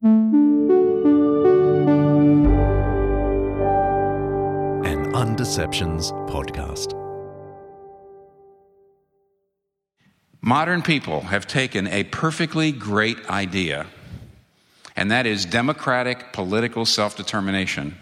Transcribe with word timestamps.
An 0.00 0.12
Undeceptions 5.12 6.12
podcast. 6.28 6.94
Modern 10.40 10.82
people 10.82 11.22
have 11.22 11.48
taken 11.48 11.88
a 11.88 12.04
perfectly 12.04 12.70
great 12.70 13.28
idea, 13.28 13.86
and 14.94 15.10
that 15.10 15.26
is 15.26 15.44
democratic 15.44 16.32
political 16.32 16.86
self 16.86 17.16
determination. 17.16 17.96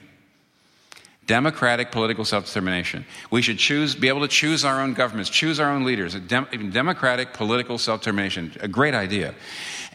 Democratic 1.26 1.90
political 1.92 2.26
self 2.26 2.44
determination. 2.44 3.06
We 3.30 3.40
should 3.40 3.56
choose, 3.58 3.94
be 3.94 4.08
able 4.08 4.20
to 4.20 4.28
choose 4.28 4.66
our 4.66 4.82
own 4.82 4.92
governments, 4.92 5.30
choose 5.30 5.58
our 5.58 5.70
own 5.70 5.84
leaders. 5.86 6.14
Dem- 6.14 6.70
democratic 6.72 7.32
political 7.32 7.78
self 7.78 8.02
determination. 8.02 8.54
A 8.60 8.68
great 8.68 8.92
idea. 8.92 9.34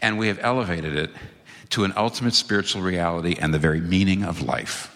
And 0.00 0.18
we 0.18 0.26
have 0.26 0.40
elevated 0.42 0.96
it 0.96 1.12
to 1.72 1.84
an 1.84 1.92
ultimate 1.96 2.34
spiritual 2.34 2.82
reality 2.82 3.36
and 3.38 3.52
the 3.52 3.58
very 3.58 3.80
meaning 3.80 4.24
of 4.24 4.42
life. 4.42 4.88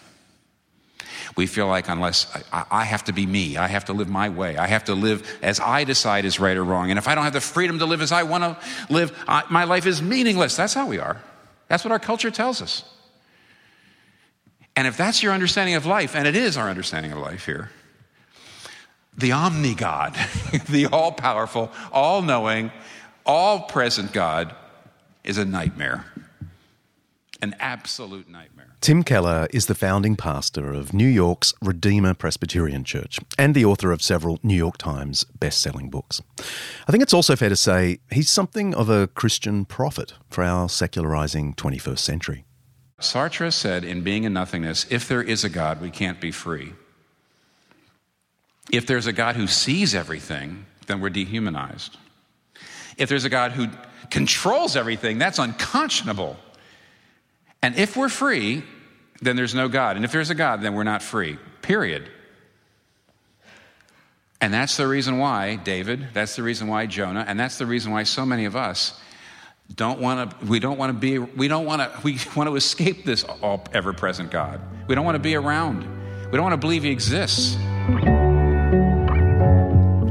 We 1.37 1.47
feel 1.47 1.66
like 1.66 1.89
unless 1.89 2.27
I, 2.51 2.65
I, 2.71 2.85
have 2.85 3.05
to 3.05 3.12
be 3.12 3.27
me, 3.27 3.59
I 3.59 3.66
have 3.66 3.87
to 3.87 3.93
live 3.93 4.09
my 4.09 4.30
way, 4.30 4.57
I 4.57 4.66
have 4.66 4.85
to 4.85 4.95
live 4.95 5.39
as 5.43 5.61
I 5.61 5.85
decide 5.85 6.25
is 6.25 6.41
right 6.41 6.57
or 6.57 6.65
wrong. 6.65 6.91
And 6.91 6.99
if 6.99 7.09
I 7.09 7.15
don't 7.15 7.25
have 7.25 7.35
the 7.35 7.41
freedom 7.41 7.79
to 7.80 7.87
live 7.87 8.01
as 8.01 8.11
I 8.11 8.23
want 8.23 8.45
to 8.45 8.57
live, 8.93 9.16
I, 9.29 9.45
my 9.51 9.65
life 9.65 9.87
is 9.87 10.01
meaningless. 10.01 10.57
That's 10.57 10.73
how 10.73 10.87
we 10.87 10.99
are. 10.99 11.21
That's 11.69 11.85
what 11.85 11.93
our 11.93 11.99
culture 11.99 12.30
tells 12.30 12.62
us. 12.62 12.85
And 14.77 14.87
if 14.87 14.97
that's 14.97 15.23
your 15.23 15.33
understanding 15.33 15.74
of 15.74 15.87
life, 15.87 16.15
and 16.15 16.27
it 16.29 16.37
is 16.37 16.57
our 16.57 16.69
understanding 16.69 17.13
of 17.13 17.19
life 17.19 17.47
here, 17.47 17.71
the 19.16 19.33
omni 19.33 19.74
God, 19.74 20.15
the 20.69 20.87
all 20.87 21.13
powerful, 21.13 21.71
all 21.93 22.23
knowing, 22.23 22.71
all 23.24 23.61
present 23.61 24.13
God 24.13 24.55
is 25.24 25.38
a 25.38 25.45
nightmare. 25.45 26.05
An 27.43 27.55
absolute 27.61 28.29
nightmare. 28.29 28.75
Tim 28.81 29.03
Keller 29.03 29.47
is 29.51 29.67
the 29.67 29.75
founding 29.75 30.17
pastor 30.17 30.73
of 30.73 30.95
New 30.95 31.07
York's 31.07 31.52
Redeemer 31.60 32.15
Presbyterian 32.15 32.83
Church 32.83 33.19
and 33.38 33.55
the 33.55 33.65
author 33.65 33.93
of 33.93 34.01
several 34.01 34.38
New 34.43 34.55
York 34.55 34.79
Times 34.79 35.24
best-selling 35.38 35.91
books. 35.91 36.23
I 36.88 36.93
think 36.93 37.02
it's 37.02 37.13
also 37.13 37.37
fair 37.37 37.51
to 37.51 37.57
say 37.57 37.99
he's 38.10 38.30
something 38.30 38.75
of 38.75 38.88
a 38.88 39.09
Christian 39.09 39.66
prophet 39.66 40.15
for 40.30 40.45
our 40.45 40.69
secularizing 40.69 41.55
21st 41.55 41.99
century. 41.99 42.45
Sartre 43.01 43.53
said 43.53 43.85
in 43.85 44.03
Being 44.03 44.25
and 44.25 44.35
Nothingness, 44.35 44.87
if 44.88 45.07
there 45.07 45.23
is 45.23 45.45
a 45.45 45.51
God, 45.51 45.82
we 45.82 45.91
can't 45.91 46.21
be 46.21 46.30
free. 46.30 46.73
If 48.73 48.87
there's 48.87 49.07
a 49.07 49.13
God 49.13 49.37
who 49.37 49.47
sees 49.47 49.95
everything, 49.95 50.65
then 50.87 51.01
we're 51.01 51.10
dehumanized. 51.10 51.99
If 52.97 53.10
there's 53.10 53.25
a 53.25 53.30
God 53.30 53.53
who 53.53 53.69
controls 54.10 54.77
everything, 54.77 55.19
that's 55.19 55.38
unconscionable. 55.38 56.37
And 57.62 57.76
if 57.76 57.96
we're 57.96 58.09
free, 58.09 58.62
then 59.21 59.37
there's 59.37 59.54
no 59.54 59.68
God. 59.68 59.96
And 59.96 60.04
if 60.04 60.12
there's 60.12 60.30
a 60.30 60.35
God, 60.35 60.62
then 60.62 60.74
we're 60.74 60.85
not 60.85 61.02
free. 61.02 61.38
Period. 61.63 62.09
And 64.41 64.53
that's 64.53 64.76
the 64.76 64.87
reason 64.87 65.19
why 65.19 65.56
David, 65.56 66.09
that's 66.12 66.37
the 66.37 66.43
reason 66.43 66.69
why 66.69 66.87
Jonah, 66.87 67.25
and 67.26 67.41
that's 67.41 67.59
the 67.59 67.66
reason 67.66 67.93
why 67.93 68.03
so 68.03 68.26
many 68.26 68.44
of 68.44 68.54
us 68.54 69.00
don't 69.75 69.98
want 69.98 70.31
to 70.31 70.47
we 70.47 70.60
don't 70.60 70.78
want 70.78 70.91
to 70.91 70.98
be 70.98 71.19
we 71.19 71.48
don't 71.48 71.66
want 71.66 71.82
to 71.82 72.00
we 72.03 72.19
want 72.37 72.48
to 72.48 72.56
escape 72.56 73.04
this 73.04 73.25
all 73.25 73.65
ever-present 73.72 74.31
God. 74.31 74.60
We 74.87 74.94
don't 74.94 75.04
want 75.04 75.16
to 75.16 75.22
be 75.22 75.34
around. 75.34 75.84
We 76.26 76.32
don't 76.32 76.43
want 76.43 76.53
to 76.53 76.59
believe 76.59 76.82
he 76.82 76.91
exists. 76.91 77.56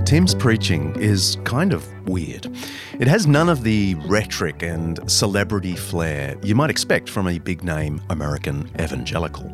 Tim's 0.06 0.36
preaching 0.36 0.95
is 1.00 1.39
kind 1.45 1.73
of 1.73 1.84
weird. 2.08 2.45
It 3.00 3.08
has 3.08 3.25
none 3.25 3.50
of 3.50 3.64
the 3.64 3.95
rhetoric 4.06 4.61
and 4.61 5.00
celebrity 5.09 5.75
flair 5.75 6.36
you 6.44 6.53
might 6.53 6.70
expect 6.70 7.09
from 7.09 7.28
a 7.28 7.39
big 7.39 7.64
name 7.64 8.00
American 8.11 8.70
evangelical. 8.80 9.52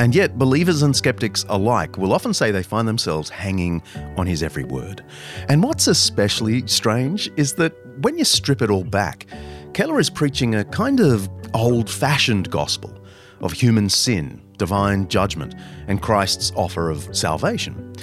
And 0.00 0.12
yet, 0.12 0.38
believers 0.38 0.82
and 0.82 0.94
skeptics 0.94 1.44
alike 1.48 1.98
will 1.98 2.12
often 2.12 2.34
say 2.34 2.50
they 2.50 2.64
find 2.64 2.88
themselves 2.88 3.30
hanging 3.30 3.80
on 4.16 4.26
his 4.26 4.42
every 4.42 4.64
word. 4.64 5.04
And 5.48 5.62
what's 5.62 5.86
especially 5.86 6.66
strange 6.66 7.30
is 7.36 7.54
that 7.54 7.72
when 8.02 8.18
you 8.18 8.24
strip 8.24 8.62
it 8.62 8.70
all 8.70 8.84
back, 8.84 9.26
Keller 9.72 10.00
is 10.00 10.10
preaching 10.10 10.56
a 10.56 10.64
kind 10.64 10.98
of 10.98 11.30
old 11.54 11.88
fashioned 11.88 12.50
gospel 12.50 12.92
of 13.40 13.52
human 13.52 13.88
sin, 13.88 14.42
divine 14.58 15.06
judgment, 15.06 15.54
and 15.86 16.02
Christ's 16.02 16.50
offer 16.56 16.90
of 16.90 17.16
salvation. 17.16 17.94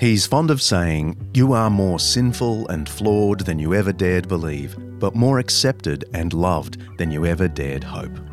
He's 0.00 0.26
fond 0.26 0.50
of 0.50 0.62
saying, 0.62 1.30
You 1.34 1.52
are 1.52 1.68
more 1.68 2.00
sinful 2.00 2.68
and 2.68 2.88
flawed 2.88 3.40
than 3.40 3.58
you 3.58 3.74
ever 3.74 3.92
dared 3.92 4.28
believe, 4.28 4.74
but 4.98 5.14
more 5.14 5.38
accepted 5.38 6.06
and 6.14 6.32
loved 6.32 6.78
than 6.96 7.10
you 7.10 7.26
ever 7.26 7.48
dared 7.48 7.84
hope. 7.84 8.29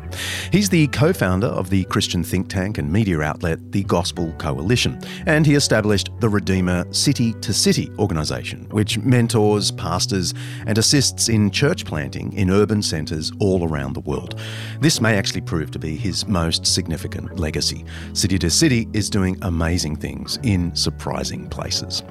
He's 0.52 0.68
the 0.68 0.86
co 0.88 1.12
founder 1.12 1.46
of 1.46 1.70
the 1.70 1.84
Christian 1.84 2.22
think 2.22 2.48
tank 2.48 2.78
and 2.78 2.92
media 2.92 3.20
outlet, 3.20 3.72
the 3.72 3.84
Gospel 3.84 4.32
Coalition, 4.38 5.00
and 5.26 5.46
he 5.46 5.54
established 5.54 6.10
the 6.20 6.28
Redeemer 6.28 6.84
City 6.92 7.32
to 7.34 7.52
City 7.52 7.90
organisation, 7.98 8.68
which 8.70 8.98
mentors 8.98 9.70
pastors 9.70 10.34
and 10.66 10.78
assists 10.78 11.28
in 11.28 11.50
church 11.50 11.84
planting 11.84 12.32
in 12.32 12.50
urban 12.50 12.82
centres 12.82 13.32
all 13.40 13.68
around 13.68 13.94
the 13.94 14.00
world. 14.00 14.38
This 14.80 15.00
may 15.00 15.16
actually 15.16 15.42
prove 15.42 15.70
to 15.72 15.78
be 15.78 15.96
his 15.96 16.26
most 16.26 16.66
significant 16.66 17.38
legacy. 17.38 17.84
City 18.12 18.38
to 18.38 18.50
City 18.50 18.88
is 18.92 19.10
doing 19.10 19.36
amazing 19.42 19.96
things 19.96 20.38
in 20.42 20.74
surprising 20.74 21.48
places. 21.48 22.02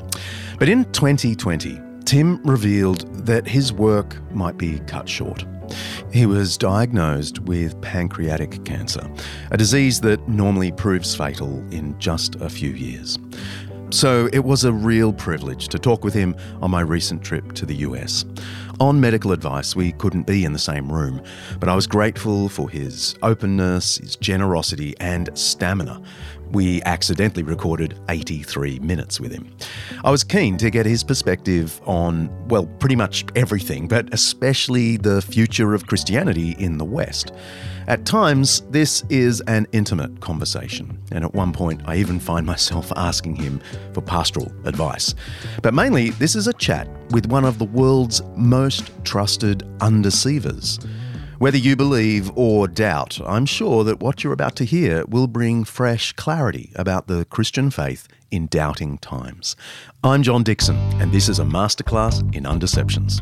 But 0.60 0.70
in 0.70 0.86
2020, 0.92 1.82
Tim 2.06 2.42
revealed 2.44 3.26
that 3.26 3.46
his 3.46 3.74
work 3.74 4.16
might 4.32 4.58
be 4.58 4.80
cut 4.88 5.10
short. 5.10 5.46
He 6.12 6.26
was 6.26 6.58
diagnosed 6.58 7.40
with 7.40 7.80
pancreatic 7.82 8.64
cancer, 8.66 9.10
a 9.52 9.58
disease 9.58 10.02
that 10.02 10.28
normally 10.28 10.72
proves 10.72 11.16
fatal 11.16 11.64
in 11.72 11.98
just 12.00 12.36
a 12.36 12.50
few 12.50 12.72
years. 12.72 13.18
So 13.90 14.28
it 14.34 14.44
was 14.44 14.66
a 14.66 14.74
real 14.74 15.14
privilege 15.14 15.70
to 15.70 15.80
talk 15.80 16.04
with 16.04 16.14
him 16.14 16.36
on 16.62 16.72
my 16.72 16.82
recent 16.82 17.24
trip 17.24 17.54
to 17.54 17.66
the 17.66 17.76
US. 17.76 18.26
On 18.80 19.00
medical 19.00 19.32
advice, 19.32 19.76
we 19.76 19.94
couldn't 19.94 20.28
be 20.28 20.44
in 20.44 20.54
the 20.54 20.60
same 20.60 20.92
room, 20.92 21.22
but 21.60 21.70
I 21.70 21.76
was 21.76 21.88
grateful 21.88 22.50
for 22.50 22.70
his 22.70 23.16
openness, 23.24 23.98
his 23.98 24.16
generosity, 24.18 24.94
and 25.00 25.30
stamina 25.36 26.02
we 26.52 26.82
accidentally 26.84 27.44
recorded 27.44 28.00
83 28.10 28.80
minutes 28.80 29.20
with 29.20 29.32
him. 29.32 29.54
I 30.04 30.12
was 30.12 30.24
keen 30.24 30.58
to 30.58 30.70
get 30.70 30.86
his 30.86 31.04
perspective 31.04 31.82
on, 31.86 32.30
well, 32.48 32.66
pretty 32.80 32.96
much 32.96 33.26
everything, 33.36 33.88
but 33.88 34.14
especially 34.14 34.98
the 34.98 35.22
future 35.22 35.74
of 35.74 35.88
Christianity 35.88 36.56
in 36.60 36.78
the 36.78 36.86
West. 36.86 37.32
At 37.88 38.06
times, 38.06 38.62
this 38.70 39.04
is 39.10 39.40
an 39.48 39.66
intimate 39.72 40.20
conversation, 40.20 41.02
and 41.12 41.24
at 41.24 41.34
one 41.34 41.54
point, 41.54 41.82
I 41.86 41.96
even 41.96 42.20
find 42.20 42.46
myself 42.46 42.92
asking 42.98 43.36
him 43.36 43.62
for 43.94 44.02
pastoral 44.02 44.52
advice. 44.66 45.16
But 45.62 45.74
mainly, 45.74 46.10
this 46.12 46.36
is 46.36 46.48
a 46.48 46.54
chat 46.54 46.90
with 47.12 47.28
one 47.28 47.46
of 47.46 47.60
the 47.60 47.66
world's 47.66 48.22
most 48.36 48.92
trusted 49.06 49.64
undeceivers. 49.80 50.80
Whether 51.40 51.60
you 51.60 51.76
believe 51.76 52.32
or 52.36 52.68
doubt, 52.68 53.20
I'm 53.24 53.46
sure 53.46 53.84
that 53.84 54.00
what 54.00 54.24
you're 54.24 54.34
about 54.34 54.56
to 54.56 54.66
hear 54.66 55.06
will 55.06 55.28
bring 55.28 55.66
fresh 55.66 56.12
clarity 56.14 56.72
about 56.76 57.06
the 57.06 57.26
Christian 57.26 57.70
faith 57.70 58.08
in 58.32 58.48
doubting 58.48 58.98
times. 58.98 59.56
I'm 60.04 60.24
John 60.24 60.42
Dickson, 60.42 60.78
and 61.00 61.12
this 61.12 61.30
is 61.30 61.38
a 61.38 61.44
masterclass 61.44 62.22
in 62.36 62.46
undeceptions. 62.46 63.22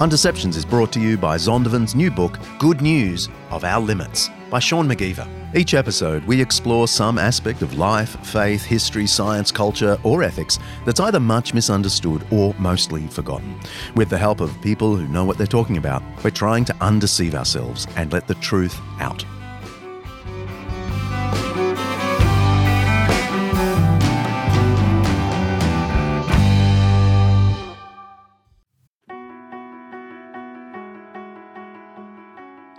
Undeceptions 0.00 0.56
is 0.56 0.64
brought 0.64 0.90
to 0.92 0.98
you 0.98 1.18
by 1.18 1.36
Zondervan's 1.36 1.94
new 1.94 2.10
book, 2.10 2.38
Good 2.58 2.80
News 2.80 3.28
of 3.50 3.64
Our 3.64 3.82
Limits, 3.82 4.30
by 4.48 4.58
Sean 4.58 4.88
McGever. 4.88 5.28
Each 5.54 5.74
episode, 5.74 6.24
we 6.24 6.40
explore 6.40 6.88
some 6.88 7.18
aspect 7.18 7.60
of 7.60 7.76
life, 7.76 8.18
faith, 8.24 8.64
history, 8.64 9.06
science, 9.06 9.52
culture, 9.52 9.98
or 10.02 10.22
ethics 10.22 10.58
that's 10.86 11.00
either 11.00 11.20
much 11.20 11.52
misunderstood 11.52 12.26
or 12.32 12.54
mostly 12.58 13.08
forgotten. 13.08 13.60
With 13.94 14.08
the 14.08 14.16
help 14.16 14.40
of 14.40 14.58
people 14.62 14.96
who 14.96 15.06
know 15.06 15.26
what 15.26 15.36
they're 15.36 15.46
talking 15.46 15.76
about, 15.76 16.02
we're 16.24 16.30
trying 16.30 16.64
to 16.64 16.76
undeceive 16.80 17.34
ourselves 17.34 17.86
and 17.96 18.10
let 18.10 18.26
the 18.26 18.36
truth 18.36 18.80
out. 19.00 19.22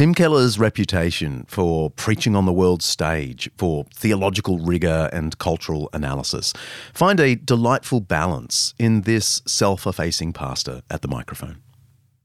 Tim 0.00 0.14
Keller's 0.14 0.58
reputation 0.58 1.44
for 1.46 1.90
preaching 1.90 2.34
on 2.34 2.46
the 2.46 2.54
world 2.54 2.82
stage, 2.82 3.50
for 3.58 3.84
theological 3.94 4.58
rigour 4.58 5.10
and 5.12 5.36
cultural 5.36 5.90
analysis, 5.92 6.54
find 6.94 7.20
a 7.20 7.34
delightful 7.34 8.00
balance 8.00 8.72
in 8.78 9.02
this 9.02 9.42
self 9.46 9.86
effacing 9.86 10.32
pastor 10.32 10.80
at 10.88 11.02
the 11.02 11.08
microphone. 11.08 11.60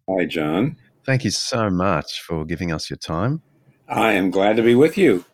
Hi, 0.10 0.24
John. 0.24 0.78
Thank 1.06 1.26
you 1.26 1.32
so 1.32 1.70
much 1.70 2.22
for 2.22 2.46
giving 2.46 2.72
us 2.72 2.90
your 2.90 2.96
time. 2.96 3.42
I 3.90 4.14
am 4.14 4.32
glad 4.32 4.56
to 4.56 4.64
be 4.64 4.76
with 4.76 4.98
you. 4.98 5.26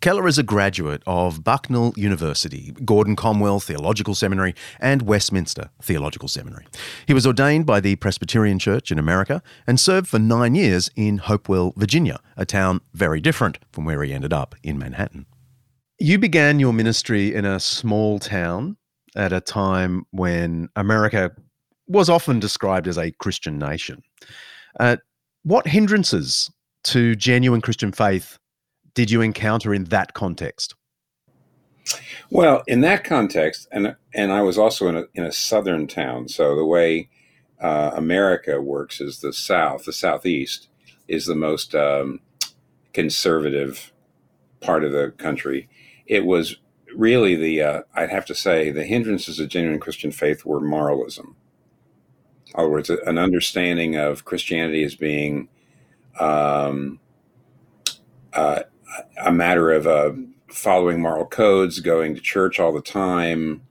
Keller 0.00 0.26
is 0.26 0.38
a 0.38 0.42
graduate 0.42 1.02
of 1.06 1.44
Bucknell 1.44 1.92
University, 1.94 2.72
Gordon 2.86 3.16
Conwell 3.16 3.60
Theological 3.60 4.14
Seminary, 4.14 4.54
and 4.78 5.02
Westminster 5.02 5.68
Theological 5.82 6.26
Seminary. 6.26 6.64
He 7.06 7.12
was 7.12 7.26
ordained 7.26 7.66
by 7.66 7.80
the 7.80 7.96
Presbyterian 7.96 8.58
Church 8.58 8.90
in 8.90 8.98
America 8.98 9.42
and 9.66 9.78
served 9.78 10.08
for 10.08 10.18
nine 10.18 10.54
years 10.54 10.90
in 10.96 11.18
Hopewell, 11.18 11.74
Virginia, 11.76 12.18
a 12.38 12.46
town 12.46 12.80
very 12.94 13.20
different 13.20 13.58
from 13.72 13.84
where 13.84 14.02
he 14.02 14.14
ended 14.14 14.32
up 14.32 14.54
in 14.62 14.78
Manhattan. 14.78 15.26
You 15.98 16.18
began 16.18 16.60
your 16.60 16.72
ministry 16.72 17.34
in 17.34 17.44
a 17.44 17.60
small 17.60 18.18
town 18.18 18.78
at 19.16 19.34
a 19.34 19.40
time 19.42 20.04
when 20.12 20.70
America 20.76 21.32
was 21.88 22.08
often 22.08 22.40
described 22.40 22.88
as 22.88 22.96
a 22.96 23.10
Christian 23.10 23.58
nation. 23.58 24.02
Uh, 24.78 24.96
what 25.42 25.66
hindrances 25.66 26.50
to 26.84 27.14
genuine 27.16 27.60
Christian 27.60 27.92
faith 27.92 28.38
did 28.94 29.10
you 29.10 29.20
encounter 29.20 29.72
in 29.74 29.84
that 29.84 30.14
context? 30.14 30.74
Well, 32.30 32.62
in 32.66 32.80
that 32.82 33.04
context, 33.04 33.68
and 33.72 33.96
and 34.14 34.32
I 34.32 34.42
was 34.42 34.58
also 34.58 34.88
in 34.88 34.96
a 34.96 35.04
in 35.14 35.24
a 35.24 35.32
southern 35.32 35.86
town, 35.86 36.28
so 36.28 36.54
the 36.54 36.64
way 36.64 37.08
uh, 37.60 37.92
America 37.94 38.60
works 38.60 39.00
is 39.00 39.20
the 39.20 39.32
South, 39.32 39.84
the 39.84 39.92
Southeast, 39.92 40.68
is 41.08 41.26
the 41.26 41.34
most 41.34 41.74
um, 41.74 42.20
conservative 42.92 43.92
part 44.60 44.84
of 44.84 44.92
the 44.92 45.12
country. 45.18 45.68
It 46.06 46.24
was 46.24 46.56
really 46.94 47.34
the 47.34 47.62
uh, 47.62 47.82
I'd 47.94 48.10
have 48.10 48.26
to 48.26 48.34
say 48.34 48.70
the 48.70 48.84
hindrances 48.84 49.40
of 49.40 49.48
genuine 49.48 49.80
Christian 49.80 50.12
faith 50.12 50.44
were 50.44 50.60
moralism. 50.60 51.36
In 52.46 52.60
other 52.60 52.68
words, 52.68 52.90
an 52.90 53.18
understanding 53.18 53.96
of 53.96 54.24
Christianity 54.24 54.82
as 54.82 54.96
being 54.96 55.48
um, 56.18 56.98
uh, 58.32 58.62
a 59.24 59.32
matter 59.32 59.70
of 59.70 59.86
uh, 59.86 60.12
following 60.48 61.00
moral 61.00 61.26
codes, 61.26 61.80
going 61.80 62.14
to 62.14 62.20
church 62.20 62.58
all 62.58 62.72
the 62.72 62.82
time, 62.82 63.62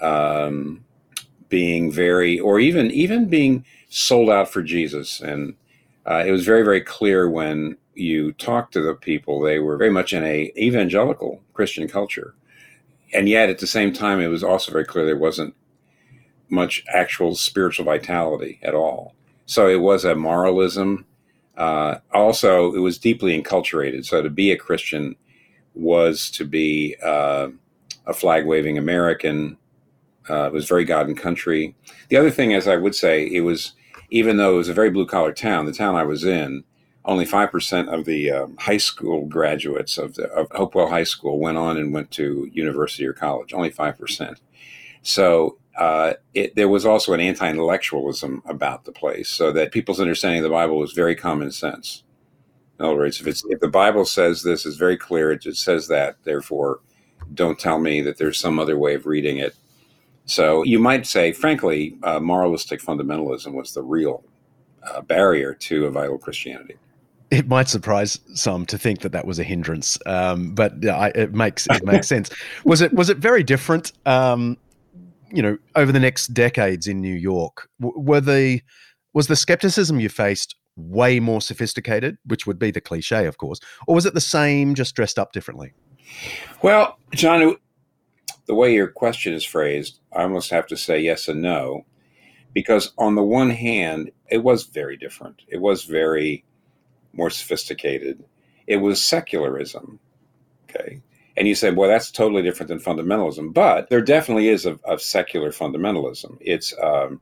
um, 0.00 0.84
being 1.48 1.90
very, 1.90 2.38
or 2.38 2.58
even 2.58 2.90
even 2.90 3.28
being 3.28 3.64
sold 3.88 4.30
out 4.30 4.48
for 4.48 4.62
Jesus. 4.62 5.20
And 5.20 5.54
uh, 6.08 6.24
it 6.26 6.30
was 6.30 6.44
very 6.44 6.62
very 6.62 6.80
clear 6.80 7.28
when 7.28 7.76
you 7.94 8.32
talked 8.32 8.72
to 8.72 8.80
the 8.80 8.94
people; 8.94 9.40
they 9.40 9.58
were 9.58 9.76
very 9.76 9.90
much 9.90 10.12
in 10.12 10.24
a 10.24 10.52
evangelical 10.56 11.42
Christian 11.54 11.88
culture, 11.88 12.34
and 13.12 13.28
yet 13.28 13.48
at 13.48 13.58
the 13.58 13.66
same 13.66 13.92
time, 13.92 14.20
it 14.20 14.28
was 14.28 14.44
also 14.44 14.72
very 14.72 14.84
clear 14.84 15.04
there 15.04 15.16
wasn't 15.16 15.54
much 16.48 16.84
actual 16.92 17.34
spiritual 17.34 17.84
vitality 17.84 18.58
at 18.62 18.74
all. 18.74 19.14
So 19.46 19.68
it 19.68 19.80
was 19.80 20.04
a 20.04 20.14
moralism 20.14 21.06
uh, 21.56 21.98
also, 22.12 22.74
it 22.74 22.80
was 22.80 22.98
deeply 22.98 23.40
enculturated. 23.40 24.04
So 24.04 24.22
to 24.22 24.30
be 24.30 24.52
a 24.52 24.56
Christian 24.56 25.16
was 25.74 26.30
to 26.32 26.44
be 26.44 26.96
uh, 27.02 27.48
a 28.06 28.14
flag 28.14 28.46
waving 28.46 28.78
American. 28.78 29.56
Uh, 30.28 30.46
it 30.46 30.52
was 30.52 30.66
very 30.66 30.84
God 30.84 31.06
and 31.06 31.16
country. 31.16 31.74
The 32.08 32.16
other 32.16 32.30
thing, 32.30 32.54
as 32.54 32.66
I 32.66 32.76
would 32.76 32.94
say, 32.94 33.26
it 33.26 33.40
was 33.40 33.72
even 34.10 34.36
though 34.36 34.54
it 34.54 34.58
was 34.58 34.68
a 34.68 34.74
very 34.74 34.90
blue 34.90 35.06
collar 35.06 35.32
town, 35.32 35.66
the 35.66 35.72
town 35.72 35.96
I 35.96 36.04
was 36.04 36.24
in, 36.24 36.64
only 37.04 37.24
five 37.24 37.50
percent 37.50 37.88
of 37.88 38.04
the 38.04 38.30
um, 38.30 38.56
high 38.56 38.76
school 38.76 39.26
graduates 39.26 39.98
of, 39.98 40.14
the, 40.14 40.28
of 40.30 40.48
Hopewell 40.50 40.88
High 40.88 41.04
School 41.04 41.38
went 41.38 41.58
on 41.58 41.76
and 41.76 41.92
went 41.92 42.10
to 42.12 42.48
university 42.52 43.06
or 43.06 43.12
college. 43.12 43.52
Only 43.52 43.70
five 43.70 43.98
percent. 43.98 44.40
So 45.02 45.58
uh, 45.76 46.14
it, 46.34 46.54
there 46.56 46.68
was 46.68 46.86
also 46.86 47.12
an 47.12 47.20
anti-intellectualism 47.20 48.42
about 48.46 48.84
the 48.84 48.92
place, 48.92 49.28
so 49.28 49.52
that 49.52 49.72
people's 49.72 50.00
understanding 50.00 50.40
of 50.40 50.44
the 50.44 50.54
Bible 50.54 50.78
was 50.78 50.92
very 50.92 51.14
common 51.14 51.50
sense. 51.50 52.02
In 52.78 52.84
other 52.84 52.96
words, 52.96 53.20
if 53.20 53.26
it's 53.26 53.44
if 53.48 53.60
the 53.60 53.68
Bible 53.68 54.04
says 54.04 54.42
this 54.42 54.66
is 54.66 54.76
very 54.76 54.96
clear, 54.96 55.32
it, 55.32 55.44
it 55.46 55.56
says 55.56 55.88
that. 55.88 56.16
Therefore, 56.24 56.80
don't 57.32 57.58
tell 57.58 57.78
me 57.78 58.00
that 58.02 58.18
there's 58.18 58.38
some 58.38 58.58
other 58.58 58.78
way 58.78 58.94
of 58.94 59.06
reading 59.06 59.38
it. 59.38 59.54
So 60.24 60.62
you 60.64 60.78
might 60.78 61.06
say, 61.06 61.32
frankly, 61.32 61.96
uh, 62.02 62.20
moralistic 62.20 62.80
fundamentalism 62.80 63.52
was 63.52 63.72
the 63.72 63.82
real 63.82 64.24
uh, 64.82 65.00
barrier 65.02 65.54
to 65.54 65.86
a 65.86 65.90
vital 65.90 66.18
Christianity. 66.18 66.76
It 67.30 67.48
might 67.48 67.68
surprise 67.68 68.20
some 68.34 68.66
to 68.66 68.78
think 68.78 69.00
that 69.00 69.12
that 69.12 69.26
was 69.26 69.38
a 69.38 69.44
hindrance, 69.44 69.98
um, 70.06 70.54
but 70.54 70.74
yeah, 70.82 71.06
it 71.14 71.34
makes 71.34 71.66
it 71.68 71.84
makes 71.84 72.06
sense. 72.14 72.30
Was 72.64 72.80
it 72.80 72.92
was 72.92 73.08
it 73.08 73.18
very 73.18 73.42
different 73.42 73.92
um, 74.06 74.56
you 75.32 75.42
know, 75.42 75.58
over 75.74 75.92
the 75.92 76.00
next 76.00 76.28
decades 76.28 76.86
in 76.86 77.00
New 77.00 77.14
York, 77.14 77.68
were 77.80 78.20
the 78.20 78.60
was 79.12 79.28
the 79.28 79.36
skepticism 79.36 79.98
you 79.98 80.08
faced 80.08 80.56
way 80.76 81.20
more 81.20 81.40
sophisticated, 81.40 82.18
which 82.26 82.46
would 82.46 82.58
be 82.58 82.70
the 82.70 82.80
cliche, 82.80 83.26
of 83.26 83.38
course, 83.38 83.60
or 83.86 83.94
was 83.94 84.04
it 84.04 84.14
the 84.14 84.20
same, 84.20 84.74
just 84.74 84.94
dressed 84.94 85.18
up 85.18 85.32
differently? 85.32 85.72
Well, 86.62 86.98
John, 87.14 87.56
the 88.46 88.54
way 88.54 88.74
your 88.74 88.88
question 88.88 89.32
is 89.32 89.44
phrased, 89.44 90.00
I 90.12 90.22
almost 90.22 90.50
have 90.50 90.66
to 90.68 90.76
say 90.76 91.00
yes 91.00 91.28
and 91.28 91.40
no, 91.40 91.86
because 92.52 92.92
on 92.98 93.14
the 93.14 93.22
one 93.22 93.50
hand, 93.50 94.10
it 94.30 94.44
was 94.44 94.64
very 94.64 94.96
different. 94.96 95.42
It 95.48 95.60
was 95.60 95.84
very 95.84 96.44
more 97.12 97.30
sophisticated. 97.30 98.24
It 98.66 98.76
was 98.76 99.02
secularism. 99.02 99.98
Okay. 100.68 101.00
And 101.36 101.46
you 101.46 101.54
say, 101.54 101.70
well, 101.70 101.88
that's 101.88 102.10
totally 102.10 102.42
different 102.42 102.68
than 102.68 102.78
fundamentalism. 102.78 103.52
But 103.52 103.90
there 103.90 104.00
definitely 104.00 104.48
is 104.48 104.66
a, 104.66 104.78
secular 104.98 105.50
fundamentalism. 105.50 106.38
It's 106.40 106.74
um, 106.82 107.20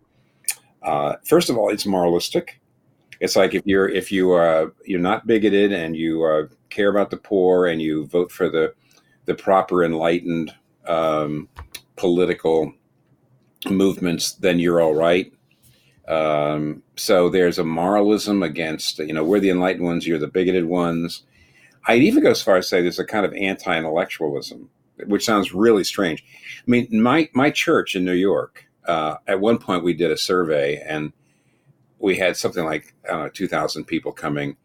uh, 0.82 1.16
first 1.24 1.50
of 1.50 1.56
all, 1.56 1.70
it's 1.70 1.86
moralistic. 1.86 2.60
It's 3.20 3.36
like 3.36 3.54
if 3.54 3.62
you're 3.64 3.88
if 3.88 4.12
you 4.12 4.32
are 4.32 4.72
you're 4.84 5.00
not 5.00 5.26
bigoted 5.26 5.72
and 5.72 5.96
you 5.96 6.24
uh, 6.24 6.46
care 6.68 6.90
about 6.90 7.10
the 7.10 7.16
poor 7.16 7.66
and 7.66 7.80
you 7.80 8.06
vote 8.06 8.30
for 8.30 8.48
the 8.48 8.74
the 9.24 9.34
proper 9.34 9.84
enlightened 9.84 10.54
um, 10.86 11.48
political 11.96 12.72
movements, 13.70 14.32
then 14.32 14.58
you're 14.58 14.80
all 14.80 14.94
right. 14.94 15.32
Um, 16.06 16.82
so 16.96 17.30
there's 17.30 17.58
a 17.58 17.64
moralism 17.64 18.42
against 18.42 18.98
you 18.98 19.14
know 19.14 19.24
we're 19.24 19.40
the 19.40 19.50
enlightened 19.50 19.84
ones, 19.84 20.06
you're 20.06 20.18
the 20.18 20.28
bigoted 20.28 20.66
ones. 20.66 21.22
I'd 21.86 22.02
even 22.02 22.22
go 22.22 22.30
as 22.30 22.42
far 22.42 22.56
as 22.56 22.66
to 22.66 22.68
say 22.68 22.82
there's 22.82 22.98
a 22.98 23.04
kind 23.04 23.26
of 23.26 23.34
anti-intellectualism, 23.34 24.70
which 25.06 25.24
sounds 25.24 25.52
really 25.52 25.84
strange. 25.84 26.24
I 26.58 26.70
mean, 26.70 26.88
my 26.90 27.28
my 27.34 27.50
church 27.50 27.94
in 27.94 28.04
New 28.04 28.12
York, 28.12 28.66
uh, 28.86 29.16
at 29.26 29.40
one 29.40 29.58
point 29.58 29.84
we 29.84 29.92
did 29.92 30.10
a 30.10 30.16
survey 30.16 30.82
and 30.86 31.12
we 31.98 32.16
had 32.16 32.36
something 32.36 32.64
like 32.64 32.94
I 33.08 33.12
don't 33.12 33.22
know, 33.24 33.28
2,000 33.28 33.84
people 33.84 34.12
coming. 34.12 34.56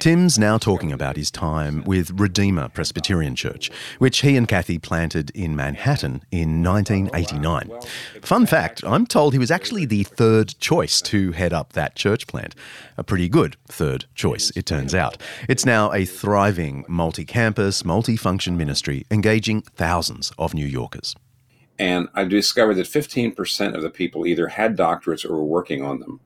Tim's 0.00 0.38
now 0.38 0.58
talking 0.58 0.90
about 0.92 1.16
his 1.16 1.30
time 1.30 1.84
with 1.84 2.20
Redeemer 2.20 2.68
Presbyterian 2.68 3.36
Church, 3.36 3.70
which 3.98 4.20
he 4.20 4.36
and 4.36 4.46
Kathy 4.46 4.78
planted 4.78 5.30
in 5.30 5.54
Manhattan 5.54 6.22
in 6.30 6.62
1989. 6.64 7.70
Fun 8.20 8.44
fact 8.44 8.82
I'm 8.84 9.06
told 9.06 9.32
he 9.32 9.38
was 9.38 9.52
actually 9.52 9.86
the 9.86 10.02
third 10.02 10.58
choice 10.58 11.00
to 11.02 11.32
head 11.32 11.52
up 11.52 11.72
that 11.72 11.94
church 11.94 12.26
plant. 12.26 12.54
A 12.98 13.04
pretty 13.04 13.28
good 13.28 13.56
third 13.68 14.06
choice, 14.14 14.50
it 14.56 14.66
turns 14.66 14.94
out. 14.94 15.16
It's 15.48 15.64
now 15.64 15.92
a 15.92 16.04
thriving 16.04 16.84
multi 16.88 17.24
campus, 17.24 17.84
multi 17.84 18.16
function 18.16 18.56
ministry 18.56 19.06
engaging 19.12 19.62
thousands 19.62 20.32
of 20.38 20.54
New 20.54 20.66
Yorkers. 20.66 21.14
And 21.78 22.08
I 22.14 22.24
discovered 22.24 22.74
that 22.74 22.86
15% 22.86 23.74
of 23.74 23.82
the 23.82 23.90
people 23.90 24.26
either 24.26 24.48
had 24.48 24.76
doctorates 24.76 25.24
or 25.24 25.36
were 25.36 25.44
working 25.44 25.82
on 25.82 26.00
them. 26.00 26.20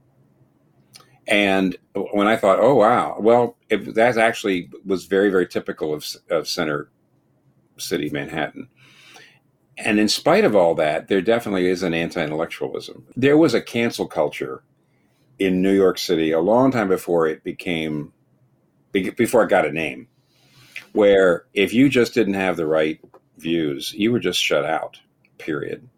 And 1.29 1.77
when 2.13 2.27
I 2.27 2.37
thought, 2.37 2.59
oh 2.59 2.75
wow, 2.75 3.17
well, 3.21 3.57
it, 3.69 3.95
that 3.95 4.17
actually 4.17 4.71
was 4.85 5.05
very 5.05 5.31
very 5.31 5.47
typical 5.47 5.93
of, 5.93 6.07
of 6.31 6.49
Center 6.49 6.91
City 7.77 8.09
Manhattan. 8.11 8.69
And 9.77 10.01
in 10.01 10.09
spite 10.09 10.45
of 10.45 10.57
all 10.57 10.75
that, 10.75 11.07
there 11.07 11.21
definitely 11.21 11.69
is 11.69 11.85
an 11.85 11.95
anti-intellectualism. 11.95 13.07
There 13.15 13.37
was 13.37 13.55
a 13.55 13.61
cancel 13.61 14.09
culture 14.09 14.65
in 15.39 15.63
New 15.63 15.73
York 15.73 15.99
City 15.99 16.33
a 16.33 16.41
long 16.41 16.73
time 16.73 16.89
before 16.89 17.29
it 17.29 17.45
became 17.45 18.13
before 18.91 19.45
it 19.45 19.51
got 19.51 19.67
a 19.67 19.71
name, 19.71 20.09
where 20.93 21.45
if 21.53 21.73
you 21.75 21.89
just 21.89 22.15
didn't 22.15 22.35
have 22.35 22.57
the 22.57 22.67
right 22.67 22.99
views, 23.37 23.93
you 23.93 24.11
were 24.11 24.19
just 24.19 24.43
shut 24.43 24.65
out. 24.65 24.99
Period. 25.37 25.89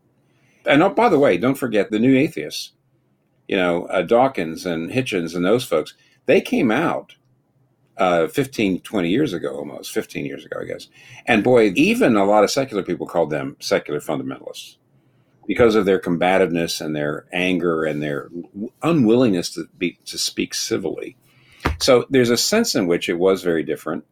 And 0.67 0.83
oh, 0.83 0.91
by 0.91 1.09
the 1.09 1.19
way, 1.19 1.39
don't 1.39 1.55
forget 1.55 1.91
the 1.91 1.99
new 1.99 2.15
atheists 2.19 2.73
you 3.51 3.57
know, 3.57 3.87
uh, 3.87 4.03
Dawkins 4.03 4.65
and 4.65 4.93
Hitchens 4.93 5.35
and 5.35 5.45
those 5.45 5.65
folks, 5.65 5.95
they 6.27 6.41
came 6.41 6.71
out 6.71 7.17
uh, 7.97 8.29
15, 8.29 8.81
20 8.83 9.11
years 9.11 9.33
ago, 9.33 9.57
almost 9.57 9.91
15 9.91 10.25
years 10.25 10.45
ago, 10.45 10.61
I 10.61 10.67
guess. 10.67 10.87
And 11.27 11.43
boy, 11.43 11.73
even 11.75 12.17
a 12.17 12.25
lot 12.25 12.45
of 12.45 12.53
secular 12.53 12.85
people 12.85 13.09
called 13.09 13.31
them 13.31 13.57
secular 13.59 13.99
fundamentalists 13.99 14.77
because 15.49 15.75
of 15.75 15.85
their 15.85 15.99
combativeness 15.99 16.81
and 16.81 16.95
their 16.95 17.27
anger 17.33 17.83
and 17.83 18.01
their 18.01 18.31
unwillingness 18.85 19.51
to 19.55 19.67
be 19.77 19.99
to 20.05 20.17
speak 20.17 20.55
civilly. 20.55 21.17
So 21.81 22.07
there's 22.09 22.31
a 22.31 22.37
sense 22.37 22.77
in 22.77 22.87
which 22.87 23.09
it 23.09 23.19
was 23.19 23.43
very 23.43 23.65
different. 23.65 24.05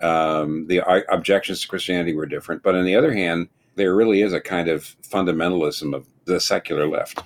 Um, 0.00 0.68
the 0.68 0.82
objections 1.12 1.62
to 1.62 1.68
Christianity 1.68 2.14
were 2.14 2.26
different, 2.26 2.62
but 2.62 2.76
on 2.76 2.84
the 2.84 2.94
other 2.94 3.12
hand, 3.12 3.48
there 3.74 3.96
really 3.96 4.22
is 4.22 4.32
a 4.32 4.40
kind 4.40 4.68
of 4.68 4.94
fundamentalism 5.02 5.96
of 5.96 6.06
the 6.26 6.38
secular 6.38 6.86
left. 6.86 7.24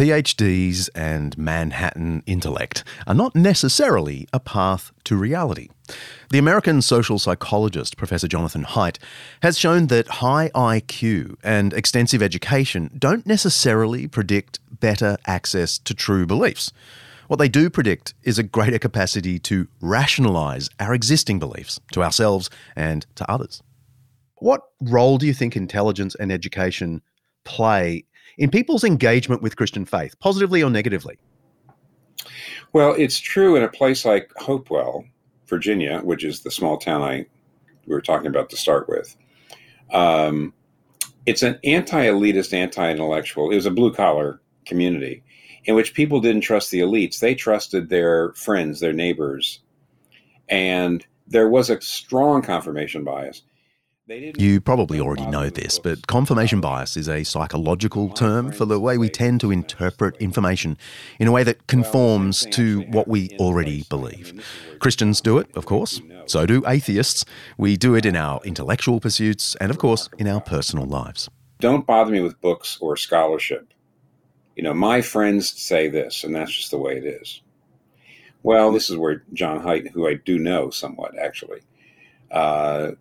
PhDs 0.00 0.88
and 0.94 1.36
Manhattan 1.36 2.22
intellect 2.24 2.84
are 3.06 3.12
not 3.12 3.36
necessarily 3.36 4.26
a 4.32 4.40
path 4.40 4.92
to 5.04 5.14
reality. 5.14 5.68
The 6.30 6.38
American 6.38 6.80
social 6.80 7.18
psychologist 7.18 7.98
Professor 7.98 8.26
Jonathan 8.26 8.64
Haidt 8.64 8.96
has 9.42 9.58
shown 9.58 9.88
that 9.88 10.08
high 10.08 10.48
IQ 10.54 11.36
and 11.44 11.74
extensive 11.74 12.22
education 12.22 12.90
don't 12.98 13.26
necessarily 13.26 14.08
predict 14.08 14.58
better 14.80 15.18
access 15.26 15.76
to 15.80 15.92
true 15.92 16.24
beliefs. 16.24 16.72
What 17.28 17.38
they 17.38 17.50
do 17.50 17.68
predict 17.68 18.14
is 18.22 18.38
a 18.38 18.42
greater 18.42 18.78
capacity 18.78 19.38
to 19.40 19.68
rationalize 19.82 20.70
our 20.80 20.94
existing 20.94 21.38
beliefs 21.38 21.78
to 21.92 22.02
ourselves 22.02 22.48
and 22.74 23.04
to 23.16 23.30
others. 23.30 23.62
What 24.36 24.62
role 24.80 25.18
do 25.18 25.26
you 25.26 25.34
think 25.34 25.56
intelligence 25.56 26.14
and 26.14 26.32
education 26.32 27.02
play 27.44 28.04
in 28.38 28.50
people's 28.50 28.84
engagement 28.84 29.42
with 29.42 29.56
Christian 29.56 29.84
faith, 29.84 30.18
positively 30.20 30.62
or 30.62 30.70
negatively? 30.70 31.18
Well, 32.72 32.94
it's 32.96 33.18
true 33.18 33.56
in 33.56 33.62
a 33.62 33.68
place 33.68 34.04
like 34.04 34.30
Hopewell, 34.36 35.04
Virginia, 35.46 36.00
which 36.00 36.24
is 36.24 36.40
the 36.40 36.50
small 36.50 36.78
town 36.78 37.02
I 37.02 37.26
we 37.86 37.94
were 37.94 38.00
talking 38.00 38.28
about 38.28 38.50
to 38.50 38.56
start 38.56 38.88
with. 38.88 39.16
Um, 39.92 40.54
it's 41.26 41.42
an 41.42 41.58
anti-elitist, 41.64 42.52
anti-intellectual. 42.52 43.50
It 43.50 43.56
was 43.56 43.66
a 43.66 43.70
blue-collar 43.70 44.40
community 44.64 45.24
in 45.64 45.74
which 45.74 45.94
people 45.94 46.20
didn't 46.20 46.42
trust 46.42 46.70
the 46.70 46.80
elites; 46.80 47.18
they 47.18 47.34
trusted 47.34 47.88
their 47.88 48.32
friends, 48.34 48.80
their 48.80 48.92
neighbors, 48.92 49.60
and 50.48 51.04
there 51.26 51.48
was 51.48 51.70
a 51.70 51.80
strong 51.80 52.42
confirmation 52.42 53.04
bias. 53.04 53.42
You 54.10 54.60
probably 54.60 54.98
already 54.98 55.26
know 55.26 55.50
this, 55.50 55.78
but 55.78 56.08
confirmation 56.08 56.60
bias 56.60 56.96
is 56.96 57.08
a 57.08 57.22
psychological 57.22 58.08
term 58.08 58.50
for 58.50 58.64
the 58.64 58.80
way 58.80 58.98
we 58.98 59.08
tend 59.08 59.40
to 59.42 59.52
interpret 59.52 60.16
information 60.16 60.76
in 61.20 61.28
a 61.28 61.32
way 61.32 61.44
that 61.44 61.68
conforms 61.68 62.44
to 62.46 62.80
what 62.90 63.06
we 63.06 63.30
already 63.38 63.84
believe. 63.88 64.44
Christians 64.80 65.20
do 65.20 65.38
it, 65.38 65.48
of 65.54 65.64
course. 65.64 66.00
So 66.26 66.44
do 66.44 66.64
atheists. 66.66 67.24
We 67.56 67.76
do 67.76 67.94
it 67.94 68.04
in 68.04 68.16
our 68.16 68.40
intellectual 68.42 68.98
pursuits 68.98 69.54
and, 69.60 69.70
of 69.70 69.78
course, 69.78 70.08
in 70.18 70.26
our 70.26 70.40
personal 70.40 70.86
lives. 70.86 71.28
Don't 71.60 71.86
bother 71.86 72.10
me 72.10 72.20
with 72.20 72.40
books 72.40 72.78
or 72.80 72.96
scholarship. 72.96 73.72
You 74.56 74.64
know, 74.64 74.74
my 74.74 75.02
friends 75.02 75.52
say 75.52 75.88
this, 75.88 76.24
and 76.24 76.34
that's 76.34 76.52
just 76.52 76.72
the 76.72 76.78
way 76.78 76.96
it 76.96 77.04
is. 77.04 77.42
Well, 78.42 78.72
this 78.72 78.90
is 78.90 78.96
where 78.96 79.22
John 79.32 79.62
Haidt, 79.62 79.90
who 79.92 80.08
I 80.08 80.14
do 80.14 80.38
know 80.38 80.70
somewhat 80.70 81.16
actually, 81.16 81.60
uh, 82.32 82.92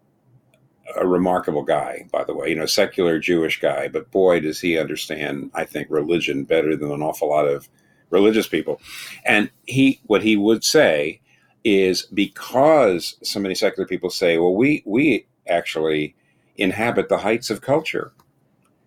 a 0.96 1.08
remarkable 1.08 1.63
guy, 1.63 2.08
by 2.12 2.24
the 2.24 2.34
way, 2.34 2.50
you 2.50 2.55
know, 2.55 2.65
secular 2.65 3.19
Jewish 3.19 3.60
guy, 3.60 3.88
but 3.88 4.12
boy, 4.12 4.39
does 4.39 4.60
he 4.60 4.77
understand, 4.77 5.51
I 5.53 5.65
think, 5.65 5.88
religion 5.89 6.43
better 6.43 6.75
than 6.75 6.91
an 6.91 7.01
awful 7.01 7.29
lot 7.29 7.48
of 7.48 7.69
religious 8.10 8.48
people. 8.48 8.81
And 9.25 9.51
he, 9.65 10.00
what 10.05 10.24
he 10.24 10.36
would 10.36 10.63
say 10.63 11.22
is 11.63 12.03
because 12.13 13.17
so 13.24 13.39
many 13.39 13.55
secular 13.55 13.88
people 13.88 14.10
say, 14.10 14.38
well, 14.38 14.55
we, 14.55 14.84
we 14.86 15.27
actually 15.48 16.15
inhabit 16.58 17.10
the 17.10 17.19
heights 17.19 17.50
of 17.50 17.62
culture. 17.62 18.12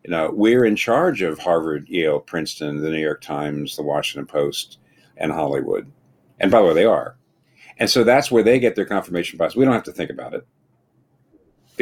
You 0.04 0.10
know, 0.10 0.30
we're 0.32 0.64
in 0.64 0.74
charge 0.74 1.22
of 1.22 1.38
Harvard, 1.38 1.88
Yale, 1.88 2.18
Princeton, 2.18 2.82
the 2.82 2.90
New 2.90 3.00
York 3.00 3.20
Times, 3.20 3.76
the 3.76 3.82
Washington 3.82 4.26
Post, 4.26 4.78
and 5.16 5.30
Hollywood. 5.30 5.90
And 6.40 6.50
by 6.50 6.60
the 6.60 6.68
way, 6.68 6.74
they 6.74 6.84
are. 6.84 7.16
And 7.78 7.88
so 7.88 8.02
that's 8.02 8.30
where 8.30 8.42
they 8.42 8.58
get 8.58 8.74
their 8.74 8.84
confirmation 8.84 9.38
bias. 9.38 9.54
We 9.54 9.64
don't 9.64 9.74
have 9.74 9.84
to 9.84 9.92
think 9.92 10.10
about 10.10 10.34
it 10.34 10.46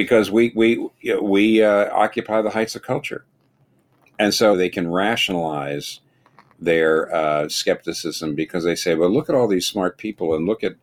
because 0.01 0.31
we 0.31 0.51
we 0.57 0.89
we 1.21 1.63
uh, 1.63 1.91
occupy 1.93 2.41
the 2.41 2.49
heights 2.49 2.75
of 2.75 2.81
culture, 2.81 3.27
and 4.19 4.33
so 4.33 4.57
they 4.57 4.71
can 4.71 4.91
rationalize 4.91 6.01
their 6.59 7.15
uh, 7.15 7.47
skepticism 7.51 8.35
because 8.35 8.65
they 8.65 8.75
say, 8.75 8.95
"Well, 8.95 9.11
look 9.11 9.29
at 9.29 9.35
all 9.35 9.47
these 9.47 9.67
smart 9.67 9.99
people, 9.99 10.35
and 10.35 10.47
look 10.47 10.65
at 10.65 10.77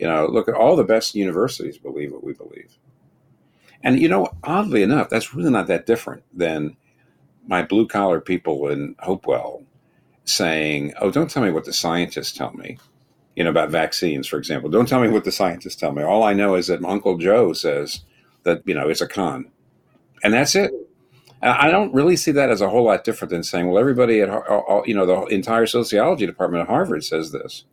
you 0.00 0.08
know 0.08 0.26
look 0.26 0.48
at 0.48 0.56
all 0.56 0.74
the 0.74 0.82
best 0.82 1.14
universities 1.14 1.78
believe 1.78 2.10
what 2.10 2.24
we 2.24 2.32
believe." 2.32 2.76
And 3.84 4.00
you 4.00 4.08
know, 4.08 4.32
oddly 4.42 4.82
enough, 4.82 5.08
that's 5.08 5.34
really 5.34 5.52
not 5.52 5.68
that 5.68 5.86
different 5.86 6.24
than 6.32 6.76
my 7.46 7.62
blue 7.62 7.86
collar 7.86 8.20
people 8.20 8.66
in 8.66 8.96
Hopewell 8.98 9.62
saying, 10.24 10.94
"Oh, 11.00 11.12
don't 11.12 11.30
tell 11.30 11.44
me 11.44 11.52
what 11.52 11.64
the 11.64 11.72
scientists 11.72 12.32
tell 12.32 12.52
me." 12.54 12.78
You 13.36 13.44
know 13.44 13.50
about 13.50 13.70
vaccines, 13.70 14.26
for 14.26 14.36
example. 14.36 14.68
Don't 14.68 14.88
tell 14.88 15.00
me 15.00 15.10
what 15.10 15.22
the 15.22 15.30
scientists 15.30 15.76
tell 15.76 15.92
me. 15.92 16.02
All 16.02 16.24
I 16.24 16.32
know 16.32 16.56
is 16.56 16.66
that 16.66 16.84
Uncle 16.84 17.18
Joe 17.18 17.52
says 17.52 18.00
that 18.44 18.62
you 18.66 18.74
know 18.74 18.88
it's 18.88 19.00
a 19.00 19.08
con, 19.08 19.50
and 20.22 20.32
that's 20.32 20.54
it. 20.54 20.72
I 21.42 21.70
don't 21.70 21.92
really 21.92 22.16
see 22.16 22.30
that 22.32 22.48
as 22.48 22.62
a 22.62 22.70
whole 22.70 22.84
lot 22.84 23.04
different 23.04 23.30
than 23.30 23.42
saying, 23.42 23.66
well, 23.66 23.78
everybody 23.78 24.22
at 24.22 24.30
all, 24.30 24.82
you 24.86 24.94
know 24.94 25.04
the 25.04 25.26
entire 25.26 25.66
sociology 25.66 26.24
department 26.24 26.62
at 26.62 26.68
Harvard 26.68 27.04
says 27.04 27.32
this. 27.32 27.64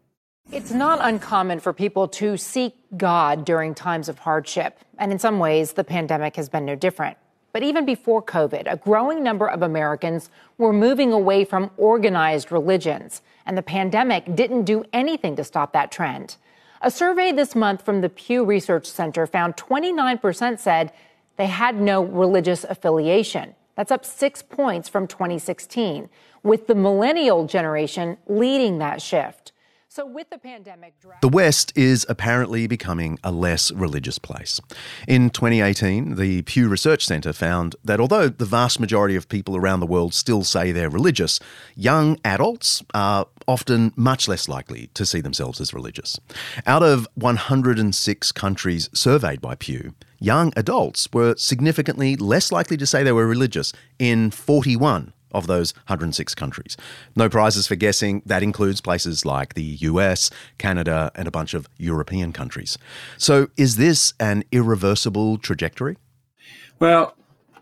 It's 0.51 0.72
not 0.72 1.00
uncommon 1.01 1.62
for 1.62 1.72
people 1.72 2.10
to 2.10 2.36
seek 2.36 2.75
God 2.98 3.46
during 3.46 3.74
times 3.74 4.10
of 4.10 4.20
hardship, 4.20 4.80
and 4.98 5.12
in 5.12 5.20
some 5.20 5.40
ways, 5.40 5.74
the 5.74 5.84
pandemic 5.84 6.36
has 6.36 6.50
been 6.50 6.66
no 6.66 6.75
different. 6.75 7.18
But 7.54 7.63
even 7.63 7.86
before 7.86 8.22
COVID, 8.24 8.63
a 8.66 8.78
growing 8.78 9.24
number 9.24 9.48
of 9.48 9.62
Americans 9.62 10.30
were 10.58 10.74
moving 10.74 11.12
away 11.12 11.46
from 11.46 11.72
organized 11.78 12.51
religions, 12.51 13.22
and 13.46 13.58
the 13.58 13.62
pandemic 13.62 14.36
didn't 14.36 14.63
do 14.63 14.84
anything 14.94 15.36
to 15.36 15.44
stop 15.44 15.74
that 15.74 15.92
trend. 15.92 16.38
A 16.83 16.89
survey 16.89 17.31
this 17.31 17.53
month 17.55 17.85
from 17.85 18.01
the 18.01 18.09
Pew 18.09 18.43
Research 18.43 18.88
Center 18.88 19.27
found 19.27 19.55
29% 19.55 20.57
said 20.57 20.91
they 21.38 21.45
had 21.45 21.79
no 21.79 22.03
religious 22.03 22.63
affiliation. 22.63 23.53
That's 23.75 23.91
up 23.91 24.03
six 24.03 24.41
points 24.41 24.89
from 24.89 25.05
2016, 25.05 26.09
with 26.41 26.65
the 26.65 26.73
millennial 26.73 27.45
generation 27.45 28.17
leading 28.25 28.79
that 28.79 29.00
shift. 29.00 29.51
So, 29.93 30.05
with 30.05 30.29
the 30.29 30.38
pandemic, 30.38 30.93
the 31.19 31.27
West 31.27 31.74
is 31.75 32.05
apparently 32.07 32.65
becoming 32.65 33.19
a 33.25 33.31
less 33.33 33.74
religious 33.74 34.17
place. 34.17 34.62
In 35.05 35.29
2018, 35.29 36.15
the 36.15 36.43
Pew 36.43 36.69
Research 36.69 37.05
Center 37.05 37.33
found 37.33 37.75
that 37.83 38.00
although 38.00 38.29
the 38.29 38.45
vast 38.45 38.79
majority 38.79 39.17
of 39.17 39.27
people 39.27 39.57
around 39.57 39.81
the 39.81 39.86
world 39.86 40.13
still 40.13 40.45
say 40.45 40.71
they're 40.71 40.89
religious, 40.89 41.41
young 41.75 42.17
adults 42.24 42.81
are 42.93 43.27
often 43.50 43.91
much 43.98 44.29
less 44.29 44.48
likely 44.48 44.89
to 44.93 45.05
see 45.05 45.19
themselves 45.19 45.60
as 45.60 45.74
religious. 45.74 46.17
Out 46.65 46.83
of 46.83 47.05
106 47.15 48.31
countries 48.31 48.89
surveyed 48.93 49.41
by 49.41 49.55
Pew, 49.55 49.93
young 50.19 50.53
adults 50.55 51.10
were 51.12 51.36
significantly 51.36 52.15
less 52.15 52.50
likely 52.50 52.77
to 52.77 52.86
say 52.86 53.03
they 53.03 53.12
were 53.12 53.27
religious 53.27 53.74
in 54.00 54.31
41 54.31 55.12
of 55.33 55.47
those 55.47 55.73
106 55.88 56.35
countries. 56.35 56.77
No 57.15 57.29
prizes 57.29 57.67
for 57.67 57.75
guessing. 57.75 58.21
That 58.25 58.43
includes 58.43 58.81
places 58.81 59.25
like 59.25 59.53
the 59.53 59.63
US, 59.63 60.29
Canada, 60.57 61.11
and 61.15 61.27
a 61.27 61.31
bunch 61.31 61.53
of 61.53 61.67
European 61.77 62.33
countries. 62.33 62.77
So, 63.17 63.47
is 63.57 63.75
this 63.77 64.13
an 64.19 64.43
irreversible 64.51 65.38
trajectory? 65.38 65.97
Well, 66.79 67.15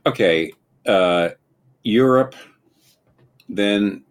okay. 0.05 0.51
Uh, 0.85 1.29
Europe, 1.83 2.35
then 3.47 4.03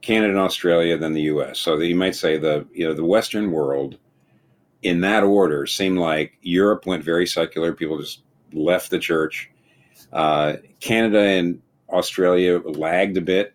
Canada 0.00 0.30
and 0.30 0.38
Australia, 0.38 0.96
then 0.96 1.12
the 1.12 1.22
U.S. 1.22 1.58
So 1.58 1.78
you 1.78 1.94
might 1.94 2.14
say 2.14 2.38
the 2.38 2.66
you 2.72 2.86
know 2.86 2.94
the 2.94 3.04
Western 3.04 3.50
world, 3.52 3.98
in 4.82 5.00
that 5.02 5.22
order, 5.22 5.66
seemed 5.66 5.98
like 5.98 6.32
Europe 6.40 6.86
went 6.86 7.04
very 7.04 7.26
secular. 7.26 7.74
People 7.74 7.98
just 7.98 8.22
left 8.52 8.90
the 8.90 8.98
church. 8.98 9.50
Uh, 10.12 10.54
Canada 10.80 11.20
and 11.20 11.60
Australia 11.90 12.60
lagged 12.64 13.16
a 13.16 13.22
bit, 13.22 13.54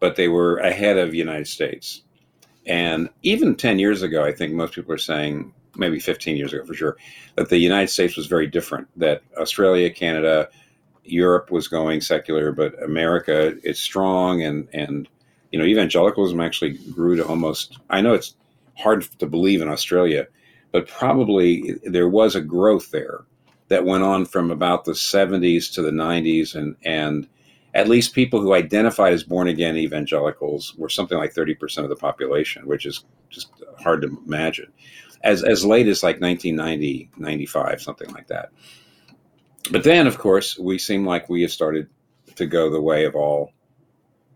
but 0.00 0.16
they 0.16 0.28
were 0.28 0.56
ahead 0.58 0.98
of 0.98 1.14
United 1.14 1.46
States. 1.46 2.02
And 2.66 3.08
even 3.22 3.56
10 3.56 3.78
years 3.78 4.02
ago, 4.02 4.24
I 4.24 4.32
think 4.32 4.54
most 4.54 4.74
people 4.74 4.94
are 4.94 4.98
saying, 4.98 5.52
maybe 5.76 5.98
15 5.98 6.36
years 6.36 6.52
ago 6.52 6.64
for 6.64 6.74
sure, 6.74 6.96
that 7.36 7.48
the 7.48 7.58
United 7.58 7.88
States 7.88 8.16
was 8.16 8.26
very 8.26 8.46
different, 8.46 8.88
that 8.96 9.22
Australia, 9.36 9.90
Canada, 9.90 10.48
Europe 11.04 11.50
was 11.50 11.68
going 11.68 12.00
secular, 12.00 12.52
but 12.52 12.80
America 12.82 13.54
is 13.62 13.78
strong 13.78 14.42
and, 14.42 14.68
and 14.72 15.08
you 15.52 15.58
know, 15.58 15.64
evangelicalism 15.64 16.40
actually 16.40 16.72
grew 16.92 17.16
to 17.16 17.26
almost, 17.26 17.78
I 17.90 18.00
know 18.00 18.14
it's 18.14 18.34
hard 18.76 19.02
to 19.18 19.26
believe 19.26 19.60
in 19.60 19.68
Australia, 19.68 20.26
but 20.72 20.88
probably 20.88 21.78
there 21.84 22.08
was 22.08 22.34
a 22.34 22.40
growth 22.40 22.90
there 22.90 23.20
that 23.68 23.84
went 23.84 24.02
on 24.02 24.24
from 24.24 24.50
about 24.50 24.84
the 24.84 24.92
70s 24.92 25.72
to 25.74 25.82
the 25.82 25.90
90s 25.90 26.54
and, 26.54 26.76
and 26.84 27.28
at 27.74 27.88
least 27.88 28.14
people 28.14 28.40
who 28.40 28.54
identified 28.54 29.12
as 29.12 29.24
born 29.24 29.48
again 29.48 29.76
evangelicals 29.76 30.74
were 30.76 30.88
something 30.88 31.18
like 31.18 31.34
30% 31.34 31.78
of 31.78 31.88
the 31.88 31.96
population, 31.96 32.66
which 32.66 32.86
is 32.86 33.04
just 33.30 33.50
hard 33.82 34.02
to 34.02 34.16
imagine. 34.26 34.72
As, 35.24 35.42
as 35.42 35.64
late 35.64 35.88
as 35.88 36.02
like 36.02 36.20
1990, 36.20 37.10
95, 37.16 37.82
something 37.82 38.10
like 38.10 38.28
that. 38.28 38.50
But 39.72 39.82
then, 39.82 40.06
of 40.06 40.18
course, 40.18 40.58
we 40.58 40.78
seem 40.78 41.04
like 41.04 41.28
we 41.28 41.42
have 41.42 41.50
started 41.50 41.88
to 42.36 42.46
go 42.46 42.70
the 42.70 42.80
way 42.80 43.06
of 43.06 43.16
all, 43.16 43.50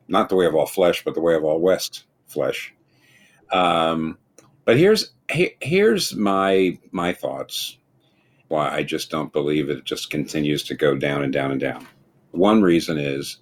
not 0.09 0.29
the 0.29 0.37
way 0.37 0.47
of 0.47 0.55
all 0.55 0.67
flesh, 0.67 1.05
but 1.05 1.15
the 1.15 1.21
way 1.21 1.35
of 1.35 1.45
all 1.45 1.61
West 1.61 2.07
flesh. 2.27 2.75
Um, 3.53 4.19
but 4.65 4.79
here's 4.79 5.13
he, 5.31 5.55
here's 5.61 6.15
my 6.15 6.79
my 6.91 7.13
thoughts. 7.13 7.77
Why 8.49 8.71
I 8.71 8.83
just 8.83 9.11
don't 9.11 9.33
believe 9.33 9.69
it 9.69 9.85
just 9.85 10.11
continues 10.11 10.63
to 10.65 10.75
go 10.75 10.97
down 10.97 11.23
and 11.23 11.33
down 11.33 11.51
and 11.51 11.61
down. 11.61 11.87
One 12.33 12.63
reason 12.63 12.99
is 12.99 13.39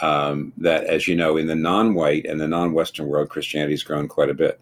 um, 0.00 0.52
that, 0.58 0.84
as 0.84 1.08
you 1.08 1.16
know, 1.16 1.36
in 1.36 1.46
the 1.46 1.54
non 1.54 1.94
white 1.94 2.26
and 2.26 2.40
the 2.40 2.48
non 2.48 2.72
Western 2.72 3.06
world, 3.06 3.30
Christianity 3.30 3.72
has 3.72 3.82
grown 3.82 4.08
quite 4.08 4.30
a 4.30 4.34
bit. 4.34 4.60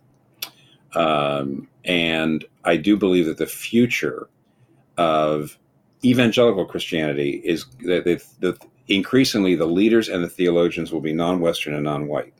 Um, 0.95 1.69
and 1.85 2.45
I 2.65 2.77
do 2.77 2.97
believe 2.97 3.27
that 3.27 3.39
the 3.39 3.47
future 3.47 4.29
of 4.97 5.59
evangelical 6.05 6.65
Christianity 6.65 7.43
is 7.45 7.67
that 7.81 8.59
increasingly 8.89 9.55
the 9.55 9.67
leaders 9.67 10.09
and 10.09 10.23
the 10.23 10.29
theologians 10.29 10.93
will 10.93 11.01
be 11.01 11.13
non 11.13 11.41
Western 11.41 11.75
and 11.75 11.85
non 11.85 12.07
white. 12.07 12.33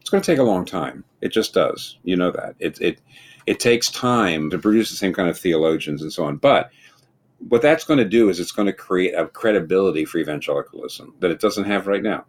It's 0.00 0.10
going 0.10 0.22
to 0.22 0.26
take 0.26 0.38
a 0.38 0.44
long 0.44 0.64
time. 0.64 1.04
It 1.20 1.32
just 1.32 1.54
does. 1.54 1.98
You 2.02 2.16
know 2.16 2.30
that. 2.32 2.54
It, 2.58 2.80
it, 2.80 2.98
it 3.46 3.60
takes 3.60 3.90
time 3.90 4.50
to 4.50 4.58
produce 4.58 4.90
the 4.90 4.96
same 4.96 5.12
kind 5.12 5.28
of 5.28 5.38
theologians 5.38 6.02
and 6.02 6.12
so 6.12 6.24
on. 6.24 6.36
But 6.36 6.70
what 7.48 7.62
that's 7.62 7.84
going 7.84 7.98
to 7.98 8.04
do 8.04 8.28
is 8.28 8.40
it's 8.40 8.52
going 8.52 8.66
to 8.66 8.72
create 8.72 9.14
a 9.14 9.26
credibility 9.26 10.04
for 10.04 10.18
evangelicalism 10.18 11.14
that 11.20 11.30
it 11.30 11.40
doesn't 11.40 11.64
have 11.64 11.86
right 11.86 12.02
now. 12.02 12.24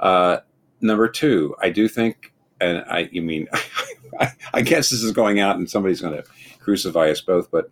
Uh, 0.00 0.38
number 0.80 1.08
two, 1.08 1.54
I 1.60 1.70
do 1.70 1.88
think, 1.88 2.32
and 2.60 2.84
I, 2.88 3.08
you 3.12 3.22
mean, 3.22 3.48
I, 4.52 4.62
guess 4.62 4.90
this 4.90 5.02
is 5.02 5.12
going 5.12 5.40
out 5.40 5.56
and 5.56 5.68
somebody's 5.68 6.00
going 6.00 6.16
to 6.16 6.24
crucify 6.60 7.10
us 7.10 7.20
both, 7.20 7.50
but 7.50 7.70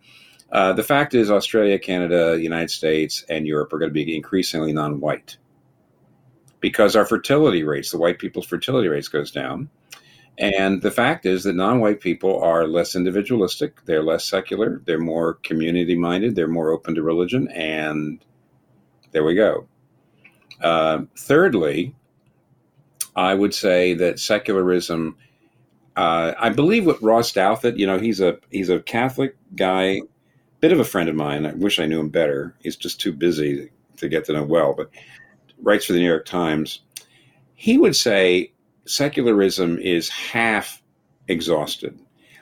uh, 0.51 0.73
the 0.73 0.83
fact 0.83 1.13
is, 1.13 1.29
Australia, 1.29 1.77
Canada, 1.77 2.37
United 2.39 2.71
States, 2.71 3.25
and 3.27 3.45
Europe 3.45 3.73
are 3.73 3.79
going 3.79 3.89
to 3.89 3.93
be 3.93 4.15
increasingly 4.15 4.71
non-white 4.71 5.37
because 6.59 6.95
our 6.95 7.05
fertility 7.05 7.63
rates, 7.63 7.91
the 7.91 7.97
white 7.97 8.19
people's 8.19 8.45
fertility 8.45 8.87
rates, 8.87 9.07
goes 9.07 9.31
down. 9.31 9.69
And 10.39 10.83
the 10.83 10.91
fact 10.91 11.25
is 11.25 11.43
that 11.43 11.55
non 11.55 11.79
white 11.79 11.99
people 11.99 12.39
are 12.41 12.67
less 12.67 12.95
individualistic, 12.95 13.83
they're 13.85 14.03
less 14.03 14.25
secular, 14.25 14.81
they're 14.85 14.99
more 14.99 15.35
community 15.35 15.95
minded, 15.95 16.35
they're 16.35 16.47
more 16.47 16.71
open 16.71 16.93
to 16.95 17.01
religion, 17.01 17.47
and 17.49 18.23
there 19.11 19.23
we 19.23 19.33
go. 19.33 19.67
Uh, 20.61 21.01
thirdly, 21.17 21.95
I 23.15 23.33
would 23.33 23.53
say 23.53 23.95
that 23.95 24.19
secularism. 24.19 25.17
Uh, 25.95 26.33
I 26.37 26.49
believe 26.49 26.85
what 26.85 27.01
Ross 27.01 27.33
Douthat, 27.33 27.77
you 27.77 27.87
know, 27.87 27.97
he's 27.97 28.21
a 28.21 28.37
he's 28.51 28.69
a 28.69 28.79
Catholic 28.81 29.35
guy, 29.55 30.01
bit 30.59 30.71
of 30.71 30.79
a 30.79 30.83
friend 30.83 31.09
of 31.09 31.15
mine. 31.15 31.47
I 31.47 31.53
wish 31.53 31.79
I 31.79 31.87
knew 31.87 31.99
him 31.99 32.09
better. 32.09 32.55
He's 32.61 32.75
just 32.75 33.01
too 33.01 33.11
busy 33.11 33.71
to 33.97 34.07
get 34.07 34.25
to 34.25 34.33
know 34.33 34.43
well, 34.43 34.75
but 34.77 34.91
writes 35.63 35.85
for 35.85 35.93
the 35.93 35.99
New 35.99 36.05
York 36.05 36.25
Times. 36.25 36.81
He 37.55 37.79
would 37.79 37.95
say 37.95 38.51
secularism 38.87 39.77
is 39.79 40.09
half 40.09 40.81
exhausted. 41.27 41.99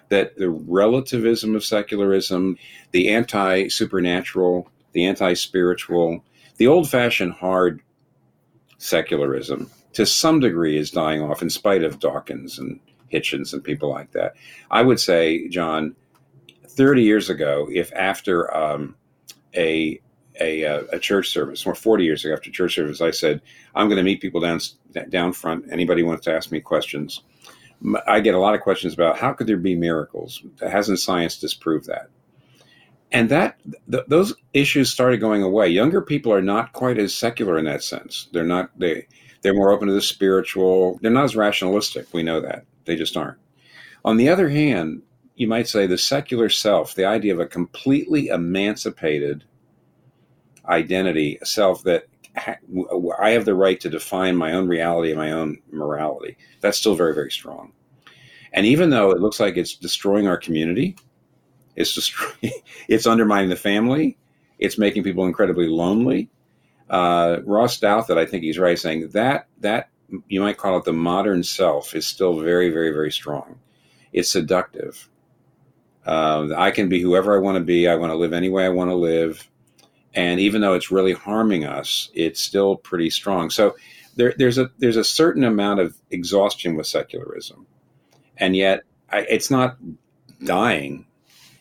That 0.10 0.38
the 0.38 0.50
relativism 0.50 1.56
of 1.56 1.64
secularism, 1.64 2.58
the 2.92 3.10
anti 3.10 3.68
supernatural, 3.70 4.70
the 4.92 5.06
anti 5.06 5.34
spiritual, 5.34 6.24
the 6.58 6.68
old 6.68 6.90
fashioned 6.90 7.34
hard 7.34 7.82
secularism 8.78 9.70
to 9.94 10.06
some 10.06 10.40
degree 10.40 10.78
is 10.78 10.92
dying 10.92 11.22
off 11.22 11.42
in 11.42 11.50
spite 11.50 11.84
of 11.84 12.00
Dawkins 12.00 12.60
and 12.60 12.80
Hitchens 13.12 13.54
and 13.54 13.64
people 13.64 13.90
like 13.90 14.12
that. 14.12 14.36
I 14.70 14.82
would 14.82 15.00
say, 15.00 15.48
John, 15.48 15.96
30 16.68 17.02
years 17.02 17.30
ago, 17.30 17.68
if 17.72 17.94
after 17.94 18.56
um, 18.56 18.96
a 19.56 20.02
a, 20.40 20.66
uh, 20.66 20.84
a, 20.92 21.00
church 21.00 21.30
service, 21.30 21.66
or 21.66 21.76
40 21.76 22.04
years 22.04 22.26
ago 22.26 22.34
after 22.34 22.52
church 22.52 22.76
service, 22.76 23.02
I 23.02 23.12
said, 23.12 23.42
I'm 23.74 23.88
going 23.88 23.98
to 23.98 24.04
meet 24.04 24.22
people 24.22 24.42
down, 24.42 24.60
down 25.10 25.34
front. 25.34 25.66
Anybody 25.72 26.04
wants 26.04 26.26
to 26.26 26.34
ask 26.34 26.52
me 26.52 26.60
questions? 26.60 27.22
I 28.08 28.20
get 28.20 28.36
a 28.36 28.40
lot 28.40 28.56
of 28.56 28.62
questions 28.62 28.94
about 28.94 29.18
how 29.18 29.34
could 29.34 29.48
there 29.48 29.58
be 29.58 29.76
miracles? 29.76 30.42
Hasn't 30.62 31.00
science 31.00 31.38
disproved 31.38 31.88
that? 31.88 32.10
And 33.12 33.30
that 33.30 33.60
th- 33.92 34.06
those 34.08 34.34
issues 34.54 34.90
started 34.90 35.20
going 35.20 35.44
away. 35.44 35.70
Younger 35.70 36.02
people 36.02 36.34
are 36.34 36.42
not 36.42 36.74
quite 36.74 36.98
as 36.98 37.14
secular 37.14 37.58
in 37.58 37.66
that 37.66 37.84
sense. 37.84 38.28
They're 38.34 38.44
not 38.44 38.72
they 38.78 39.08
they're 39.42 39.54
more 39.54 39.72
open 39.72 39.88
to 39.88 39.94
the 39.94 40.02
spiritual. 40.02 41.00
They're 41.02 41.12
not 41.12 41.26
as 41.26 41.36
rationalistic. 41.36 42.08
We 42.14 42.24
know 42.24 42.42
that 42.42 42.66
they 42.86 42.96
just 42.96 43.16
aren't. 43.16 43.38
On 44.04 44.18
the 44.18 44.30
other 44.30 44.50
hand, 44.50 45.04
you 45.36 45.48
might 45.48 45.68
say 45.68 45.86
the 45.86 45.98
secular 45.98 46.50
self, 46.50 46.96
the 46.96 47.06
idea 47.06 47.34
of 47.34 47.40
a 47.40 47.46
completely 47.46 48.28
emancipated 48.28 49.44
identity, 50.68 51.38
a 51.42 51.46
self 51.46 51.84
that 51.84 52.06
I 52.38 53.30
have 53.32 53.46
the 53.46 53.56
right 53.56 53.80
to 53.80 53.90
define 53.90 54.36
my 54.36 54.54
own 54.54 54.68
reality 54.68 55.12
and 55.12 55.20
my 55.20 55.32
own 55.32 55.58
morality. 55.72 56.38
That's 56.62 56.78
still 56.78 56.96
very, 56.96 57.14
very 57.14 57.32
strong. 57.32 57.72
And 58.54 58.66
even 58.66 58.90
though 58.90 59.12
it 59.12 59.20
looks 59.20 59.40
like 59.40 59.58
it's 59.58 59.76
destroying 59.76 60.28
our 60.28 60.38
community, 60.38 60.96
it's 61.76 61.94
destroying, 61.94 62.54
it's 62.88 63.08
undermining 63.08 63.50
the 63.50 63.56
family, 63.56 64.18
it's 64.60 64.78
making 64.78 65.04
people 65.04 65.26
incredibly 65.26 65.68
lonely. 65.68 66.30
Uh, 66.90 67.38
Ross 67.46 67.80
Douthat, 67.80 68.18
I 68.18 68.26
think 68.26 68.44
he's 68.44 68.60
right, 68.60 68.78
saying 68.78 69.10
that 69.10 69.48
that 69.60 69.90
you 70.28 70.40
might 70.40 70.58
call 70.58 70.78
it 70.78 70.86
the 70.86 70.94
modern 70.94 71.44
self 71.44 71.96
is 71.96 72.06
still 72.06 72.40
very, 72.40 72.70
very, 72.70 72.92
very 72.92 73.12
strong. 73.12 73.60
It's 74.14 74.30
seductive. 74.30 75.10
Uh, 76.06 76.50
I 76.56 76.72
can 76.72 76.88
be 76.88 77.02
whoever 77.02 77.36
I 77.36 77.40
want 77.40 77.58
to 77.58 77.64
be. 77.64 77.88
I 77.88 77.96
want 77.96 78.12
to 78.12 78.16
live 78.16 78.34
any 78.34 78.50
way 78.50 78.66
I 78.66 78.70
want 78.70 78.92
to 78.92 78.96
live 78.96 79.50
and 80.16 80.40
even 80.40 80.62
though 80.62 80.74
it's 80.74 80.92
really 80.92 81.14
harming 81.14 81.66
us, 81.66 82.10
it's 82.14 82.42
still 82.42 82.76
pretty 82.76 83.10
strong. 83.10 83.50
So 83.50 83.76
there, 84.16 84.34
there's 84.38 84.58
a 84.58 84.70
there's 84.80 84.98
a 84.98 85.04
certain 85.04 85.44
amount 85.44 85.80
of 85.80 85.96
exhaustion 86.12 86.76
with 86.76 86.88
secularism, 86.88 87.66
and 88.38 88.56
yet 88.56 88.82
I, 89.12 89.22
it's 89.30 89.52
not 89.52 89.78
dying. 90.44 91.06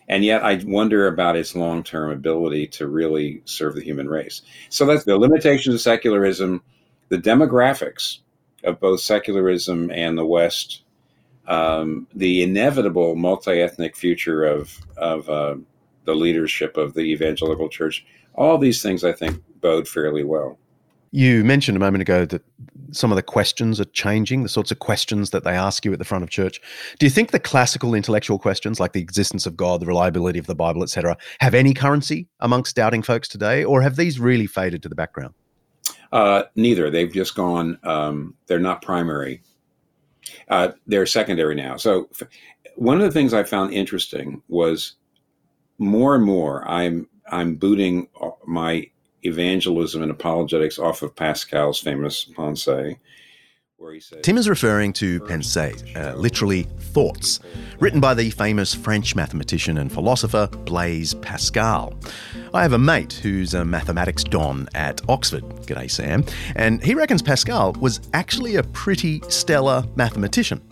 And 0.07 0.23
yet, 0.23 0.45
I 0.45 0.63
wonder 0.67 1.07
about 1.07 1.35
its 1.35 1.55
long 1.55 1.83
term 1.83 2.11
ability 2.11 2.67
to 2.69 2.87
really 2.87 3.41
serve 3.47 3.75
the 3.75 3.83
human 3.83 4.09
race. 4.09 4.43
So 4.69 4.85
that's 4.85 5.05
the 5.05 5.17
limitations 5.17 5.75
of 5.75 5.81
secularism, 5.81 6.63
the 7.09 7.17
demographics 7.17 8.19
of 8.65 8.81
both 8.81 9.01
secularism 9.01 9.91
and 9.91 10.19
the 10.19 10.27
West 10.27 10.85
um, 11.47 12.07
the 12.15 12.43
inevitable 12.43 13.17
multi-ethnic 13.17 13.97
future 13.97 14.45
of 14.45 14.79
of 14.97 15.29
uh, 15.29 15.57
the 16.05 16.15
leadership 16.15 16.77
of 16.77 16.95
the 16.95 17.03
evangelical 17.03 17.69
church. 17.69 18.07
All 18.35 18.59
these 18.59 18.83
things, 18.83 19.05
I 19.05 19.13
think, 19.13 19.43
bode 19.61 19.89
fairly 19.89 20.25
well. 20.25 20.59
You 21.11 21.45
mentioned 21.45 21.77
a 21.77 21.81
moment 21.81 22.03
ago 22.03 22.25
that 22.25 22.43
some 22.91 23.13
of 23.13 23.17
the 23.17 23.23
questions 23.23 23.81
are 23.81 23.85
changing, 23.87 24.43
the 24.43 24.49
sorts 24.49 24.71
of 24.71 24.81
questions 24.81 25.31
that 25.31 25.45
they 25.45 25.53
ask 25.53 25.85
you 25.85 25.93
at 25.93 25.99
the 25.99 26.05
front 26.05 26.25
of 26.25 26.31
church. 26.31 26.61
Do 26.99 27.07
you 27.07 27.11
think 27.11 27.31
the 27.31 27.39
classical 27.39 27.95
intellectual 27.95 28.39
questions, 28.39 28.81
like 28.81 28.93
the 28.93 29.01
existence 29.01 29.47
of 29.47 29.57
God, 29.57 29.81
the 29.81 29.87
reliability 29.87 30.39
of 30.39 30.47
the 30.47 30.55
Bible, 30.55 30.83
etc., 30.83 31.17
have 31.41 31.55
any 31.55 31.73
currency 31.73 32.27
amongst 32.41 32.75
doubting 32.75 33.03
folks 33.03 33.29
today, 33.29 33.65
or 33.65 33.81
have 33.83 33.97
these 33.97 34.19
really 34.19 34.47
faded 34.47 34.83
to 34.83 34.89
the 34.89 34.95
background? 34.97 35.35
Uh, 36.13 36.45
neither. 36.55 36.91
They've 36.91 37.13
just 37.13 37.35
gone. 37.35 37.79
Um, 37.85 38.35
they're 38.47 38.59
not 38.59 38.83
primary. 38.83 39.43
Uh, 40.49 40.73
they're 40.87 41.07
secondary 41.07 41.55
now. 41.55 41.77
So, 41.77 42.09
f- 42.21 42.29
one 42.77 42.97
of 42.97 43.03
the 43.03 43.11
things 43.11 43.35
I 43.35 43.45
found 43.45 43.73
interesting 43.73 44.43
was 44.49 44.95
more 45.79 46.15
and 46.15 46.25
more 46.25 46.67
I'm 46.69 47.09
I'm 47.31 47.57
booting 47.57 48.09
uh, 48.21 48.31
my 48.47 48.91
evangelism 49.23 50.03
and 50.03 50.11
apologetics 50.11 50.79
off 50.79 51.03
of 51.03 51.17
Pascal's 51.17 51.81
famous 51.81 52.27
says 52.57 52.97
Tim 54.23 54.39
is 54.39 54.49
referring 54.49 54.93
to 54.95 55.21
Pensées, 55.21 55.97
uh, 55.97 56.17
literally 56.17 56.63
thoughts, 56.79 57.41
written 57.81 58.01
by 58.01 58.15
the 58.15 58.31
famous 58.31 58.73
French 58.73 59.15
mathematician 59.15 59.79
and 59.79 59.93
philosopher 59.93 60.47
Blaise 60.65 61.13
Pascal. 61.15 61.93
I 62.55 62.63
have 62.63 62.73
a 62.73 62.79
mate 62.79 63.13
who's 63.15 63.53
a 63.53 63.65
mathematics 63.65 64.25
don 64.25 64.69
at 64.75 65.03
Oxford. 65.09 65.45
G'day, 65.67 65.91
Sam. 65.91 66.25
And 66.57 66.83
he 66.83 66.95
reckons 66.95 67.21
Pascal 67.21 67.73
was 67.75 68.01
actually 68.15 68.57
a 68.57 68.63
pretty 68.63 69.21
stellar 69.29 69.85
mathematician. 69.97 70.63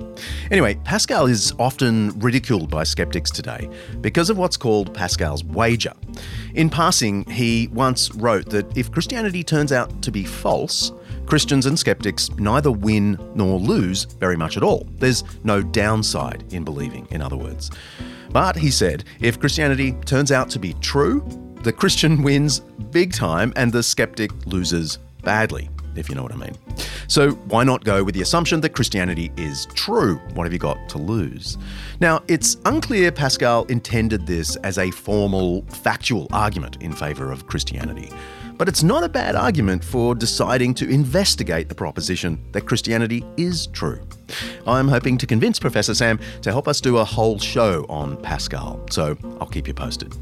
Anyway, 0.51 0.77
Pascal 0.85 1.27
is 1.27 1.53
often 1.59 2.18
ridiculed 2.20 2.70
by 2.70 2.85
skeptics 2.85 3.31
today 3.31 3.68
because 4.01 4.31
of 4.31 4.38
what's 4.38 4.57
called 4.57 4.94
Pascal's 4.94 5.44
wager. 5.44 5.92
In 6.55 6.70
passing, 6.70 7.25
he 7.25 7.68
once 7.72 8.14
wrote 8.14 8.48
that 8.51 8.77
if 8.77 8.90
Christianity 8.90 9.42
turns 9.42 9.72
out 9.72 10.03
to 10.03 10.11
be 10.11 10.25
false, 10.25 10.92
Christians 11.26 11.66
and 11.66 11.78
skeptics 11.78 12.30
neither 12.37 12.70
win 12.70 13.18
nor 13.35 13.58
lose 13.58 14.04
very 14.04 14.37
much 14.37 14.56
at 14.56 14.62
all. 14.62 14.87
There's 14.98 15.24
no 15.44 15.62
downside 15.62 16.44
in 16.52 16.64
believing, 16.64 17.06
in 17.11 17.22
other 17.22 17.37
words. 17.37 17.70
But 18.30 18.56
he 18.56 18.70
said, 18.70 19.04
if 19.20 19.38
Christianity 19.38 19.92
turns 20.04 20.32
out 20.32 20.50
to 20.50 20.58
be 20.58 20.74
true, 20.74 21.24
the 21.62 21.72
Christian 21.72 22.22
wins 22.24 22.61
big 22.90 23.12
time 23.12 23.52
and 23.56 23.72
the 23.72 23.82
skeptic 23.82 24.30
loses 24.46 24.98
badly, 25.22 25.68
if 25.96 26.08
you 26.08 26.14
know 26.14 26.22
what 26.22 26.32
I 26.32 26.37
mean. 26.37 26.56
So, 27.06 27.32
why 27.32 27.64
not 27.64 27.85
go 27.85 28.02
with 28.02 28.14
the 28.14 28.22
assumption 28.22 28.61
that 28.62 28.70
Christianity 28.70 29.30
is 29.37 29.66
true? 29.74 30.16
What 30.35 30.44
have 30.44 30.52
you 30.52 30.58
got 30.58 30.88
to 30.90 30.98
lose? 30.98 31.58
Now, 32.00 32.22
it's 32.28 32.56
unclear 32.64 33.12
Pascal 33.12 33.64
intended 33.66 34.26
this 34.26 34.56
as 34.56 34.78
a 34.78 34.90
formal, 34.90 35.62
factual 35.66 36.26
argument 36.32 36.78
in 36.80 36.92
favour 36.92 37.30
of 37.30 37.46
Christianity. 37.46 38.11
But 38.62 38.68
it's 38.68 38.85
not 38.85 39.03
a 39.03 39.09
bad 39.09 39.35
argument 39.35 39.83
for 39.83 40.14
deciding 40.14 40.75
to 40.75 40.88
investigate 40.88 41.68
the 41.68 41.75
proposition 41.75 42.38
that 42.53 42.61
Christianity 42.61 43.25
is 43.37 43.66
true. 43.66 44.01
I'm 44.68 44.87
hoping 44.87 45.18
to 45.18 45.27
convince 45.27 45.59
Professor 45.59 45.96
Sam 45.96 46.20
to 46.42 46.53
help 46.53 46.68
us 46.68 46.81
do 46.81 46.98
a 46.98 47.05
whole 47.05 47.40
show 47.40 47.85
on 47.88 48.16
Pascal, 48.22 48.81
so 48.88 49.18
I'll 49.40 49.48
keep 49.48 49.66
you 49.66 49.75
posted. 49.75 50.14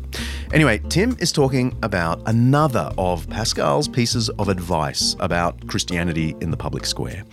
Anyway, 0.55 0.81
Tim 0.89 1.19
is 1.21 1.33
talking 1.33 1.77
about 1.83 2.23
another 2.25 2.91
of 2.97 3.29
Pascal's 3.29 3.89
pieces 3.89 4.31
of 4.31 4.49
advice 4.49 5.17
about 5.21 5.67
Christianity 5.67 6.35
in 6.41 6.51
the 6.51 6.57
public 6.57 6.87
square. 6.87 7.25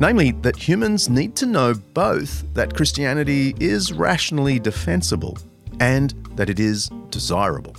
Namely, 0.00 0.30
that 0.30 0.56
humans 0.56 1.10
need 1.10 1.36
to 1.36 1.44
know 1.44 1.74
both 1.74 2.42
that 2.54 2.74
Christianity 2.74 3.54
is 3.60 3.92
rationally 3.92 4.58
defensible 4.58 5.36
and 5.78 6.12
that 6.36 6.48
it 6.48 6.58
is 6.58 6.88
desirable. 7.10 7.76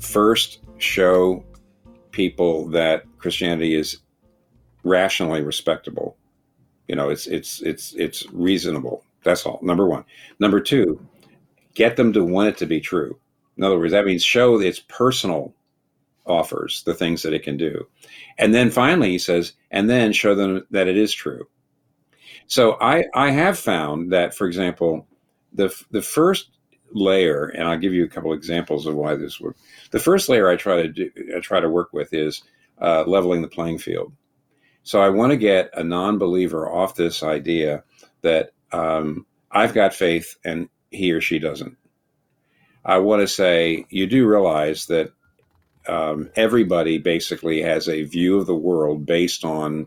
First, 0.00 0.58
show 0.76 1.42
people 2.14 2.68
that 2.68 3.04
Christianity 3.18 3.74
is 3.74 3.98
rationally 4.84 5.42
respectable. 5.42 6.16
You 6.86 6.94
know, 6.94 7.10
it's 7.10 7.26
it's 7.26 7.60
it's 7.62 7.92
it's 7.94 8.24
reasonable. 8.32 9.04
That's 9.24 9.44
all. 9.44 9.58
Number 9.62 9.86
one. 9.86 10.04
Number 10.38 10.60
two, 10.60 11.04
get 11.74 11.96
them 11.96 12.12
to 12.12 12.24
want 12.24 12.50
it 12.50 12.56
to 12.58 12.66
be 12.66 12.80
true. 12.80 13.18
In 13.56 13.64
other 13.64 13.78
words, 13.78 13.92
that 13.92 14.04
means 14.04 14.22
show 14.22 14.60
its 14.60 14.80
personal 14.80 15.54
offers, 16.26 16.82
the 16.84 16.94
things 16.94 17.22
that 17.22 17.34
it 17.34 17.42
can 17.42 17.56
do. 17.56 17.86
And 18.38 18.54
then 18.54 18.70
finally, 18.70 19.10
he 19.10 19.18
says, 19.18 19.54
and 19.70 19.90
then 19.90 20.12
show 20.12 20.34
them 20.34 20.66
that 20.70 20.88
it 20.88 20.96
is 20.96 21.12
true. 21.12 21.48
So 22.46 22.76
I, 22.80 23.04
I 23.14 23.30
have 23.30 23.58
found 23.58 24.12
that, 24.12 24.34
for 24.34 24.46
example, 24.46 25.06
the, 25.52 25.74
the 25.90 26.02
first 26.02 26.50
layer, 26.92 27.46
and 27.46 27.68
I'll 27.68 27.78
give 27.78 27.92
you 27.92 28.04
a 28.04 28.08
couple 28.08 28.32
examples 28.32 28.86
of 28.86 28.94
why 28.94 29.16
this 29.16 29.40
would. 29.40 29.54
The 29.90 29.98
first 29.98 30.28
layer 30.28 30.48
I 30.48 30.56
try 30.56 30.82
to 30.82 30.88
do, 30.88 31.10
I 31.36 31.40
try 31.40 31.60
to 31.60 31.68
work 31.68 31.92
with 31.92 32.12
is 32.12 32.42
uh, 32.80 33.04
leveling 33.06 33.42
the 33.42 33.48
playing 33.48 33.78
field. 33.78 34.12
So 34.82 35.00
I 35.00 35.08
want 35.08 35.30
to 35.30 35.36
get 35.36 35.70
a 35.74 35.82
non-believer 35.82 36.70
off 36.70 36.94
this 36.94 37.22
idea 37.22 37.82
that 38.22 38.50
um, 38.72 39.26
I've 39.50 39.72
got 39.72 39.94
faith 39.94 40.36
and 40.44 40.68
he 40.90 41.12
or 41.12 41.20
she 41.20 41.38
doesn't. 41.38 41.76
I 42.84 42.98
want 42.98 43.22
to 43.22 43.28
say 43.28 43.86
you 43.88 44.06
do 44.06 44.26
realize 44.26 44.86
that 44.86 45.10
um, 45.88 46.30
everybody 46.36 46.98
basically 46.98 47.62
has 47.62 47.88
a 47.88 48.04
view 48.04 48.38
of 48.38 48.46
the 48.46 48.54
world 48.54 49.06
based 49.06 49.44
on 49.44 49.86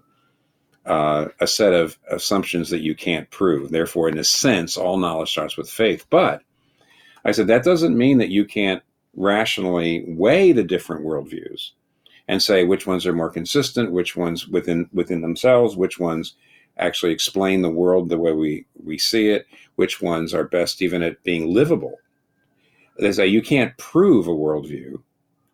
uh, 0.86 1.28
a 1.40 1.48
set 1.48 1.74
of 1.74 2.00
assumptions 2.10 2.70
that 2.70 2.82
you 2.82 2.96
can't 2.96 3.30
prove. 3.30 3.70
Therefore, 3.70 4.10
in 4.10 4.18
a 4.18 4.24
sense, 4.24 4.78
all 4.78 4.98
knowledge 4.98 5.30
starts 5.30 5.58
with 5.58 5.70
faith. 5.70 6.06
But 6.10 6.42
I 7.28 7.32
said, 7.32 7.48
that 7.48 7.64
doesn't 7.64 7.98
mean 7.98 8.20
that 8.20 8.30
you 8.30 8.46
can't 8.46 8.82
rationally 9.16 10.06
weigh 10.08 10.54
the 10.54 10.64
different 10.64 11.06
worldviews 11.06 11.72
and 12.30 12.42
say 12.42 12.64
which 12.64 12.88
ones 12.88 13.06
are 13.06 13.14
more 13.14 13.30
consistent, 13.30 13.92
which 13.92 14.16
ones 14.16 14.48
within 14.48 14.90
within 14.94 15.22
themselves, 15.22 15.76
which 15.76 16.00
ones 16.00 16.36
actually 16.78 17.12
explain 17.12 17.62
the 17.62 17.70
world 17.70 18.08
the 18.08 18.18
way 18.18 18.32
we, 18.32 18.66
we 18.82 18.98
see 18.98 19.30
it, 19.30 19.46
which 19.76 20.02
ones 20.02 20.34
are 20.34 20.46
best 20.46 20.82
even 20.82 21.02
at 21.04 21.22
being 21.24 21.54
livable. 21.54 21.96
They 22.98 23.12
say 23.12 23.28
you 23.28 23.42
can't 23.42 23.78
prove 23.78 24.28
a 24.28 24.32
worldview. 24.32 25.02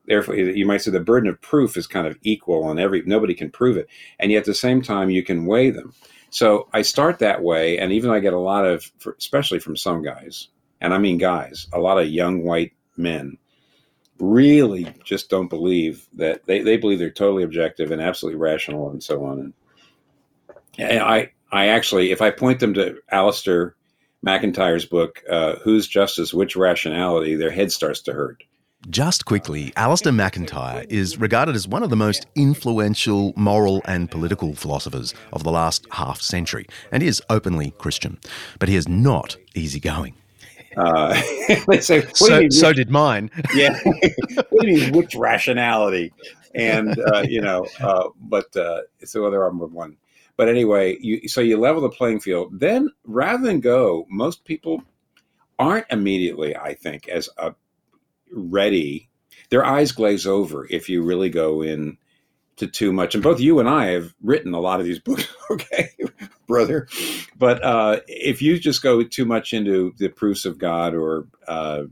Therefore, 0.06 0.36
you 0.36 0.66
might 0.66 0.82
say 0.82 0.92
the 0.92 1.00
burden 1.00 1.30
of 1.30 1.42
proof 1.42 1.78
is 1.78 1.88
kind 1.88 2.06
of 2.06 2.18
equal 2.24 2.66
on 2.66 2.78
every, 2.78 3.04
nobody 3.04 3.34
can 3.34 3.50
prove 3.50 3.78
it. 3.78 3.88
And 4.20 4.32
yet 4.32 4.40
at 4.40 4.46
the 4.46 4.54
same 4.54 4.82
time, 4.82 5.10
you 5.10 5.24
can 5.24 5.46
weigh 5.46 5.70
them. 5.70 5.94
So 6.30 6.68
I 6.74 6.82
start 6.82 7.20
that 7.20 7.42
way. 7.42 7.78
And 7.78 7.94
even 7.94 8.10
though 8.10 8.16
I 8.16 8.20
get 8.20 8.34
a 8.34 8.40
lot 8.40 8.66
of, 8.66 8.92
especially 9.18 9.60
from 9.60 9.78
some 9.78 10.04
guys, 10.04 10.50
and 10.84 10.94
I 10.94 11.00
mean 11.00 11.18
guys, 11.18 11.68
a 11.74 11.80
lot 11.80 11.98
of 11.98 12.08
young 12.08 12.44
white 12.44 12.74
men 12.96 13.38
really 14.20 14.94
just 15.04 15.30
don't 15.30 15.50
believe 15.50 16.08
that 16.14 16.46
they, 16.46 16.62
they 16.62 16.78
believe 16.78 17.00
they're 17.00 17.10
totally 17.10 17.44
objective 17.44 17.92
and 17.92 18.02
absolutely 18.02 18.40
rational 18.40 18.92
and 18.92 19.02
so 19.02 19.26
on. 19.26 19.54
And 20.78 21.00
I, 21.00 21.32
I 21.52 21.68
actually, 21.68 22.12
if 22.12 22.22
I 22.22 22.30
point 22.30 22.60
them 22.60 22.74
to 22.76 22.98
Alasdair 23.12 23.74
MacIntyre's 24.22 24.86
book, 24.86 25.22
uh, 25.30 25.56
Whose 25.64 25.88
Justice, 25.88 26.34
Which 26.34 26.56
Rationality, 26.56 27.36
their 27.36 27.52
head 27.52 27.72
starts 27.72 28.02
to 28.04 28.14
hurt. 28.14 28.44
Just 28.90 29.26
quickly, 29.26 29.72
Alasdair 29.78 30.14
MacIntyre 30.14 30.86
is 30.90 31.18
regarded 31.18 31.56
as 31.56 31.68
one 31.68 31.84
of 31.84 31.90
the 31.90 31.96
most 31.96 32.26
influential 32.36 33.34
moral 33.38 33.82
and 33.86 34.12
political 34.12 34.56
philosophers 34.56 35.14
of 35.32 35.44
the 35.44 35.52
last 35.52 35.88
half 35.92 36.22
century, 36.22 36.66
and 36.92 37.02
is 37.02 37.22
openly 37.30 37.72
Christian. 37.78 38.20
But 38.60 38.70
he 38.70 38.76
is 38.76 38.88
not 38.88 39.38
easygoing. 39.56 40.16
Uh, 40.78 41.14
they 41.68 41.80
say, 41.80 42.06
so, 42.14 42.50
so 42.50 42.74
did 42.74 42.90
mine. 42.90 43.30
yeah. 43.56 43.80
what 44.50 44.62
do 44.62 44.68
you 44.68 44.82
mean, 44.82 44.94
which 44.94 45.16
rationality? 45.16 46.14
And, 46.56 46.98
uh, 47.00 47.24
you 47.28 47.42
know, 47.42 47.68
uh, 47.80 48.10
but 48.22 48.56
uh, 48.56 48.82
so 49.04 49.30
there 49.30 49.44
are 49.44 49.50
one. 49.52 49.98
But 50.36 50.50
anyway, 50.50 50.98
you, 51.00 51.28
so 51.28 51.42
you 51.42 51.58
level 51.58 51.82
the 51.82 51.90
playing 51.90 52.20
field. 52.20 52.60
Then 52.60 52.90
rather 53.06 53.44
than 53.44 53.60
go, 53.60 54.06
most 54.10 54.46
people 54.46 54.84
aren't 55.60 55.86
immediately, 55.92 56.56
I 56.56 56.74
think, 56.74 57.08
as 57.08 57.30
uh, 57.38 57.52
ready. 58.32 59.10
Their 59.50 59.66
eyes 59.66 59.92
glaze 59.92 60.26
over 60.26 60.68
if 60.70 60.90
you 60.90 61.04
really 61.04 61.30
go 61.30 61.62
in 61.62 61.98
to 62.58 62.68
too 62.68 62.92
much. 62.92 63.16
And 63.16 63.24
both 63.24 63.40
you 63.40 63.60
and 63.60 63.68
I 63.68 63.88
have 63.88 64.14
written 64.22 64.54
a 64.54 64.60
lot 64.60 64.80
of 64.80 64.86
these 64.86 65.00
books, 65.00 65.28
okay, 65.52 65.90
brother. 66.48 66.88
But 67.38 67.64
uh, 67.64 68.02
if 68.08 68.42
you 68.42 68.60
just 68.60 68.82
go 68.82 69.04
too 69.04 69.26
much 69.26 69.54
into 69.54 69.94
the 69.98 70.10
proofs 70.10 70.46
of 70.46 70.58
God 70.58 70.94
or 70.94 71.28
uh, 71.48 71.84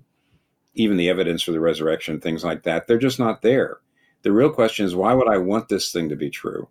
even 0.75 0.97
the 0.97 1.09
evidence 1.09 1.43
for 1.43 1.51
the 1.51 1.59
resurrection, 1.59 2.19
things 2.19 2.43
like 2.43 2.63
that, 2.63 2.87
they're 2.87 2.97
just 2.97 3.19
not 3.19 3.41
there. 3.41 3.77
The 4.23 4.31
real 4.31 4.51
question 4.51 4.85
is, 4.85 4.95
why 4.95 5.13
would 5.13 5.27
I 5.27 5.37
want 5.37 5.69
this 5.69 5.91
thing 5.91 6.09
to 6.09 6.15
be 6.15 6.29
true? 6.29 6.67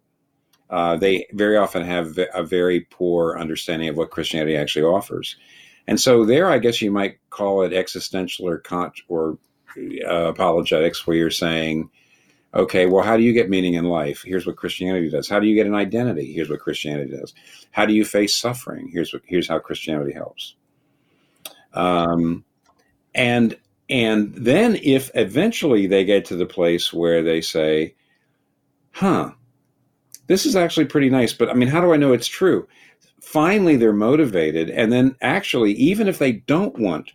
Uh, 0.71 0.97
they 0.97 1.27
very 1.33 1.57
often 1.57 1.83
have 1.83 2.17
a 2.33 2.45
very 2.45 2.81
poor 2.91 3.37
understanding 3.37 3.89
of 3.89 3.97
what 3.97 4.11
Christianity 4.11 4.57
actually 4.57 4.85
offers. 4.85 5.37
And 5.89 5.99
so 5.99 6.25
there, 6.25 6.49
I 6.49 6.59
guess 6.59 6.81
you 6.81 6.93
might 6.93 7.19
call 7.31 7.63
it 7.63 7.73
existential 7.73 8.47
or 8.47 8.59
con- 8.59 8.93
or 9.09 9.37
uh, 9.77 10.29
apologetics, 10.29 11.07
where 11.07 11.17
you're 11.17 11.31
saying, 11.31 11.91
Okay, 12.53 12.87
well, 12.87 13.05
how 13.05 13.17
do 13.17 13.23
you 13.23 13.33
get 13.33 13.49
meaning 13.49 13.75
in 13.75 13.85
life? 13.85 14.23
Here's 14.25 14.45
what 14.45 14.57
Christianity 14.57 15.09
does. 15.09 15.29
How 15.29 15.39
do 15.39 15.47
you 15.47 15.55
get 15.55 15.67
an 15.67 15.75
identity? 15.75 16.33
Here's 16.33 16.51
what 16.51 16.59
Christianity 16.59 17.17
does. 17.17 17.33
How 17.71 17.87
do 17.87 17.95
you 17.95 18.05
face 18.05 18.35
suffering? 18.35 18.89
Here's 18.93 19.13
what 19.13 19.23
here's 19.25 19.49
how 19.49 19.61
Christianity 19.61 20.13
helps. 20.13 20.57
Um, 21.75 22.45
and 23.15 23.57
and 23.89 24.35
then 24.35 24.77
if 24.83 25.11
eventually 25.15 25.87
they 25.87 26.05
get 26.05 26.25
to 26.27 26.37
the 26.37 26.47
place 26.47 26.93
where 26.93 27.23
they 27.23 27.41
say, 27.41 27.95
"Huh, 28.91 29.31
this 30.27 30.45
is 30.45 30.57
actually 30.57 30.87
pretty 30.87 31.09
nice," 31.09 31.33
but 31.33 31.51
I 31.51 31.55
mean, 31.55 31.69
how 31.69 31.81
do 31.81 31.93
I 31.93 31.97
know 31.97 32.13
it's 32.13 32.27
true? 32.27 32.67
Finally, 33.21 33.77
they're 33.77 33.93
motivated, 33.93 34.71
and 34.71 34.93
then 34.93 35.15
actually, 35.23 35.73
even 35.75 36.09
if 36.09 36.19
they 36.19 36.33
don't 36.33 36.77
want 36.81 37.13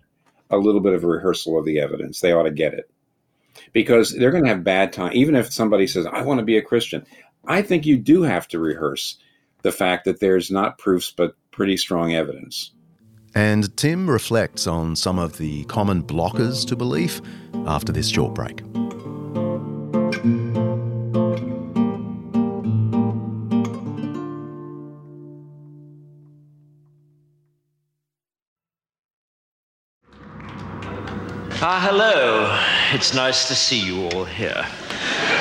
a 0.49 0.57
little 0.57 0.81
bit 0.81 0.93
of 0.93 1.03
a 1.03 1.07
rehearsal 1.07 1.59
of 1.59 1.65
the 1.65 1.79
evidence, 1.79 2.21
they 2.21 2.31
ought 2.31 2.43
to 2.43 2.51
get 2.51 2.73
it 2.73 2.89
because 3.73 4.13
they're 4.13 4.31
going 4.31 4.43
to 4.43 4.49
have 4.49 4.63
bad 4.63 4.93
time. 4.93 5.11
Even 5.13 5.35
if 5.35 5.51
somebody 5.51 5.87
says, 5.87 6.05
I 6.05 6.21
want 6.21 6.39
to 6.39 6.45
be 6.45 6.57
a 6.57 6.61
Christian, 6.61 7.05
I 7.47 7.61
think 7.61 7.85
you 7.85 7.97
do 7.97 8.23
have 8.23 8.47
to 8.49 8.59
rehearse 8.59 9.17
the 9.61 9.71
fact 9.71 10.05
that 10.05 10.19
there's 10.19 10.51
not 10.51 10.77
proofs, 10.77 11.11
but 11.11 11.35
pretty 11.51 11.77
strong 11.77 12.13
evidence. 12.13 12.71
And 13.33 13.75
Tim 13.75 14.09
reflects 14.09 14.65
on 14.65 14.95
some 14.95 15.19
of 15.19 15.37
the 15.37 15.65
common 15.65 16.03
blockers 16.03 16.65
to 16.67 16.75
belief 16.75 17.21
after 17.65 17.91
this 17.91 18.07
short 18.07 18.33
break. 18.33 18.61
Ah, 31.67 31.81
hello. 31.81 32.55
It's 32.93 33.15
nice 33.15 33.47
to 33.47 33.55
see 33.55 33.79
you 33.79 34.07
all 34.09 34.23
here. 34.23 34.63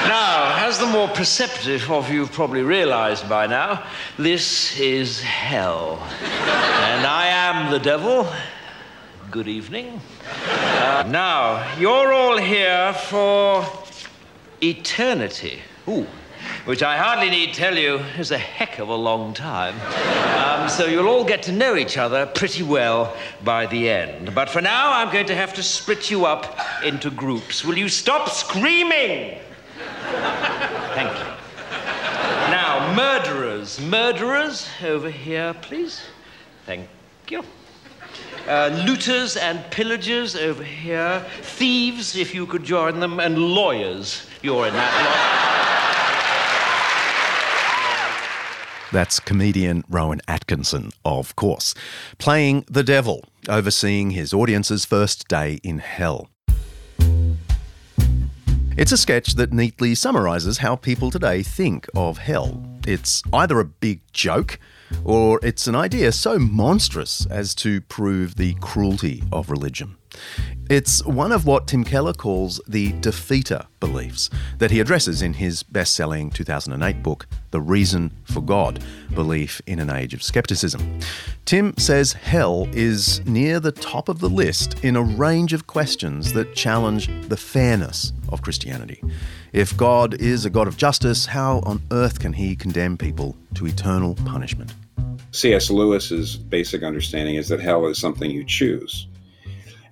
Now, 0.09 0.57
as 0.67 0.79
the 0.79 0.87
more 0.87 1.09
perceptive 1.09 1.91
of 1.91 2.11
you 2.11 2.27
probably 2.27 2.63
realized 2.63 3.29
by 3.29 3.47
now, 3.47 3.85
this 4.17 4.81
is 4.81 5.21
hell. 5.21 5.99
and 6.23 7.05
I 7.07 7.27
am 7.27 7.71
the 7.71 7.79
devil. 7.79 8.27
Good 9.31 9.49
evening. 9.49 10.01
Uh, 10.49 11.05
now, 11.07 11.77
you're 11.79 12.15
all 12.15 12.39
here 12.39 12.95
for 12.95 13.63
eternity. 14.63 15.59
Ooh, 15.87 16.07
which 16.65 16.83
I 16.83 16.97
hardly 16.97 17.29
need 17.29 17.53
tell 17.53 17.77
you 17.77 17.97
is 18.19 18.31
a 18.31 18.39
heck 18.39 18.79
of 18.79 18.89
a 18.89 18.95
long 18.95 19.35
time. 19.35 19.75
Um, 20.39 20.69
so 20.69 20.87
you'll 20.87 21.09
all 21.09 21.25
get 21.25 21.43
to 21.45 21.53
know 21.53 21.77
each 21.77 21.99
other 21.99 22.25
pretty 22.25 22.63
well 22.63 23.15
by 23.43 23.67
the 23.67 23.91
end. 23.91 24.35
But 24.35 24.49
for 24.49 24.63
now, 24.63 24.93
I'm 24.93 25.13
going 25.13 25.27
to 25.27 25.35
have 25.35 25.53
to 25.55 25.63
split 25.63 26.11
you 26.11 26.25
up 26.25 26.59
into 26.83 27.11
groups. 27.11 27.65
Will 27.65 27.77
you 27.77 27.91
stop 27.91 28.31
screaming? 28.31 29.39
Thank 30.95 31.19
you. 31.19 31.25
Now, 32.51 32.95
murderers. 32.97 33.79
Murderers, 33.81 34.67
over 34.83 35.11
here, 35.11 35.55
please. 35.61 36.01
Thank 36.65 36.89
you. 37.29 37.43
Uh, 38.49 38.83
looters 38.87 39.37
and 39.37 39.59
pillagers 39.71 40.35
over 40.35 40.63
here. 40.63 41.25
Thieves, 41.43 42.17
if 42.17 42.35
you 42.35 42.47
could 42.47 42.65
join 42.65 43.01
them. 43.01 43.21
And 43.21 43.39
lawyers. 43.39 44.27
You're 44.43 44.67
in 44.67 44.75
that 44.75 45.45
lot. 45.49 45.54
That's 48.95 49.19
comedian 49.19 49.83
Rowan 49.89 50.21
Atkinson, 50.29 50.93
of 51.05 51.35
course, 51.35 51.75
playing 52.19 52.65
the 52.71 52.85
devil, 52.85 53.25
overseeing 53.49 54.13
his 54.13 54.33
audience's 54.33 54.85
first 54.85 55.27
day 55.27 55.59
in 55.65 55.79
hell. 55.79 56.31
It's 58.77 58.93
a 58.93 58.97
sketch 58.97 59.35
that 59.35 59.53
neatly 59.53 59.97
summarises 59.97 60.59
how 60.59 60.77
people 60.77 61.11
today 61.11 61.43
think 61.43 61.89
of 61.97 62.19
hell. 62.19 62.65
It's 62.87 63.21
either 63.33 63.59
a 63.59 63.65
big 63.65 64.01
joke, 64.13 64.61
or 65.05 65.41
it's 65.43 65.67
an 65.67 65.75
idea 65.75 66.13
so 66.13 66.39
monstrous 66.39 67.27
as 67.27 67.53
to 67.57 67.81
prove 67.81 68.37
the 68.37 68.55
cruelty 68.61 69.25
of 69.33 69.51
religion. 69.51 69.97
It's 70.71 71.05
one 71.05 71.31
of 71.31 71.45
what 71.45 71.67
Tim 71.67 71.85
Keller 71.85 72.15
calls 72.15 72.59
the 72.67 72.93
defeater 72.95 73.67
beliefs 73.81 74.31
that 74.59 74.71
he 74.71 74.81
addresses 74.81 75.21
in 75.21 75.35
his 75.35 75.63
best 75.63 75.95
selling 75.95 76.31
2008 76.31 77.03
book, 77.03 77.27
The 77.51 77.61
Reason 77.61 78.11
for 78.25 78.41
God 78.41 78.83
Belief 79.15 79.61
in 79.67 79.79
an 79.79 79.91
Age 79.91 80.15
of 80.15 80.23
Skepticism. 80.23 81.01
Tim 81.45 81.77
says 81.77 82.15
hell 82.15 82.67
is 82.73 83.25
near 83.27 83.61
the 83.61 83.73
top 83.73 84.09
of 84.09 84.21
the 84.21 84.31
list 84.31 84.83
in 84.83 84.97
a 84.97 85.03
range 85.03 85.53
of 85.53 85.67
questions 85.67 86.33
that 86.33 86.55
challenge 86.55 87.11
the 87.29 87.37
fairness 87.37 88.15
of 88.31 88.41
Christianity. 88.41 89.03
If 89.53 89.77
God 89.77 90.15
is 90.15 90.47
a 90.47 90.51
God 90.51 90.67
of 90.67 90.79
justice, 90.79 91.27
how 91.27 91.61
on 91.61 91.83
earth 91.91 92.21
can 92.21 92.33
he 92.33 92.57
condemn 92.57 92.97
people 92.97 93.37
to 93.55 93.67
eternal 93.67 94.15
punishment? 94.25 94.73
C.S. 95.33 95.69
Lewis's 95.69 96.37
basic 96.37 96.83
understanding 96.83 97.35
is 97.35 97.49
that 97.49 97.61
hell 97.61 97.87
is 97.87 97.99
something 97.99 98.31
you 98.31 98.45
choose. 98.45 99.09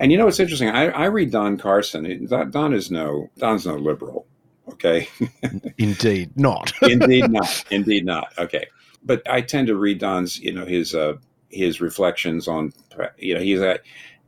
And 0.03 0.11
you 0.11 0.19
know 0.19 0.25
what's 0.25 0.41
interesting? 0.41 0.69
I, 0.69 0.88
I 0.88 1.05
read 1.05 1.31
Don 1.31 1.57
Carson. 1.57 2.27
Don 2.51 2.75
is 2.75 2.91
no 2.91 3.31
Don's 3.38 3.65
no 3.65 3.77
liberal. 3.77 4.27
Okay. 4.69 5.09
Indeed 5.79 6.37
not. 6.37 6.73
Indeed 6.83 7.31
not. 7.31 7.65
Indeed 7.71 8.05
not. 8.05 8.33
Okay. 8.37 8.67
But 9.05 9.23
I 9.31 9.43
tend 9.43 9.69
to 9.69 9.77
read 9.77 10.01
Don's, 10.01 10.41
you 10.41 10.53
know, 10.53 10.67
his 10.67 10.93
uh, 10.93 11.19
his 11.51 11.81
reflections 11.81 12.49
on, 12.49 12.73
you 13.17 13.37
know, 13.37 13.41
he's 13.41 13.61
a, 13.61 13.79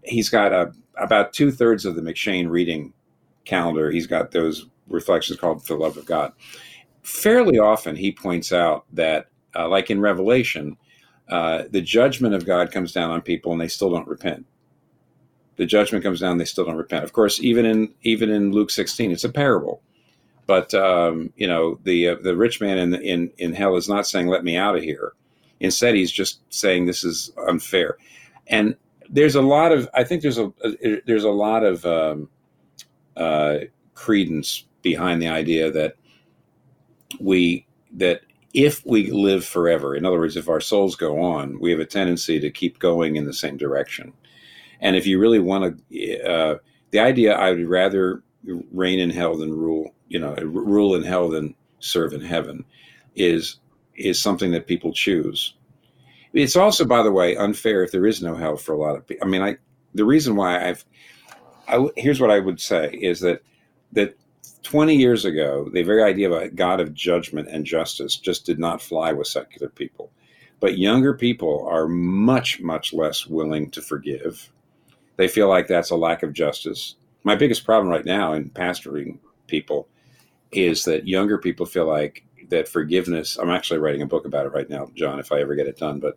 he's 0.04 0.28
got 0.28 0.52
a, 0.52 0.70
about 0.96 1.32
two 1.32 1.50
thirds 1.50 1.84
of 1.84 1.96
the 1.96 2.02
M'Cheyne 2.02 2.48
reading 2.48 2.92
calendar. 3.44 3.90
He's 3.90 4.06
got 4.06 4.30
those 4.30 4.66
reflections 4.87 5.40
called 5.40 5.66
"For 5.66 5.74
the 5.74 5.82
Love 5.82 5.96
of 5.96 6.06
God." 6.06 6.34
Fairly 7.02 7.58
often, 7.58 7.96
he 7.96 8.12
points 8.12 8.52
out 8.52 8.84
that, 8.92 9.26
uh, 9.56 9.68
like 9.68 9.90
in 9.90 10.00
Revelation, 10.00 10.76
uh, 11.28 11.64
the 11.68 11.80
judgment 11.80 12.32
of 12.37 12.46
God 12.46 12.70
comes 12.70 12.92
down 12.92 13.10
on 13.10 13.22
people 13.22 13.50
and 13.50 13.60
they 13.60 13.66
still 13.66 13.90
don't 13.90 14.06
repent 14.06 14.46
the 15.56 15.66
judgment 15.66 16.04
comes 16.04 16.20
down 16.20 16.38
they 16.38 16.44
still 16.44 16.64
don't 16.64 16.76
repent. 16.76 17.04
Of 17.04 17.12
course 17.12 17.40
even 17.40 17.64
in 17.64 17.94
even 18.02 18.30
in 18.30 18.52
luke 18.52 18.70
16 18.70 19.10
it's 19.12 19.24
a 19.24 19.28
parable. 19.28 19.82
But 20.46 20.74
um, 20.74 21.32
you 21.36 21.46
know 21.46 21.78
the 21.84 22.08
uh, 22.08 22.16
the 22.22 22.36
rich 22.36 22.60
man 22.60 22.78
in, 22.78 22.94
in 22.94 23.30
in 23.38 23.54
hell 23.54 23.76
is 23.76 23.88
not 23.88 24.06
saying 24.06 24.28
let 24.28 24.44
me 24.44 24.56
out 24.56 24.76
of 24.76 24.82
here. 24.82 25.12
Instead 25.60 25.94
he's 25.94 26.12
just 26.12 26.40
saying 26.52 26.86
this 26.86 27.04
is 27.04 27.32
unfair. 27.48 27.96
And 28.46 28.76
there's 29.08 29.34
a 29.34 29.42
lot 29.42 29.72
of 29.72 29.88
i 29.94 30.04
think 30.04 30.22
there's 30.22 30.38
a, 30.38 30.52
a 30.64 31.00
there's 31.06 31.24
a 31.24 31.30
lot 31.30 31.62
of 31.64 31.84
um, 31.86 32.28
uh, 33.16 33.58
credence 33.94 34.64
behind 34.82 35.22
the 35.22 35.28
idea 35.28 35.70
that 35.70 35.94
we 37.20 37.66
that 37.92 38.22
if 38.52 38.84
we 38.84 39.10
live 39.10 39.44
forever 39.44 39.94
in 39.94 40.04
other 40.04 40.18
words 40.18 40.36
if 40.36 40.48
our 40.48 40.60
souls 40.60 40.96
go 40.96 41.20
on 41.20 41.58
we 41.60 41.70
have 41.70 41.80
a 41.80 41.86
tendency 41.86 42.40
to 42.40 42.50
keep 42.50 42.78
going 42.78 43.16
in 43.16 43.24
the 43.24 43.32
same 43.32 43.56
direction 43.56 44.12
and 44.84 44.96
if 44.96 45.06
you 45.06 45.18
really 45.18 45.38
want 45.38 45.80
to, 45.90 46.22
uh, 46.22 46.58
the 46.90 47.00
idea 47.00 47.34
I 47.34 47.50
would 47.50 47.66
rather 47.66 48.22
reign 48.70 49.00
in 49.00 49.08
hell 49.08 49.34
than 49.34 49.50
rule, 49.50 49.94
you 50.08 50.18
know, 50.20 50.34
rule 50.34 50.94
in 50.94 51.02
hell 51.02 51.30
than 51.30 51.54
serve 51.80 52.12
in 52.12 52.20
heaven, 52.20 52.64
is 53.16 53.56
is 53.96 54.20
something 54.20 54.52
that 54.52 54.66
people 54.66 54.92
choose. 54.92 55.54
It's 56.34 56.56
also, 56.56 56.84
by 56.84 57.02
the 57.02 57.12
way, 57.12 57.34
unfair 57.36 57.82
if 57.82 57.92
there 57.92 58.06
is 58.06 58.22
no 58.22 58.34
hell 58.34 58.56
for 58.56 58.72
a 58.74 58.78
lot 58.78 58.96
of 58.96 59.06
people. 59.06 59.26
I 59.26 59.30
mean, 59.30 59.42
I 59.42 59.56
the 59.94 60.04
reason 60.04 60.36
why 60.36 60.68
I've 60.68 60.84
I, 61.66 61.88
here's 61.96 62.20
what 62.20 62.30
I 62.30 62.40
would 62.40 62.60
say 62.60 62.90
is 62.92 63.20
that 63.20 63.40
that 63.92 64.18
20 64.64 64.94
years 64.94 65.24
ago, 65.24 65.70
the 65.72 65.82
very 65.82 66.02
idea 66.02 66.30
of 66.30 66.42
a 66.42 66.50
God 66.50 66.80
of 66.80 66.92
judgment 66.92 67.48
and 67.48 67.64
justice 67.64 68.16
just 68.16 68.44
did 68.44 68.58
not 68.58 68.82
fly 68.82 69.12
with 69.12 69.28
secular 69.28 69.70
people. 69.70 70.12
But 70.60 70.76
younger 70.76 71.14
people 71.14 71.66
are 71.70 71.88
much, 71.88 72.60
much 72.60 72.92
less 72.92 73.26
willing 73.26 73.70
to 73.70 73.80
forgive 73.80 74.50
they 75.16 75.29
feel 75.29 75.48
like 75.48 75.66
that's 75.66 75.90
a 75.90 75.96
lack 75.96 76.22
of 76.22 76.33
justice. 76.33 76.96
My 77.22 77.35
biggest 77.37 77.64
problem 77.64 77.88
right 77.88 78.05
now 78.05 78.33
in 78.33 78.50
pastoring 78.50 79.18
people 79.46 79.88
is 80.53 80.85
that 80.85 81.09
younger 81.09 81.38
people 81.38 81.66
feel 81.66 81.87
like 81.87 82.24
that 82.50 82.68
forgiveness. 82.68 83.38
I'm 83.38 83.50
actually 83.50 83.81
writing 83.81 84.03
a 84.03 84.07
book 84.07 84.27
about 84.27 84.46
it 84.46 84.53
right 84.53 84.68
now, 84.68 84.90
John, 84.94 85.18
if 85.18 85.33
I 85.33 85.40
ever 85.40 85.55
get 85.55 85.66
it 85.66 85.79
done, 85.79 86.00
but 86.00 86.16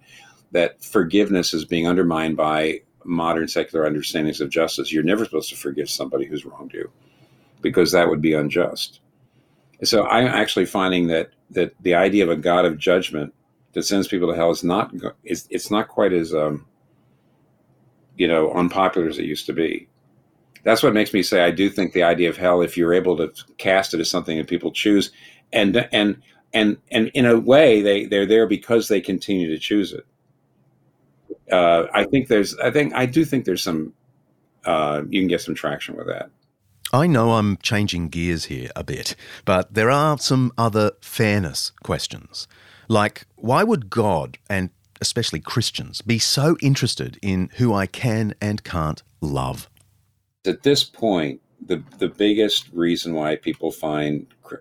that 0.52 0.84
forgiveness 0.84 1.54
is 1.54 1.66
being 1.66 1.88
undermined 1.88 2.38
by 2.38 2.82
modern 3.04 3.48
secular 3.48 3.86
understandings 3.86 4.42
of 4.42 4.50
justice. 4.50 4.92
You're 4.92 5.04
never 5.04 5.26
supposed 5.26 5.50
to 5.50 5.56
forgive 5.56 5.90
somebody 5.90 6.26
who's 6.26 6.46
wronged 6.46 6.74
you 6.74 6.92
because 7.62 7.92
that 7.92 8.10
would 8.10 8.22
be 8.22 8.34
unjust. 8.34 9.00
So 9.84 10.06
I'm 10.08 10.28
actually 10.28 10.66
finding 10.66 11.08
that 11.08 11.32
that 11.52 11.74
the 11.82 11.94
idea 11.96 12.24
of 12.24 12.30
a 12.30 12.36
God 12.36 12.66
of 12.66 12.78
judgment 12.78 13.34
that 13.74 13.84
sends 13.84 14.08
people 14.08 14.30
to 14.30 14.36
hell 14.36 14.52
is 14.52 14.64
not 14.64 14.94
is 15.24 15.48
it's 15.50 15.72
not 15.72 15.88
quite 15.88 16.14
as 16.14 16.34
um, 16.34 16.66
you 18.17 18.27
know, 18.27 18.51
unpopular 18.51 19.08
as 19.08 19.17
it 19.17 19.25
used 19.25 19.45
to 19.45 19.53
be. 19.53 19.88
That's 20.63 20.84
what 20.84 20.93
makes 20.93 21.13
me 21.13 21.23
say 21.23 21.41
I 21.41 21.51
do 21.51 21.69
think 21.69 21.93
the 21.93 22.03
idea 22.03 22.30
of 22.30 22.38
hell, 22.38 22.62
if 22.62 22.75
you're 22.75 22.93
able 22.93 23.15
to 23.17 23.32
cast 23.58 23.93
it 23.93 23.99
as 23.99 24.10
something 24.10 24.38
that 24.38 24.47
people 24.47 24.71
choose, 24.71 25.12
and 25.53 25.88
and 25.93 26.21
and 26.53 26.77
and 26.91 27.10
in 27.13 27.25
a 27.25 27.39
way 27.39 27.82
they 27.82 28.06
they're 28.06 28.25
there 28.25 28.47
because 28.47 28.88
they 28.88 28.99
continue 28.99 29.49
to 29.49 29.60
choose 29.60 29.93
it. 29.93 30.06
Uh, 31.51 31.86
I 31.93 32.03
think 32.06 32.27
there's 32.27 32.58
I 32.58 32.71
think 32.71 32.93
I 32.93 33.06
do 33.06 33.23
think 33.23 33.45
there's 33.45 33.63
some 33.63 33.93
uh, 34.65 35.03
you 35.10 35.21
can 35.21 35.30
get 35.30 35.41
some 35.41 35.56
traction 35.56 35.95
with 35.95 36.08
that. 36.08 36.30
I 36.93 37.08
know 37.08 37.34
I'm 37.34 37.58
changing 37.58 38.10
gears 38.10 38.45
here 38.45 38.69
a 38.75 38.84
bit, 38.84 39.15
but 39.45 39.73
there 39.73 39.89
are 39.89 40.17
some 40.17 40.53
other 40.58 40.91
fairness 41.01 41.71
questions. 41.84 42.47
Like, 42.88 43.25
why 43.36 43.63
would 43.63 43.89
God, 43.89 44.38
and 44.49 44.69
especially 45.02 45.40
Christians, 45.40 46.02
be 46.02 46.20
so 46.20 46.58
interested 46.62 47.18
in 47.22 47.50
who 47.58 47.74
I 47.74 47.86
can 47.86 48.34
and 48.42 48.64
can't 48.64 49.02
love? 49.22 49.70
At 50.46 50.64
this 50.64 50.84
point, 50.84 51.42
the, 51.66 51.84
the 51.98 52.08
biggest 52.08 52.70
reason 52.72 53.14
why 53.14 53.36
people 53.36 53.72
find 53.72 54.28
cr- 54.44 54.56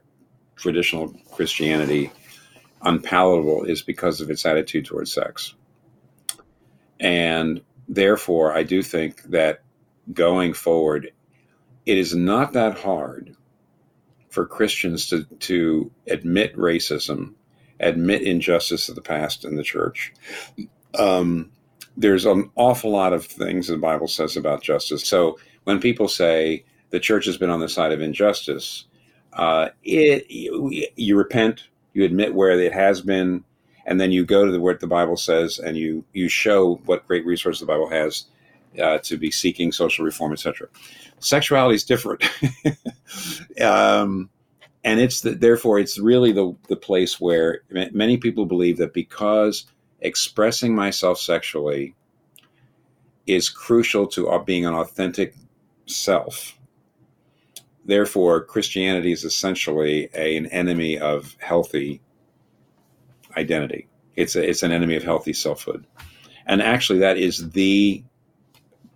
traditional 0.57 1.15
Christianity 1.31 2.11
unpalatable 2.83 3.65
is 3.65 3.83
because 3.83 4.21
of 4.21 4.31
its 4.31 4.47
attitude 4.47 4.87
towards 4.87 5.13
sex. 5.13 5.55
And 6.99 7.61
therefore, 7.89 8.57
I 8.57 8.63
do 8.63 8.83
think 8.83 9.23
that 9.25 9.63
going 10.13 10.55
forward, 10.55 11.13
it 11.85 11.99
is 11.99 12.15
not 12.15 12.53
that 12.55 12.79
hard 12.79 13.37
for 14.31 14.47
Christians 14.47 15.09
to, 15.09 15.25
to 15.25 15.91
admit 16.07 16.57
racism, 16.57 17.35
admit 17.81 18.23
injustice 18.23 18.89
of 18.89 18.95
the 18.95 19.03
past 19.03 19.45
in 19.45 19.57
the 19.57 19.63
church. 19.63 20.13
Um, 20.99 21.51
there's 21.97 22.27
an 22.27 22.51
awful 22.57 22.91
lot 22.91 23.13
of 23.13 23.25
things 23.25 23.69
the 23.69 23.77
Bible 23.77 24.09
says 24.09 24.37
about 24.37 24.63
justice. 24.63 25.07
So 25.07 25.39
when 25.65 25.81
people 25.81 26.09
say 26.09 26.65
the 26.91 27.01
church 27.01 27.27
has 27.27 27.37
been 27.37 27.51
on 27.51 27.61
the 27.61 27.69
side 27.69 27.93
of 27.93 28.01
injustice, 28.01 28.85
uh, 29.33 29.71
it 29.85 30.31
you, 30.31 30.87
you, 30.97 31.17
repent, 31.17 31.65
you 31.93 32.05
admit 32.05 32.35
where 32.35 32.59
it 32.59 32.73
has 32.73 33.01
been, 33.01 33.45
and 33.85 34.01
then 34.01 34.11
you 34.11 34.25
go 34.25 34.45
to 34.45 34.53
the 34.53 34.61
what 34.61 34.81
the 34.81 34.87
Bible 34.87 35.17
says, 35.17 35.59
and 35.59 35.77
you 35.77 36.05
you 36.13 36.29
show 36.29 36.77
what 36.87 37.07
great 37.07 37.25
resource 37.27 37.61
the 37.61 37.67
Bible 37.67 37.89
has 37.89 38.25
uh, 38.83 38.99
to 38.99 39.17
be 39.17 39.31
seeking 39.31 39.73
social 39.73 40.05
reform, 40.05 40.33
etc 40.33 40.69
sexuality 41.21 41.75
is 41.75 41.85
different. 41.85 42.25
um, 43.61 44.31
and 44.87 45.01
it's 45.01 45.21
the, 45.21 45.33
therefore 45.33 45.79
it's 45.79 45.99
really 45.99 46.33
the, 46.33 46.57
the 46.69 46.77
place 46.77 47.21
where 47.21 47.61
many 47.93 48.17
people 48.17 48.47
believe 48.47 48.79
that 48.79 48.95
because 48.95 49.67
expressing 50.01 50.75
myself 50.75 51.19
sexually 51.19 51.95
is 53.27 53.51
crucial 53.51 54.07
to 54.07 54.29
uh, 54.29 54.39
being 54.39 54.65
an 54.65 54.73
authentic 54.75 55.35
self 55.85 56.59
therefore 57.85 58.43
christianity 58.43 59.13
is 59.13 59.25
essentially 59.25 60.09
a, 60.15 60.37
an 60.37 60.47
enemy 60.47 60.99
of 60.99 61.37
healthy 61.41 62.01
identity. 63.37 63.89
It's 64.17 64.37
a, 64.37 64.49
it's 64.49 64.63
an 64.63 64.73
enemy 64.73 64.97
of 64.97 65.03
healthy 65.03 65.33
selfhood. 65.33 65.87
And 66.47 66.63
actually 66.63 66.99
that 67.01 67.19
is 67.19 67.51
the 67.51 68.03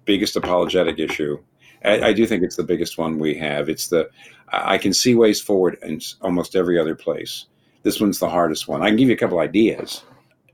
biggest 0.04 0.36
apologetic 0.36 0.98
issue 0.98 1.38
I, 1.84 2.08
I, 2.08 2.12
do 2.12 2.26
think 2.26 2.42
it's 2.42 2.56
the 2.56 2.62
biggest 2.62 2.98
one 2.98 3.18
we 3.18 3.34
have. 3.36 3.68
It's 3.68 3.88
the 3.88 4.10
I 4.48 4.78
can 4.78 4.92
see 4.92 5.14
ways 5.14 5.40
forward 5.40 5.78
in 5.82 6.00
almost 6.20 6.56
every 6.56 6.78
other 6.78 6.94
place. 6.94 7.46
This 7.82 8.00
one's 8.00 8.18
the 8.18 8.28
hardest 8.28 8.68
one. 8.68 8.82
I 8.82 8.88
can 8.88 8.96
give 8.96 9.08
you 9.08 9.14
a 9.14 9.18
couple 9.18 9.38
ideas. 9.38 10.02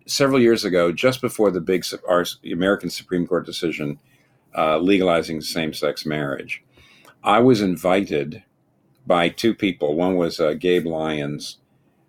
Several 0.07 0.41
years 0.41 0.65
ago, 0.65 0.93
just 0.93 1.21
before 1.21 1.51
the 1.51 1.61
big 1.61 1.85
our 2.09 2.25
American 2.45 2.91
Supreme 2.91 3.27
Court 3.27 3.45
decision 3.45 3.99
uh, 4.57 4.79
legalizing 4.79 5.41
same-sex 5.41 6.07
marriage, 6.07 6.63
I 7.25 7.41
was 7.41 7.61
invited 7.61 8.43
by 9.07 9.29
two 9.29 9.55
people. 9.55 9.97
One 9.97 10.17
was 10.17 10.39
uh, 10.39 10.55
Gabe 10.55 10.87
Lyons 10.87 11.59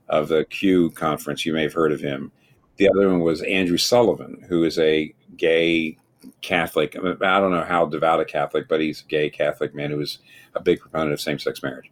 of 0.09 0.27
the 0.27 0.45
Q 0.45 0.91
conference. 0.91 1.45
You 1.45 1.53
may 1.53 1.63
have 1.63 1.73
heard 1.73 1.91
of 1.91 2.01
him. 2.01 2.31
The 2.77 2.89
other 2.89 3.09
one 3.09 3.21
was 3.21 3.41
Andrew 3.41 3.77
Sullivan, 3.77 4.45
who 4.47 4.63
is 4.63 4.77
a 4.77 5.13
gay 5.35 5.97
Catholic. 6.41 6.95
I, 6.95 7.39
don't 7.39 7.51
know 7.51 7.63
how 7.63 7.85
devout 7.85 8.19
a 8.19 8.25
Catholic, 8.25 8.67
but 8.67 8.81
he's 8.81 9.01
a 9.01 9.05
gay 9.05 9.29
Catholic 9.29 9.73
man 9.75 9.91
who 9.91 9.97
was 9.97 10.19
a 10.55 10.61
big 10.61 10.79
proponent 10.79 11.13
of 11.13 11.21
same 11.21 11.39
sex 11.39 11.61
marriage. 11.63 11.91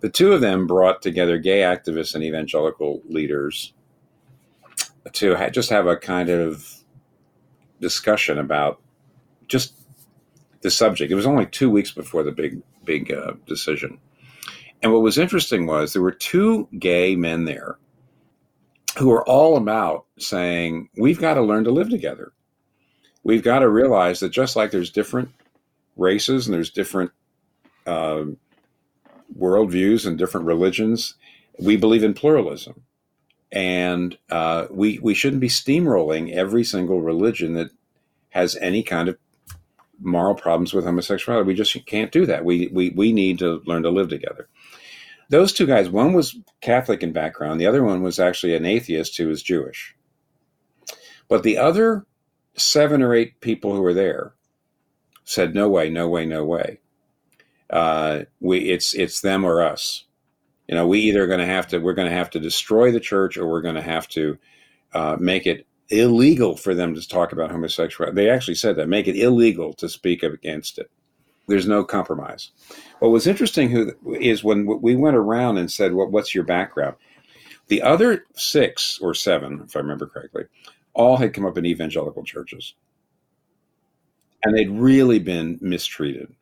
The 0.00 0.10
two 0.10 0.32
of 0.32 0.40
them 0.40 0.66
brought 0.66 1.02
together 1.02 1.38
gay 1.38 1.60
activists 1.60 2.14
and 2.14 2.24
evangelical 2.24 3.02
leaders 3.08 3.72
to 5.12 5.36
ha- 5.36 5.50
just 5.50 5.70
have 5.70 5.86
a 5.86 5.96
kind 5.96 6.28
of 6.28 6.74
discussion 7.80 8.38
about 8.38 8.80
just 9.48 9.74
the 10.62 10.70
subject. 10.70 11.12
It 11.12 11.16
was 11.16 11.26
only 11.26 11.46
two 11.46 11.70
weeks 11.70 11.92
before 11.92 12.22
the 12.22 12.32
big, 12.32 12.62
big 12.84 13.12
uh, 13.12 13.32
decision. 13.46 13.98
And 14.82 14.92
what 14.92 15.02
was 15.02 15.18
interesting 15.18 15.66
was 15.66 15.92
there 15.92 16.02
were 16.02 16.10
two 16.10 16.68
gay 16.78 17.16
men 17.16 17.44
there 17.44 17.78
who 18.98 19.08
were 19.08 19.26
all 19.28 19.56
about 19.56 20.06
saying, 20.18 20.88
we've 20.96 21.20
got 21.20 21.34
to 21.34 21.42
learn 21.42 21.64
to 21.64 21.70
live 21.70 21.90
together 21.90 22.32
we've 23.24 23.42
got 23.42 23.60
to 23.60 23.68
realize 23.68 24.20
that 24.20 24.28
just 24.28 24.54
like 24.54 24.70
there's 24.70 24.90
different 24.90 25.30
races 25.96 26.46
and 26.46 26.54
there's 26.54 26.70
different 26.70 27.10
uh, 27.86 28.24
worldviews 29.36 30.06
and 30.06 30.18
different 30.18 30.46
religions, 30.46 31.14
we 31.58 31.76
believe 31.76 32.04
in 32.04 32.14
pluralism. 32.14 32.82
And 33.50 34.18
uh, 34.30 34.66
we, 34.70 34.98
we 34.98 35.14
shouldn't 35.14 35.40
be 35.40 35.48
steamrolling 35.48 36.32
every 36.32 36.64
single 36.64 37.00
religion 37.00 37.54
that 37.54 37.70
has 38.30 38.56
any 38.56 38.82
kind 38.82 39.08
of 39.08 39.16
moral 40.00 40.34
problems 40.34 40.74
with 40.74 40.84
homosexuality. 40.84 41.46
We 41.46 41.54
just 41.54 41.86
can't 41.86 42.12
do 42.12 42.26
that. 42.26 42.44
We, 42.44 42.68
we, 42.72 42.90
we 42.90 43.12
need 43.12 43.38
to 43.38 43.62
learn 43.64 43.84
to 43.84 43.90
live 43.90 44.08
together. 44.08 44.48
Those 45.30 45.52
two 45.52 45.66
guys, 45.66 45.88
one 45.88 46.12
was 46.12 46.36
Catholic 46.60 47.02
in 47.02 47.12
background, 47.12 47.60
the 47.60 47.66
other 47.66 47.82
one 47.82 48.02
was 48.02 48.18
actually 48.18 48.54
an 48.54 48.66
atheist 48.66 49.16
who 49.16 49.28
was 49.28 49.42
Jewish. 49.42 49.94
But 51.28 51.44
the 51.44 51.56
other 51.56 52.04
seven 52.56 53.02
or 53.02 53.14
eight 53.14 53.40
people 53.40 53.74
who 53.74 53.82
were 53.82 53.94
there 53.94 54.34
said, 55.24 55.54
"No 55.54 55.68
way, 55.68 55.90
no 55.90 56.08
way, 56.08 56.26
no 56.26 56.44
way. 56.44 56.80
Uh, 57.70 58.20
we 58.40 58.70
it's 58.70 58.94
it's 58.94 59.20
them 59.20 59.44
or 59.44 59.62
us. 59.62 60.04
You 60.68 60.74
know, 60.74 60.86
we 60.86 61.00
either 61.00 61.26
going 61.26 61.40
to 61.40 61.46
have 61.46 61.66
to 61.68 61.78
we're 61.78 61.94
going 61.94 62.08
to 62.08 62.16
have 62.16 62.30
to 62.30 62.40
destroy 62.40 62.90
the 62.90 63.00
church 63.00 63.36
or 63.36 63.46
we're 63.48 63.62
going 63.62 63.74
to 63.74 63.82
have 63.82 64.08
to 64.08 64.38
uh, 64.92 65.16
make 65.18 65.46
it 65.46 65.66
illegal 65.90 66.56
for 66.56 66.74
them 66.74 66.94
to 66.94 67.08
talk 67.08 67.32
about 67.32 67.50
homosexuality. 67.50 68.14
They 68.14 68.30
actually 68.30 68.54
said 68.54 68.76
that 68.76 68.88
make 68.88 69.08
it 69.08 69.16
illegal 69.16 69.72
to 69.74 69.88
speak 69.88 70.22
against 70.22 70.78
it. 70.78 70.90
There's 71.46 71.68
no 71.68 71.84
compromise. 71.84 72.52
What 73.00 73.10
was 73.10 73.26
interesting 73.26 73.68
who, 73.68 73.92
is 74.18 74.42
when 74.42 74.80
we 74.80 74.96
went 74.96 75.16
around 75.16 75.58
and 75.58 75.70
said, 75.70 75.92
well, 75.94 76.08
"What's 76.08 76.34
your 76.34 76.44
background?" 76.44 76.96
The 77.68 77.82
other 77.82 78.24
six 78.34 78.98
or 79.00 79.14
seven, 79.14 79.62
if 79.66 79.74
I 79.74 79.80
remember 79.80 80.06
correctly, 80.06 80.44
all 80.94 81.16
had 81.16 81.34
come 81.34 81.44
up 81.44 81.58
in 81.58 81.66
evangelical 81.66 82.24
churches. 82.24 82.74
And 84.42 84.56
they'd 84.56 84.70
really 84.70 85.18
been 85.18 85.58
mistreated 85.60 86.34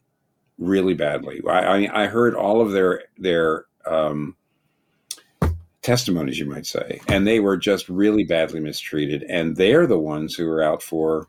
really 0.58 0.94
badly. 0.94 1.40
I, 1.48 1.84
I, 1.86 2.04
I 2.04 2.06
heard 2.06 2.34
all 2.34 2.60
of 2.60 2.72
their 2.72 3.04
their 3.18 3.66
um, 3.86 4.36
testimonies, 5.82 6.38
you 6.38 6.46
might 6.46 6.66
say, 6.66 7.00
and 7.08 7.26
they 7.26 7.40
were 7.40 7.56
just 7.56 7.88
really 7.88 8.24
badly 8.24 8.60
mistreated. 8.60 9.24
And 9.28 9.56
they're 9.56 9.86
the 9.86 9.98
ones 9.98 10.34
who 10.34 10.48
are 10.48 10.62
out 10.62 10.82
for 10.82 11.28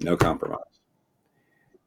no 0.00 0.16
compromise. 0.16 0.60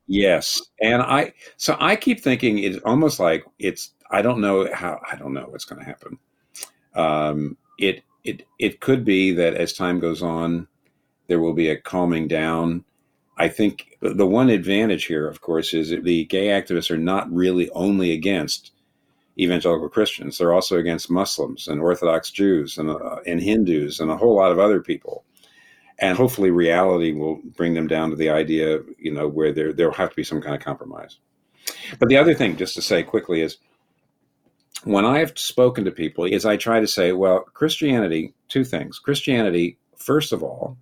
Yes, 0.08 0.62
and 0.82 1.02
I 1.02 1.34
so 1.58 1.78
I 1.80 1.96
keep 1.96 2.22
thinking 2.22 2.60
it's 2.60 2.80
almost 2.84 3.20
like 3.20 3.46
it's 3.60 3.94
I 4.12 4.22
don't 4.22 4.42
know 4.42 4.68
how 4.74 5.00
I 5.10 5.16
don't 5.16 5.34
know 5.34 5.46
what's 5.50 5.66
going 5.66 5.80
to 5.80 5.86
happen. 5.86 6.18
Um, 6.96 7.58
it 7.80 8.04
it 8.24 8.46
it 8.60 8.80
could 8.80 9.04
be 9.04 9.32
that 9.34 9.56
as 9.56 9.74
time 9.74 10.00
goes 10.00 10.22
on, 10.22 10.68
there 11.28 11.40
will 11.40 11.54
be 11.54 11.70
a 11.70 11.80
calming 11.80 12.28
down. 12.28 12.84
I 13.38 13.48
think 13.48 13.98
the 14.02 14.28
one 14.28 14.50
advantage 14.50 15.06
here, 15.06 15.28
of 15.28 15.42
course, 15.42 15.74
is 15.74 15.90
that 15.90 16.04
the 16.04 16.26
gay 16.26 16.48
activists 16.48 16.92
are 16.92 16.98
not 16.98 17.32
really 17.32 17.70
only 17.72 18.12
against 18.12 18.72
evangelical 19.40 19.90
Christians; 19.90 20.38
they're 20.38 20.54
also 20.54 20.78
against 20.78 21.10
Muslims 21.10 21.68
and 21.68 21.82
Orthodox 21.82 22.32
Jews 22.32 22.78
and 22.78 22.90
uh, 22.90 23.18
and 23.26 23.42
Hindus 23.42 24.00
and 24.00 24.12
a 24.12 24.18
whole 24.18 24.36
lot 24.36 24.52
of 24.52 24.60
other 24.60 24.82
people. 24.82 25.24
And 26.00 26.18
hopefully, 26.18 26.50
reality 26.50 27.14
will 27.14 27.40
bring 27.56 27.76
them 27.76 27.88
down 27.88 28.10
to 28.10 28.16
the 28.16 28.30
idea, 28.30 28.80
you 28.98 29.14
know, 29.14 29.28
where 29.28 29.52
there 29.52 29.74
there'll 29.74 29.94
have 29.94 30.10
to 30.10 30.16
be 30.16 30.24
some 30.24 30.42
kind 30.42 30.56
of 30.56 30.62
compromise. 30.62 31.18
But 32.00 32.10
the 32.10 32.18
other 32.18 32.34
thing, 32.34 32.58
just 32.58 32.76
to 32.76 32.82
say 32.82 33.04
quickly, 33.04 33.42
is 33.42 33.58
when 34.84 35.06
I 35.06 35.20
have 35.20 35.38
spoken 35.38 35.86
to 35.86 35.92
people, 35.92 36.26
is 36.26 36.46
I 36.46 36.58
try 36.58 36.80
to 36.80 36.88
say, 36.88 37.12
well, 37.12 37.42
Christianity, 37.54 38.34
two 38.48 38.64
things. 38.64 39.00
Christianity, 39.00 39.78
first 39.96 40.32
of 40.32 40.44
all, 40.44 40.78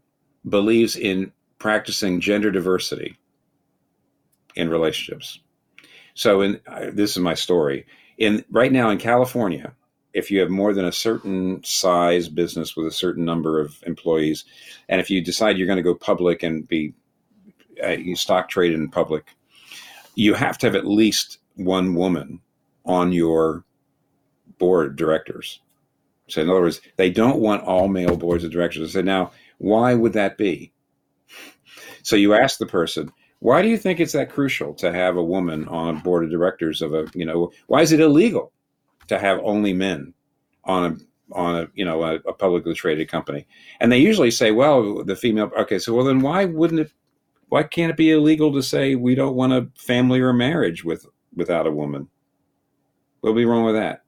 believes 0.47 0.95
in 0.95 1.31
practicing 1.57 2.21
gender 2.21 2.51
diversity 2.51 3.17
in 4.55 4.69
relationships. 4.69 5.39
So, 6.13 6.41
in 6.41 6.59
uh, 6.67 6.91
this 6.93 7.11
is 7.11 7.19
my 7.19 7.33
story. 7.33 7.85
In 8.17 8.43
right 8.51 8.71
now 8.71 8.89
in 8.89 8.97
California, 8.97 9.73
if 10.13 10.31
you 10.31 10.39
have 10.39 10.49
more 10.49 10.73
than 10.73 10.85
a 10.85 10.91
certain 10.91 11.63
size 11.63 12.27
business 12.29 12.75
with 12.75 12.87
a 12.87 12.91
certain 12.91 13.25
number 13.25 13.59
of 13.59 13.81
employees, 13.85 14.45
and 14.87 14.99
if 14.99 15.09
you 15.09 15.21
decide 15.21 15.57
you're 15.57 15.67
going 15.67 15.77
to 15.77 15.83
go 15.83 15.95
public 15.95 16.43
and 16.43 16.67
be 16.67 16.93
uh, 17.83 17.95
stock 18.15 18.49
traded 18.49 18.79
in 18.79 18.89
public, 18.89 19.35
you 20.15 20.33
have 20.33 20.57
to 20.57 20.67
have 20.67 20.75
at 20.75 20.87
least 20.87 21.39
one 21.55 21.95
woman 21.95 22.41
on 22.85 23.11
your 23.11 23.63
board 24.59 24.95
directors. 24.95 25.61
So, 26.27 26.41
in 26.41 26.49
other 26.49 26.61
words, 26.61 26.81
they 26.97 27.09
don't 27.09 27.39
want 27.39 27.63
all 27.63 27.87
male 27.87 28.15
boards 28.15 28.43
of 28.43 28.51
directors. 28.51 28.89
I 28.89 28.93
said, 28.93 29.05
now, 29.05 29.31
why 29.57 29.95
would 29.95 30.13
that 30.13 30.37
be? 30.37 30.71
So 32.03 32.15
you 32.15 32.33
ask 32.33 32.59
the 32.59 32.65
person, 32.65 33.11
Why 33.39 33.61
do 33.61 33.67
you 33.67 33.77
think 33.77 33.99
it's 33.99 34.13
that 34.13 34.31
crucial 34.31 34.73
to 34.75 34.91
have 34.91 35.17
a 35.17 35.23
woman 35.23 35.67
on 35.67 35.97
a 35.97 35.99
board 35.99 36.23
of 36.23 36.31
directors 36.31 36.81
of 36.81 36.93
a, 36.93 37.07
you 37.13 37.25
know, 37.25 37.51
why 37.67 37.81
is 37.81 37.91
it 37.91 37.99
illegal 37.99 38.51
to 39.07 39.19
have 39.19 39.39
only 39.43 39.73
men 39.73 40.13
on 40.63 40.85
a 40.85 40.97
on 41.31 41.55
a 41.55 41.67
you 41.75 41.85
know 41.85 42.03
a, 42.03 42.15
a, 42.15 42.33
publicly 42.33 42.73
traded 42.73 43.07
company 43.07 43.45
and 43.79 43.91
they 43.91 43.99
usually 43.99 44.31
say 44.31 44.49
well 44.49 45.03
the 45.03 45.15
female 45.15 45.51
okay 45.57 45.77
so 45.77 45.93
well 45.93 46.05
then 46.05 46.21
why 46.21 46.45
wouldn't 46.45 46.79
it 46.79 46.91
why 47.49 47.61
can't 47.61 47.91
it 47.91 47.97
be 47.97 48.11
illegal 48.11 48.51
to 48.51 48.63
say 48.63 48.95
we 48.95 49.13
don't 49.13 49.35
want 49.35 49.53
a 49.53 49.69
family 49.75 50.19
or 50.19 50.33
marriage 50.33 50.83
with 50.83 51.05
without 51.35 51.67
a 51.67 51.71
woman 51.71 52.07
what'll 53.21 53.35
be 53.35 53.45
wrong 53.45 53.63
with 53.63 53.75
that 53.75 54.01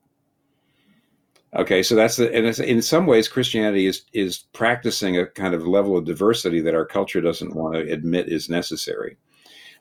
okay 1.56 1.84
so 1.84 1.96
that's 1.96 2.16
the 2.16 2.34
and 2.34 2.60
in 2.60 2.82
some 2.82 3.06
ways 3.06 3.28
christianity 3.28 3.86
is 3.86 4.04
is 4.14 4.40
practicing 4.54 5.18
a 5.18 5.26
kind 5.26 5.54
of 5.54 5.68
level 5.68 5.98
of 5.98 6.06
diversity 6.06 6.62
that 6.62 6.76
our 6.76 6.86
culture 6.86 7.22
doesn't 7.22 7.56
want 7.56 7.74
to 7.74 7.92
admit 7.92 8.30
is 8.30 8.50
necessary 8.50 9.18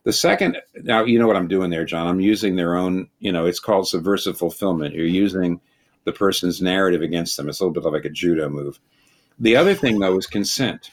the 0.04 0.12
second 0.12 0.56
now 0.82 1.04
you 1.04 1.18
know 1.18 1.26
what 1.26 1.36
i'm 1.36 1.48
doing 1.48 1.70
there 1.70 1.84
john 1.84 2.06
i'm 2.06 2.20
using 2.20 2.56
their 2.56 2.76
own 2.76 3.08
you 3.18 3.30
know 3.30 3.46
it's 3.46 3.60
called 3.60 3.86
subversive 3.86 4.36
fulfillment 4.36 4.94
you're 4.94 5.06
using 5.06 5.60
the 6.04 6.12
person's 6.12 6.60
narrative 6.60 7.02
against 7.02 7.36
them. 7.36 7.48
It's 7.48 7.60
a 7.60 7.64
little 7.64 7.82
bit 7.82 7.92
like 7.92 8.04
a 8.04 8.10
judo 8.10 8.48
move. 8.48 8.78
The 9.38 9.56
other 9.56 9.74
thing, 9.74 9.98
though, 9.98 10.16
is 10.18 10.26
consent. 10.26 10.90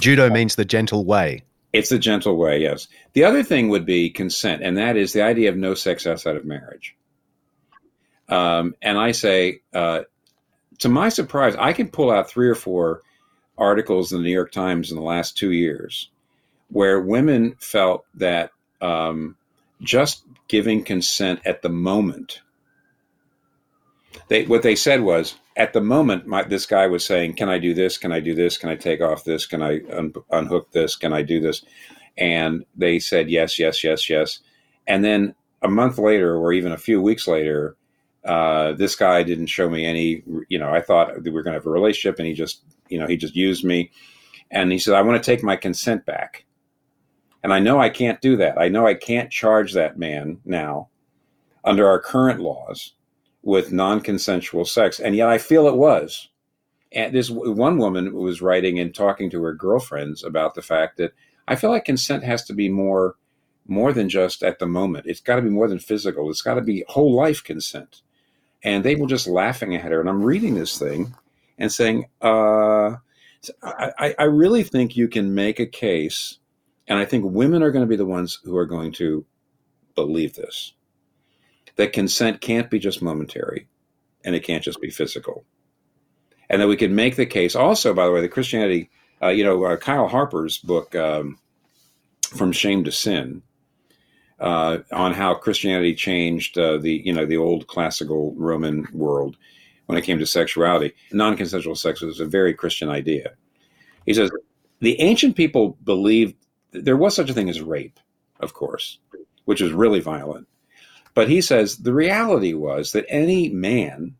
Judo 0.00 0.30
means 0.30 0.54
the 0.54 0.64
gentle 0.64 1.04
way. 1.04 1.42
It's 1.72 1.90
the 1.90 1.98
gentle 1.98 2.36
way, 2.36 2.62
yes. 2.62 2.88
The 3.12 3.24
other 3.24 3.42
thing 3.42 3.68
would 3.68 3.84
be 3.84 4.10
consent, 4.10 4.62
and 4.62 4.76
that 4.78 4.96
is 4.96 5.12
the 5.12 5.22
idea 5.22 5.50
of 5.50 5.56
no 5.56 5.74
sex 5.74 6.06
outside 6.06 6.36
of 6.36 6.44
marriage. 6.44 6.96
Um, 8.28 8.74
and 8.82 8.98
I 8.98 9.12
say, 9.12 9.60
uh, 9.74 10.02
to 10.80 10.88
my 10.88 11.08
surprise, 11.08 11.56
I 11.58 11.72
can 11.72 11.88
pull 11.88 12.10
out 12.10 12.30
three 12.30 12.48
or 12.48 12.54
four 12.54 13.02
articles 13.56 14.12
in 14.12 14.18
the 14.18 14.24
New 14.24 14.34
York 14.34 14.52
Times 14.52 14.90
in 14.90 14.96
the 14.96 15.02
last 15.02 15.36
two 15.36 15.52
years 15.52 16.10
where 16.70 17.00
women 17.00 17.56
felt 17.58 18.04
that 18.14 18.50
um, 18.80 19.36
just 19.82 20.24
giving 20.48 20.84
consent 20.84 21.40
at 21.44 21.62
the 21.62 21.68
moment 21.68 22.40
they 24.28 24.44
what 24.44 24.62
they 24.62 24.74
said 24.74 25.00
was 25.02 25.36
at 25.56 25.72
the 25.72 25.80
moment 25.80 26.26
my, 26.26 26.42
this 26.42 26.66
guy 26.66 26.86
was 26.86 27.04
saying 27.04 27.34
can 27.34 27.48
i 27.48 27.58
do 27.58 27.74
this? 27.74 27.98
Can 27.98 28.12
i 28.12 28.20
do 28.20 28.34
this? 28.34 28.56
Can 28.56 28.68
i 28.68 28.76
take 28.76 29.00
off 29.00 29.24
this? 29.24 29.46
Can 29.46 29.62
i 29.62 29.80
un- 29.92 30.14
unhook 30.30 30.70
this? 30.72 30.96
Can 30.96 31.12
i 31.12 31.22
do 31.22 31.40
this 31.40 31.64
and 32.16 32.64
they 32.76 32.98
said 32.98 33.30
yes 33.30 33.58
yes 33.58 33.84
yes 33.84 34.08
yes. 34.08 34.40
And 34.86 35.04
then 35.04 35.34
a 35.62 35.68
month 35.68 35.98
later 35.98 36.36
or 36.36 36.52
even 36.52 36.72
a 36.72 36.78
few 36.78 37.00
weeks 37.00 37.26
later 37.28 37.76
uh, 38.24 38.72
this 38.72 38.96
guy 38.96 39.22
didn't 39.22 39.46
show 39.46 39.68
me 39.68 39.84
any 39.84 40.22
you 40.48 40.58
know 40.58 40.70
i 40.70 40.80
thought 40.80 41.22
we 41.22 41.30
were 41.30 41.42
going 41.42 41.52
to 41.52 41.58
have 41.58 41.66
a 41.66 41.70
relationship 41.70 42.18
and 42.18 42.26
he 42.26 42.34
just 42.34 42.62
you 42.88 42.98
know 42.98 43.06
he 43.06 43.16
just 43.16 43.36
used 43.36 43.64
me 43.64 43.90
and 44.50 44.72
he 44.72 44.78
said 44.78 44.94
i 44.94 45.02
want 45.02 45.22
to 45.22 45.30
take 45.30 45.42
my 45.42 45.56
consent 45.56 46.04
back 46.04 46.44
and 47.42 47.52
i 47.52 47.58
know 47.58 47.80
i 47.80 47.88
can't 47.88 48.20
do 48.20 48.36
that 48.36 48.58
i 48.58 48.68
know 48.68 48.86
i 48.86 48.94
can't 48.94 49.30
charge 49.30 49.72
that 49.72 49.98
man 49.98 50.38
now 50.44 50.88
under 51.64 51.86
our 51.86 52.00
current 52.00 52.40
laws 52.40 52.94
with 53.42 53.72
non-consensual 53.72 54.64
sex, 54.64 55.00
and 55.00 55.14
yet 55.14 55.28
I 55.28 55.38
feel 55.38 55.68
it 55.68 55.76
was. 55.76 56.28
And 56.92 57.14
this 57.14 57.30
one 57.30 57.78
woman 57.78 58.14
was 58.14 58.42
writing 58.42 58.78
and 58.78 58.94
talking 58.94 59.30
to 59.30 59.42
her 59.42 59.52
girlfriends 59.52 60.24
about 60.24 60.54
the 60.54 60.62
fact 60.62 60.96
that 60.96 61.12
I 61.46 61.56
feel 61.56 61.70
like 61.70 61.84
consent 61.84 62.24
has 62.24 62.44
to 62.44 62.54
be 62.54 62.68
more 62.68 63.16
more 63.70 63.92
than 63.92 64.08
just 64.08 64.42
at 64.42 64.58
the 64.58 64.66
moment. 64.66 65.04
It's 65.06 65.20
got 65.20 65.36
to 65.36 65.42
be 65.42 65.50
more 65.50 65.68
than 65.68 65.78
physical. 65.78 66.30
It's 66.30 66.40
got 66.40 66.54
to 66.54 66.62
be 66.62 66.84
whole 66.88 67.14
life 67.14 67.44
consent. 67.44 68.00
And 68.62 68.84
they 68.84 68.96
were 68.96 69.06
just 69.06 69.26
laughing 69.26 69.74
at 69.76 69.90
her. 69.90 70.00
And 70.00 70.08
I'm 70.08 70.22
reading 70.22 70.54
this 70.54 70.78
thing 70.78 71.14
and 71.58 71.70
saying, 71.70 72.06
uh, 72.20 72.96
I, 73.62 74.14
I 74.18 74.24
really 74.24 74.62
think 74.64 74.96
you 74.96 75.08
can 75.08 75.34
make 75.34 75.60
a 75.60 75.66
case, 75.66 76.38
and 76.88 76.98
I 76.98 77.04
think 77.04 77.24
women 77.24 77.62
are 77.62 77.70
going 77.70 77.84
to 77.84 77.88
be 77.88 77.96
the 77.96 78.04
ones 78.04 78.40
who 78.44 78.56
are 78.56 78.66
going 78.66 78.92
to 78.92 79.24
believe 79.94 80.34
this 80.34 80.74
that 81.78 81.92
consent 81.92 82.40
can't 82.40 82.70
be 82.70 82.78
just 82.78 83.00
momentary 83.00 83.68
and 84.24 84.34
it 84.34 84.42
can't 84.42 84.64
just 84.64 84.80
be 84.80 84.90
physical. 84.90 85.44
And 86.50 86.60
that 86.60 86.68
we 86.68 86.76
can 86.76 86.94
make 86.94 87.16
the 87.16 87.26
case 87.26 87.54
also, 87.54 87.94
by 87.94 88.04
the 88.04 88.12
way, 88.12 88.20
the 88.20 88.28
Christianity, 88.28 88.90
uh, 89.22 89.28
you 89.28 89.44
know, 89.44 89.64
uh, 89.64 89.76
Kyle 89.76 90.08
Harper's 90.08 90.58
book, 90.58 90.94
um, 90.96 91.38
From 92.36 92.50
Shame 92.52 92.82
to 92.84 92.90
Sin, 92.90 93.42
uh, 94.40 94.78
on 94.92 95.12
how 95.12 95.34
Christianity 95.34 95.94
changed 95.94 96.58
uh, 96.58 96.78
the, 96.78 97.02
you 97.04 97.12
know, 97.12 97.26
the 97.26 97.36
old 97.36 97.66
classical 97.66 98.34
Roman 98.36 98.86
world 98.92 99.36
when 99.86 99.98
it 99.98 100.04
came 100.04 100.18
to 100.18 100.26
sexuality. 100.26 100.94
Non 101.12 101.36
consensual 101.36 101.74
sex 101.74 102.00
was 102.00 102.20
a 102.20 102.26
very 102.26 102.54
Christian 102.54 102.88
idea. 102.88 103.32
He 104.06 104.14
says, 104.14 104.30
the 104.80 105.00
ancient 105.00 105.36
people 105.36 105.76
believed 105.84 106.34
there 106.72 106.96
was 106.96 107.14
such 107.14 107.30
a 107.30 107.34
thing 107.34 107.48
as 107.48 107.60
rape, 107.60 107.98
of 108.40 108.54
course, 108.54 108.98
which 109.44 109.60
is 109.60 109.72
really 109.72 110.00
violent. 110.00 110.46
But 111.14 111.28
he 111.28 111.40
says 111.40 111.78
the 111.78 111.92
reality 111.92 112.54
was 112.54 112.92
that 112.92 113.06
any 113.08 113.48
man 113.48 114.14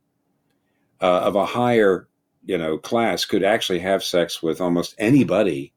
uh, 1.01 1.21
of 1.21 1.37
a 1.37 1.47
higher, 1.47 2.09
you 2.45 2.59
know, 2.59 2.77
class 2.77 3.25
could 3.25 3.45
actually 3.45 3.79
have 3.81 4.03
sex 4.03 4.43
with 4.43 4.61
almost 4.61 4.95
anybody 4.99 5.73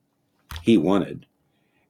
he 0.64 0.78
wanted, 0.78 1.28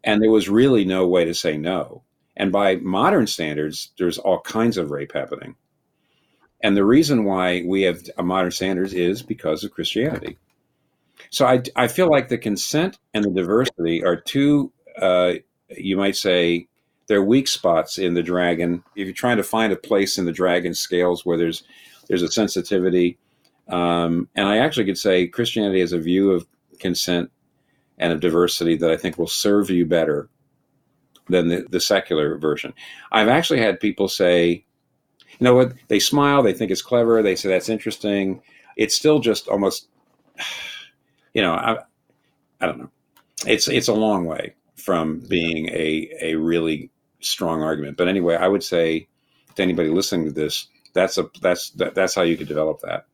and 0.03 0.21
there 0.21 0.31
was 0.31 0.49
really 0.49 0.83
no 0.83 1.07
way 1.07 1.23
to 1.25 1.33
say 1.33 1.57
no. 1.57 2.03
And 2.41 2.51
by 2.51 2.77
modern 2.77 3.27
standards, 3.27 3.91
there's 3.99 4.17
all 4.17 4.41
kinds 4.41 4.75
of 4.75 4.89
rape 4.89 5.11
happening. 5.11 5.55
And 6.63 6.75
the 6.75 6.83
reason 6.83 7.23
why 7.23 7.61
we 7.67 7.83
have 7.83 8.01
modern 8.17 8.49
standards 8.49 8.93
is 8.93 9.21
because 9.21 9.63
of 9.63 9.69
Christianity. 9.69 10.39
So 11.29 11.45
I, 11.45 11.61
I 11.75 11.87
feel 11.87 12.09
like 12.09 12.29
the 12.29 12.39
consent 12.39 12.97
and 13.13 13.23
the 13.23 13.29
diversity 13.29 14.03
are 14.03 14.15
two, 14.15 14.73
uh, 14.99 15.33
you 15.69 15.95
might 15.97 16.15
say, 16.15 16.67
there 17.05 17.19
are 17.19 17.23
weak 17.23 17.47
spots 17.47 17.99
in 17.99 18.15
the 18.15 18.23
dragon. 18.23 18.83
If 18.95 19.05
you're 19.05 19.13
trying 19.13 19.37
to 19.37 19.43
find 19.43 19.71
a 19.71 19.75
place 19.75 20.17
in 20.17 20.25
the 20.25 20.31
dragon 20.31 20.73
scales 20.73 21.23
where 21.23 21.37
there's 21.37 21.61
there's 22.07 22.23
a 22.23 22.31
sensitivity, 22.31 23.19
um, 23.67 24.27
and 24.35 24.47
I 24.47 24.57
actually 24.57 24.85
could 24.85 24.97
say 24.97 25.27
Christianity 25.27 25.81
has 25.81 25.93
a 25.93 25.99
view 25.99 26.31
of 26.31 26.47
consent 26.79 27.29
and 27.99 28.11
of 28.11 28.19
diversity 28.19 28.77
that 28.77 28.89
I 28.89 28.97
think 28.97 29.19
will 29.19 29.27
serve 29.27 29.69
you 29.69 29.85
better 29.85 30.27
than 31.29 31.47
the, 31.47 31.65
the 31.69 31.79
secular 31.79 32.37
version. 32.37 32.73
I've 33.11 33.27
actually 33.27 33.59
had 33.59 33.79
people 33.79 34.07
say, 34.07 34.65
you 35.27 35.45
know 35.45 35.55
what? 35.55 35.73
They 35.87 35.99
smile, 35.99 36.43
they 36.43 36.53
think 36.53 36.71
it's 36.71 36.81
clever, 36.81 37.21
they 37.21 37.35
say 37.35 37.49
that's 37.49 37.69
interesting. 37.69 38.41
It's 38.77 38.95
still 38.95 39.19
just 39.19 39.47
almost, 39.47 39.87
you 41.33 41.41
know, 41.41 41.53
I, 41.53 41.77
I 42.59 42.65
don't 42.65 42.79
know. 42.79 42.89
It's 43.47 43.67
it's 43.67 43.87
a 43.87 43.93
long 43.93 44.25
way 44.25 44.53
from 44.75 45.19
being 45.19 45.67
a 45.69 46.09
a 46.21 46.35
really 46.35 46.91
strong 47.21 47.63
argument. 47.63 47.97
But 47.97 48.07
anyway, 48.07 48.35
I 48.35 48.47
would 48.47 48.63
say 48.63 49.07
to 49.55 49.63
anybody 49.63 49.89
listening 49.89 50.27
to 50.27 50.31
this, 50.31 50.67
that's 50.93 51.17
a 51.17 51.29
that's 51.41 51.71
that, 51.71 51.95
that's 51.95 52.13
how 52.13 52.21
you 52.21 52.37
could 52.37 52.47
develop 52.47 52.81
that. 52.81 53.07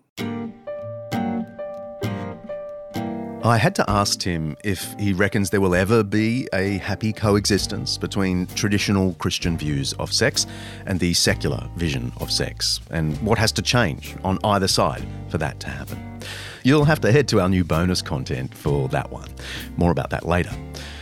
I 3.48 3.56
had 3.56 3.76
to 3.76 3.90
ask 3.90 4.20
Tim 4.20 4.58
if 4.66 4.94
he 5.00 5.14
reckons 5.14 5.52
there 5.52 5.62
will 5.62 5.74
ever 5.74 6.04
be 6.04 6.50
a 6.52 6.80
happy 6.80 7.14
coexistence 7.14 7.98
between 7.98 8.46
traditional 8.48 9.14
Christian 9.14 9.58
views 9.58 9.94
of 9.94 10.12
sex 10.12 10.46
and 10.86 11.00
the 11.00 11.14
secular 11.14 11.70
vision 11.78 12.12
of 12.20 12.30
sex, 12.30 12.82
and 12.92 13.18
what 13.22 13.38
has 13.38 13.54
to 13.54 13.62
change 13.62 14.18
on 14.26 14.38
either 14.44 14.68
side 14.68 15.08
for 15.30 15.38
that 15.38 15.62
to 15.62 15.70
happen. 15.70 16.20
You'll 16.64 16.84
have 16.84 17.00
to 17.00 17.12
head 17.14 17.30
to 17.30 17.40
our 17.40 17.48
new 17.48 17.64
bonus 17.64 18.02
content 18.02 18.54
for 18.54 18.90
that 18.90 19.10
one. 19.12 19.30
More 19.78 19.92
about 19.92 20.10
that 20.10 20.26
later. 20.26 20.52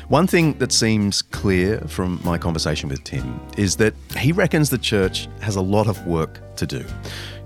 One 0.10 0.28
thing 0.28 0.54
that 0.60 0.72
seems 0.72 1.24
clear 1.24 1.80
from 1.88 2.22
my 2.24 2.38
conversation 2.38 2.90
with 2.90 3.04
Tim 3.04 3.42
is 3.58 3.76
that 3.78 3.96
he 4.18 4.32
reckons 4.32 4.70
the 4.70 4.78
church 4.78 5.28
has 5.42 5.56
a 5.56 5.62
lot 5.62 5.88
of 5.88 6.06
work 6.06 6.40
to 6.58 6.68
do. 6.68 6.86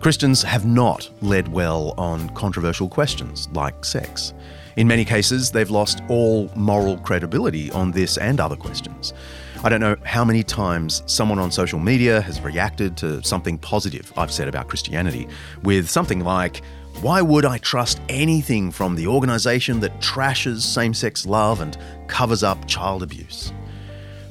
Christians 0.01 0.43
have 0.43 0.65
not 0.65 1.09
led 1.21 1.47
well 1.47 1.93
on 1.97 2.27
controversial 2.31 2.89
questions 2.89 3.47
like 3.53 3.85
sex. 3.85 4.33
In 4.79 4.87
many 4.87 5.03
cases, 5.03 5.51
they've 5.51 5.69
lost 5.69 5.99
all 6.07 6.49
moral 6.55 6.97
credibility 6.99 7.69
on 7.71 7.91
this 7.91 8.17
and 8.17 8.39
other 8.39 8.55
questions. 8.55 9.13
I 9.61 9.67
don't 9.67 9.81
know 9.81 9.97
how 10.05 10.23
many 10.23 10.41
times 10.41 11.03
someone 11.05 11.37
on 11.37 11.51
social 11.51 11.79
media 11.79 12.21
has 12.21 12.39
reacted 12.39 12.95
to 12.97 13.21
something 13.21 13.57
positive 13.57 14.13
I've 14.15 14.31
said 14.31 14.47
about 14.47 14.69
Christianity 14.69 15.27
with 15.63 15.89
something 15.89 16.21
like, 16.21 16.63
why 17.01 17.21
would 17.21 17.43
I 17.43 17.57
trust 17.57 17.99
anything 18.07 18.71
from 18.71 18.95
the 18.95 19.05
organisation 19.05 19.81
that 19.81 19.99
trashes 19.99 20.61
same 20.61 20.93
sex 20.93 21.25
love 21.25 21.59
and 21.59 21.77
covers 22.07 22.41
up 22.41 22.65
child 22.65 23.03
abuse? 23.03 23.51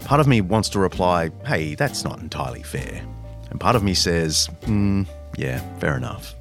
Part 0.07 0.18
of 0.18 0.26
me 0.26 0.40
wants 0.40 0.70
to 0.70 0.78
reply, 0.78 1.30
hey, 1.44 1.74
that's 1.74 2.05
not 2.05 2.20
entirely 2.20 2.62
fair. 2.62 3.05
And 3.51 3.61
part 3.61 3.76
of 3.76 3.82
me 3.82 3.92
says, 3.92 4.49
mm, 4.62 5.07
yeah, 5.36 5.61
fair 5.76 5.94
enough. 5.94 6.34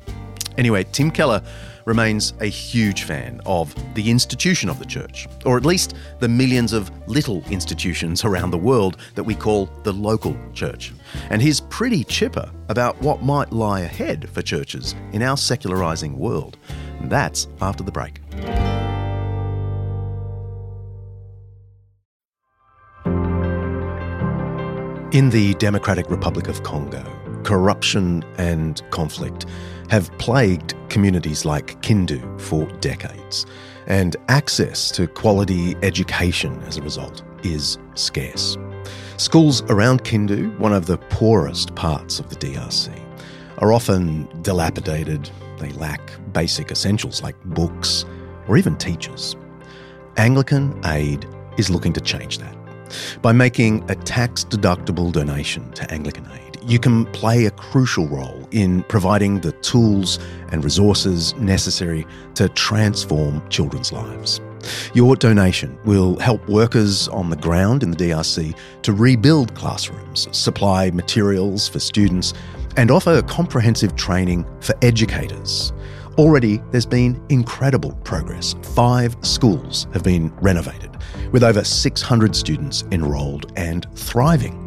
Anyway, 0.57 0.83
Tim 0.91 1.11
Keller 1.11 1.41
remains 1.85 2.33
a 2.41 2.47
huge 2.47 3.03
fan 3.03 3.39
of 3.45 3.73
the 3.93 4.11
institution 4.11 4.69
of 4.69 4.77
the 4.79 4.85
church, 4.85 5.27
or 5.45 5.55
at 5.55 5.65
least 5.65 5.93
the 6.19 6.27
millions 6.27 6.73
of 6.73 6.91
little 7.07 7.43
institutions 7.49 8.25
around 8.25 8.51
the 8.51 8.57
world 8.57 8.97
that 9.15 9.23
we 9.23 9.33
call 9.33 9.69
the 9.83 9.93
local 9.93 10.35
church. 10.53 10.93
And 11.29 11.41
he's 11.41 11.61
pretty 11.61 12.03
chipper 12.03 12.51
about 12.67 12.99
what 13.01 13.21
might 13.21 13.53
lie 13.53 13.81
ahead 13.81 14.29
for 14.29 14.41
churches 14.41 14.95
in 15.13 15.21
our 15.21 15.37
secularizing 15.37 16.17
world. 16.17 16.57
And 16.99 17.09
that's 17.09 17.47
after 17.61 17.83
the 17.83 17.91
break. 17.91 18.19
In 25.13 25.29
the 25.29 25.55
Democratic 25.57 26.09
Republic 26.09 26.49
of 26.49 26.63
Congo, 26.63 27.01
corruption 27.43 28.25
and 28.37 28.81
conflict 28.91 29.45
have 29.89 30.15
plagued 30.17 30.75
communities 30.89 31.45
like 31.45 31.81
Kindu 31.81 32.39
for 32.39 32.65
decades, 32.79 33.45
and 33.87 34.15
access 34.27 34.91
to 34.91 35.07
quality 35.07 35.75
education 35.81 36.61
as 36.63 36.77
a 36.77 36.81
result 36.81 37.23
is 37.43 37.77
scarce. 37.95 38.57
Schools 39.17 39.63
around 39.63 40.03
Kindu, 40.03 40.57
one 40.59 40.73
of 40.73 40.85
the 40.85 40.97
poorest 41.09 41.73
parts 41.75 42.19
of 42.19 42.29
the 42.29 42.35
DRC, 42.35 42.91
are 43.59 43.73
often 43.73 44.27
dilapidated, 44.43 45.29
they 45.57 45.71
lack 45.71 46.01
basic 46.33 46.69
essentials 46.69 47.23
like 47.23 47.35
books 47.45 48.05
or 48.47 48.57
even 48.57 48.77
teachers. 48.77 49.35
Anglican 50.17 50.79
Aid 50.85 51.25
is 51.57 51.69
looking 51.69 51.93
to 51.93 52.01
change 52.01 52.37
that. 52.37 52.55
By 53.21 53.31
making 53.31 53.89
a 53.89 53.95
tax 53.95 54.43
deductible 54.45 55.11
donation 55.11 55.71
to 55.73 55.91
Anglican 55.91 56.27
Aid, 56.31 56.46
you 56.67 56.79
can 56.79 57.05
play 57.07 57.45
a 57.45 57.51
crucial 57.51 58.07
role 58.07 58.47
in 58.51 58.83
providing 58.83 59.39
the 59.39 59.53
tools 59.53 60.19
and 60.51 60.63
resources 60.63 61.33
necessary 61.35 62.05
to 62.35 62.49
transform 62.49 63.47
children's 63.49 63.93
lives. 63.93 64.41
Your 64.93 65.15
donation 65.15 65.79
will 65.85 66.19
help 66.19 66.45
workers 66.49 67.07
on 67.07 67.29
the 67.29 67.37
ground 67.37 67.83
in 67.83 67.91
the 67.91 67.97
DRC 67.97 68.53
to 68.81 68.91
rebuild 68.91 69.55
classrooms, 69.55 70.27
supply 70.37 70.91
materials 70.91 71.69
for 71.69 71.79
students, 71.79 72.33
and 72.75 72.91
offer 72.91 73.21
comprehensive 73.21 73.95
training 73.95 74.45
for 74.59 74.75
educators. 74.81 75.71
Already, 76.17 76.61
there's 76.71 76.85
been 76.85 77.23
incredible 77.29 77.93
progress. 78.03 78.55
Five 78.75 79.15
schools 79.21 79.87
have 79.93 80.03
been 80.03 80.35
renovated, 80.37 80.97
with 81.31 81.43
over 81.43 81.63
600 81.63 82.35
students 82.35 82.83
enrolled 82.91 83.53
and 83.55 83.87
thriving. 83.95 84.66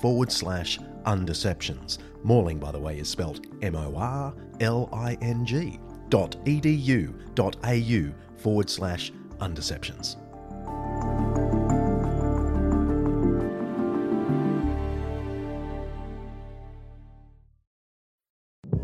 forward 0.00 0.32
slash 0.32 0.78
undeceptions. 1.04 1.98
Morling, 2.24 2.58
by 2.58 2.70
the 2.70 2.78
way, 2.78 2.98
is 2.98 3.08
spelled 3.08 3.46
M 3.62 3.74
O 3.76 3.94
R 3.96 4.34
L 4.60 4.88
I 4.92 5.16
N 5.20 5.44
G 5.44 5.78
dot 6.08 6.36
edu 6.44 7.12
dot 7.34 7.56
au 7.64 8.12
forward 8.36 8.68
slash 8.68 9.12
undeceptions. 9.38 10.16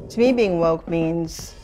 To 0.09 0.19
me, 0.19 0.33
being 0.33 0.59
woke 0.59 0.89
means 0.89 1.55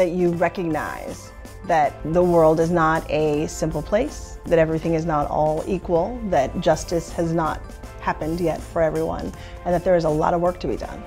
that 0.00 0.12
you 0.12 0.30
recognize 0.30 1.30
that 1.66 1.92
the 2.14 2.22
world 2.22 2.58
is 2.58 2.70
not 2.70 3.08
a 3.10 3.46
simple 3.48 3.82
place, 3.82 4.38
that 4.46 4.58
everything 4.58 4.94
is 4.94 5.04
not 5.04 5.28
all 5.28 5.62
equal, 5.68 6.18
that 6.30 6.58
justice 6.58 7.12
has 7.12 7.34
not 7.34 7.60
happened 8.00 8.40
yet 8.40 8.58
for 8.62 8.80
everyone, 8.80 9.30
and 9.66 9.74
that 9.74 9.84
there 9.84 9.96
is 9.96 10.04
a 10.04 10.08
lot 10.08 10.32
of 10.32 10.40
work 10.40 10.58
to 10.58 10.66
be 10.66 10.76
done. 10.76 11.02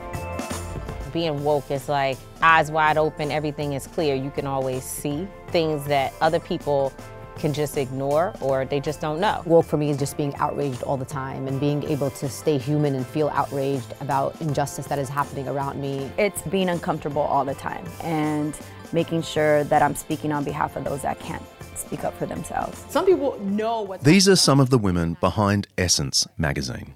Being 1.12 1.44
woke 1.44 1.72
is 1.72 1.90
like 1.90 2.20
eyes 2.44 2.70
wide 2.70 3.00
open, 3.00 3.32
everything 3.32 3.74
is 3.74 3.88
clear. 3.88 4.14
You 4.14 4.30
can 4.30 4.46
always 4.46 4.84
see 4.84 5.28
things 5.48 5.84
that 5.86 6.14
other 6.22 6.40
people 6.40 6.94
can 7.40 7.52
just 7.52 7.78
ignore 7.78 8.32
or 8.42 8.64
they 8.64 8.80
just 8.80 9.02
don't 9.02 9.20
know. 9.20 9.42
Woke 9.46 9.66
for 9.66 9.78
me 9.78 9.90
is 9.90 9.98
just 9.98 10.18
being 10.18 10.36
outraged 10.36 10.84
all 10.84 10.98
the 10.98 11.06
time 11.06 11.48
and 11.48 11.60
being 11.60 11.82
able 11.86 12.12
to 12.12 12.30
stay 12.30 12.60
human 12.60 12.94
and 12.94 13.08
feel 13.08 13.30
outraged 13.30 13.92
about 14.02 14.40
injustice 14.40 14.86
that 14.86 15.00
is 15.00 15.10
happening 15.10 15.48
around 15.48 15.82
me. 15.82 16.12
It's 16.20 16.44
being 16.44 16.70
uncomfortable 16.70 17.24
all 17.24 17.44
the 17.44 17.56
time 17.56 17.86
and 18.02 18.56
making 18.94 19.24
sure 19.24 19.64
that 19.66 19.82
I'm 19.82 19.96
speaking 19.96 20.32
on 20.32 20.44
behalf 20.44 20.76
of 20.76 20.84
those 20.84 21.02
that 21.02 21.20
can't 21.20 21.44
speak 21.76 22.04
up 22.04 22.18
for 22.18 22.26
themselves. 22.26 22.84
Some 22.90 23.06
people 23.06 23.40
know 23.40 23.82
what. 23.82 24.02
These 24.02 24.30
are 24.30 24.36
some 24.36 24.60
of 24.60 24.70
the 24.70 24.78
women 24.78 25.18
behind 25.20 25.68
Essence 25.78 26.28
magazine. 26.38 26.94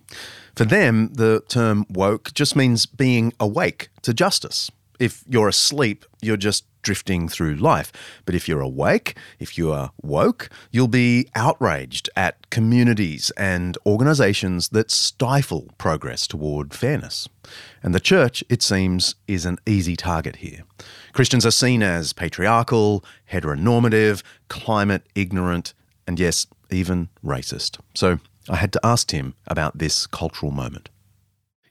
For 0.56 0.66
them, 0.66 1.14
the 1.14 1.44
term 1.48 1.86
woke 1.90 2.34
just 2.34 2.56
means 2.56 2.86
being 2.86 3.34
awake 3.40 3.90
to 4.04 4.14
justice. 4.14 4.72
If 5.00 5.24
you're 5.28 5.50
asleep, 5.50 6.06
you're 6.22 6.38
just 6.38 6.66
drifting 6.88 7.28
through 7.28 7.54
life. 7.56 7.92
But 8.26 8.34
if 8.34 8.48
you're 8.48 8.62
awake, 8.62 9.18
if 9.40 9.58
you 9.58 9.74
are 9.74 9.92
woke, 10.02 10.50
you'll 10.72 10.88
be 10.88 11.28
outraged 11.36 12.10
at 12.16 12.50
communities 12.50 13.30
and 13.36 13.78
organisations 13.86 14.70
that 14.70 14.90
stifle 14.90 15.68
progress 15.78 16.28
toward 16.28 16.74
fairness. 16.74 17.28
And 17.84 17.94
the 17.94 18.00
church, 18.00 18.42
it 18.48 18.64
seems, 18.64 19.16
is 19.28 19.46
an 19.46 19.58
easy 19.66 19.98
target 19.98 20.38
here. 20.38 20.64
Christians 21.12 21.46
are 21.46 21.52
seen 21.52 21.84
as 21.84 22.14
patriarchal, 22.14 23.04
heteronormative, 23.30 24.24
climate 24.48 25.04
ignorant, 25.14 25.74
and 26.08 26.18
yes, 26.18 26.48
even 26.72 27.10
racist. 27.22 27.80
So 27.96 28.20
I 28.48 28.56
had 28.56 28.72
to 28.72 28.80
ask 28.82 29.12
him 29.12 29.34
about 29.48 29.78
this 29.78 30.08
cultural 30.08 30.54
moment. 30.54 30.88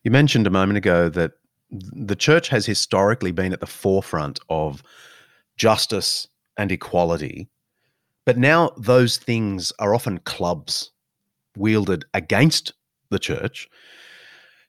You 0.05 0.11
mentioned 0.11 0.47
a 0.47 0.51
moment 0.51 0.77
ago 0.77 1.09
that 1.09 1.33
the 1.71 2.17
church 2.17 2.49
has 2.49 2.67
historically 2.67 3.33
been 3.33 3.53
at 3.53 3.61
the 3.61 3.67
forefront 3.67 4.39
of 4.49 4.83
justice 5.57 6.29
and 6.57 6.71
equality, 6.71 7.49
but 8.25 8.39
now 8.39 8.71
those 8.77 9.17
things 9.17 9.73
are 9.79 9.95
often 9.95 10.19
clubs 10.19 10.91
wielded 11.57 12.05
against 12.15 12.73
the 13.11 13.19
church. 13.19 13.69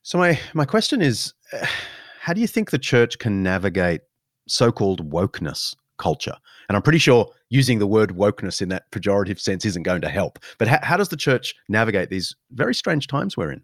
So 0.03 0.17
my 0.17 0.39
my 0.53 0.65
question 0.65 1.01
is 1.01 1.33
how 2.19 2.33
do 2.33 2.41
you 2.41 2.47
think 2.47 2.71
the 2.71 2.79
church 2.79 3.19
can 3.19 3.41
navigate 3.43 4.01
so-called 4.47 5.09
wokeness 5.09 5.75
culture? 5.97 6.35
And 6.67 6.75
I'm 6.75 6.81
pretty 6.81 6.99
sure 6.99 7.31
using 7.49 7.79
the 7.79 7.87
word 7.87 8.11
wokeness 8.11 8.61
in 8.61 8.69
that 8.69 8.91
pejorative 8.91 9.39
sense 9.39 9.65
isn't 9.65 9.83
going 9.83 10.01
to 10.01 10.09
help. 10.09 10.39
But 10.57 10.67
how, 10.67 10.79
how 10.83 10.97
does 10.97 11.09
the 11.09 11.17
church 11.17 11.55
navigate 11.69 12.09
these 12.09 12.35
very 12.51 12.75
strange 12.75 13.07
times 13.07 13.37
we're 13.37 13.51
in? 13.51 13.63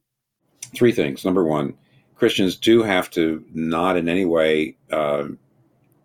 Three 0.73 0.93
things. 0.93 1.25
Number 1.25 1.43
one, 1.43 1.73
Christians 2.15 2.55
do 2.55 2.83
have 2.83 3.09
to 3.11 3.43
not 3.53 3.97
in 3.97 4.07
any 4.07 4.25
way 4.25 4.75
uh, 4.91 5.25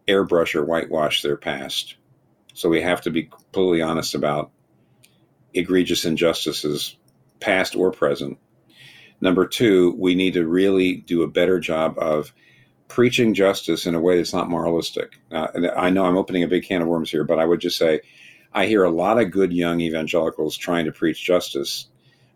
airbrush 0.06 0.54
or 0.54 0.64
whitewash 0.64 1.22
their 1.22 1.36
past. 1.36 1.96
So 2.54 2.68
we 2.68 2.80
have 2.80 3.00
to 3.02 3.10
be 3.10 3.24
completely 3.24 3.82
honest 3.82 4.14
about 4.14 4.50
egregious 5.54 6.04
injustices, 6.04 6.96
past 7.40 7.76
or 7.76 7.92
present. 7.92 8.38
Number 9.20 9.46
two, 9.46 9.94
we 9.98 10.14
need 10.14 10.34
to 10.34 10.46
really 10.46 10.96
do 10.96 11.22
a 11.22 11.28
better 11.28 11.60
job 11.60 11.96
of 11.98 12.32
preaching 12.88 13.34
justice 13.34 13.86
in 13.86 13.94
a 13.94 14.00
way 14.00 14.16
that's 14.16 14.32
not 14.32 14.48
moralistic. 14.48 15.18
Uh, 15.30 15.48
I 15.76 15.90
know 15.90 16.06
I'm 16.06 16.16
opening 16.16 16.42
a 16.42 16.48
big 16.48 16.64
can 16.64 16.82
of 16.82 16.88
worms 16.88 17.10
here, 17.10 17.24
but 17.24 17.38
I 17.38 17.44
would 17.44 17.60
just 17.60 17.76
say 17.76 18.00
I 18.52 18.66
hear 18.66 18.84
a 18.84 18.90
lot 18.90 19.20
of 19.20 19.30
good 19.30 19.52
young 19.52 19.80
evangelicals 19.80 20.56
trying 20.56 20.86
to 20.86 20.92
preach 20.92 21.22
justice, 21.22 21.86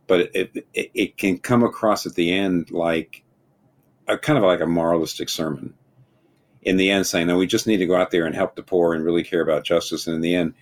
but 0.07 0.21
it, 0.35 0.67
it, 0.75 0.91
it 0.95 1.17
can 1.17 1.39
come 1.39 1.63
across 1.63 2.05
at 2.05 2.15
the 2.15 2.33
end 2.33 2.71
like 2.71 3.22
a 4.09 4.19
kind 4.19 4.39
of 4.39 4.45
like 4.45 4.61
a 4.61 4.67
moralistic 4.67 5.29
sermon. 5.29 5.75
In 6.63 6.77
the 6.77 6.91
end, 6.91 7.07
saying, 7.07 7.27
"No, 7.27 7.37
we 7.37 7.47
just 7.47 7.67
need 7.67 7.79
to 7.79 7.87
go 7.87 7.97
out 7.97 8.13
there 8.13 8.25
and 8.25 8.35
help 8.35 8.55
the 8.55 8.63
poor 8.63 8.95
and 8.95 9.05
really 9.05 9.25
care 9.25 9.41
about 9.41 9.65
justice." 9.65 10.07
And 10.07 10.15
in 10.15 10.23
the 10.23 10.35
end, 10.35 10.55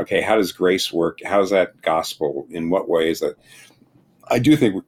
Okay, 0.00 0.20
how 0.20 0.36
does 0.36 0.52
grace 0.52 0.92
work? 0.92 1.18
How's 1.24 1.50
that 1.50 1.80
gospel? 1.82 2.46
In 2.50 2.70
what 2.70 2.88
ways 2.88 3.20
that 3.20 3.36
I 4.30 4.38
do 4.38 4.56
think 4.56 4.84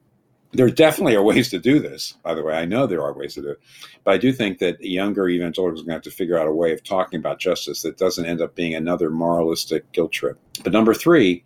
there 0.53 0.69
definitely 0.69 1.15
are 1.15 1.23
ways 1.23 1.49
to 1.49 1.59
do 1.59 1.79
this, 1.79 2.13
by 2.23 2.33
the 2.33 2.43
way. 2.43 2.55
I 2.55 2.65
know 2.65 2.87
there 2.87 3.03
are 3.03 3.13
ways 3.13 3.33
to 3.35 3.41
do 3.41 3.49
it. 3.49 3.59
But 4.03 4.13
I 4.13 4.17
do 4.17 4.31
think 4.31 4.59
that 4.59 4.81
younger 4.81 5.27
evangelicals 5.27 5.81
are 5.81 5.83
going 5.83 5.89
to 5.89 5.95
have 5.95 6.01
to 6.03 6.11
figure 6.11 6.37
out 6.37 6.47
a 6.47 6.53
way 6.53 6.71
of 6.71 6.83
talking 6.83 7.19
about 7.19 7.39
justice 7.39 7.81
that 7.81 7.97
doesn't 7.97 8.25
end 8.25 8.41
up 8.41 8.55
being 8.55 8.73
another 8.73 9.09
moralistic 9.09 9.91
guilt 9.91 10.11
trip. 10.11 10.39
But 10.63 10.73
number 10.73 10.93
three, 10.93 11.43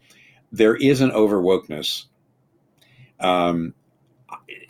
there 0.51 0.76
is 0.76 1.01
an 1.01 1.12
overwokeness. 1.12 2.06
Um, 3.20 3.74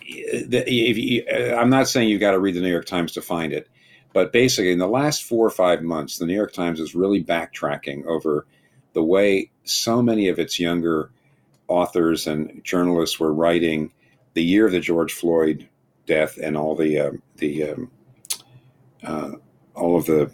you, 0.06 1.24
I'm 1.56 1.70
not 1.70 1.88
saying 1.88 2.08
you've 2.08 2.20
got 2.20 2.32
to 2.32 2.38
read 2.38 2.54
the 2.54 2.60
New 2.60 2.70
York 2.70 2.86
Times 2.86 3.12
to 3.12 3.22
find 3.22 3.52
it, 3.52 3.68
but 4.12 4.32
basically, 4.32 4.72
in 4.72 4.78
the 4.78 4.88
last 4.88 5.24
four 5.24 5.46
or 5.46 5.50
five 5.50 5.82
months, 5.82 6.18
the 6.18 6.26
New 6.26 6.34
York 6.34 6.52
Times 6.52 6.80
is 6.80 6.94
really 6.94 7.22
backtracking 7.22 8.06
over 8.06 8.46
the 8.92 9.02
way 9.02 9.50
so 9.64 10.00
many 10.00 10.28
of 10.28 10.38
its 10.38 10.58
younger 10.58 11.10
authors 11.68 12.26
and 12.26 12.62
journalists 12.64 13.20
were 13.20 13.34
writing 13.34 13.92
the 14.34 14.42
year 14.42 14.66
of 14.66 14.72
the 14.72 14.80
George 14.80 15.12
Floyd 15.12 15.68
death 16.06 16.38
and 16.38 16.56
all 16.56 16.74
the 16.74 16.98
uh, 16.98 17.10
the 17.36 17.64
um, 17.64 17.90
uh, 19.02 19.32
all 19.74 19.96
of 19.96 20.06
the 20.06 20.30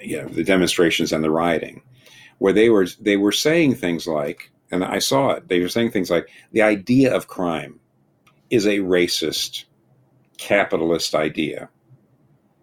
you 0.00 0.22
know, 0.22 0.28
the 0.28 0.44
demonstrations 0.44 1.12
and 1.12 1.22
the 1.22 1.30
rioting, 1.30 1.82
where 2.38 2.52
they 2.52 2.70
were 2.70 2.86
they 3.00 3.16
were 3.16 3.32
saying 3.32 3.74
things 3.74 4.06
like, 4.06 4.50
and 4.70 4.84
I 4.84 4.98
saw 4.98 5.30
it. 5.30 5.48
They 5.48 5.60
were 5.60 5.68
saying 5.68 5.90
things 5.90 6.10
like 6.10 6.28
the 6.52 6.62
idea 6.62 7.14
of 7.14 7.28
crime 7.28 7.80
is 8.50 8.66
a 8.66 8.78
racist, 8.78 9.64
capitalist 10.38 11.14
idea. 11.14 11.68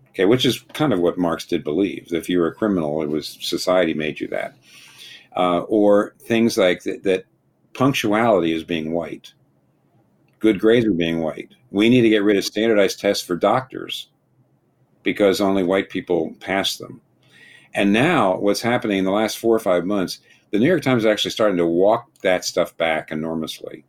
Okay, 0.09 0.25
which 0.25 0.45
is 0.45 0.63
kind 0.73 0.93
of 0.93 0.99
what 0.99 1.17
Marx 1.17 1.45
did 1.45 1.63
believe. 1.63 2.09
If 2.11 2.29
you 2.29 2.39
were 2.39 2.47
a 2.47 2.53
criminal, 2.53 3.01
it 3.01 3.09
was 3.09 3.38
society 3.41 3.93
made 3.93 4.19
you 4.19 4.27
that. 4.27 4.55
Uh, 5.36 5.61
or 5.61 6.13
things 6.19 6.57
like 6.57 6.84
that, 6.84 7.01
that 7.03 7.25
punctuality 7.73 8.53
is 8.53 8.63
being 8.63 8.93
white 8.93 9.34
good 10.43 10.59
grades 10.59 10.86
are 10.86 10.91
being 10.91 11.21
white. 11.21 11.55
We 11.71 11.88
need 11.88 12.01
to 12.01 12.09
get 12.09 12.21
rid 12.21 12.36
of 12.36 12.43
standardized 12.43 12.99
tests 12.99 13.25
for 13.25 13.38
doctors 13.38 14.09
because 15.01 15.39
only 15.39 15.63
white 15.63 15.89
people 15.89 16.36
pass 16.41 16.75
them. 16.75 16.99
And 17.73 17.93
now, 17.93 18.36
what's 18.36 18.61
happening 18.61 18.97
in 18.97 19.05
the 19.05 19.11
last 19.11 19.38
four 19.38 19.55
or 19.55 19.59
five 19.59 19.86
months, 19.86 20.19
the 20.51 20.59
New 20.59 20.67
York 20.67 20.81
Times 20.81 21.03
is 21.03 21.09
actually 21.09 21.31
starting 21.31 21.57
to 21.57 21.65
walk 21.65 22.13
that 22.23 22.43
stuff 22.43 22.75
back 22.75 23.09
enormously. 23.09 23.86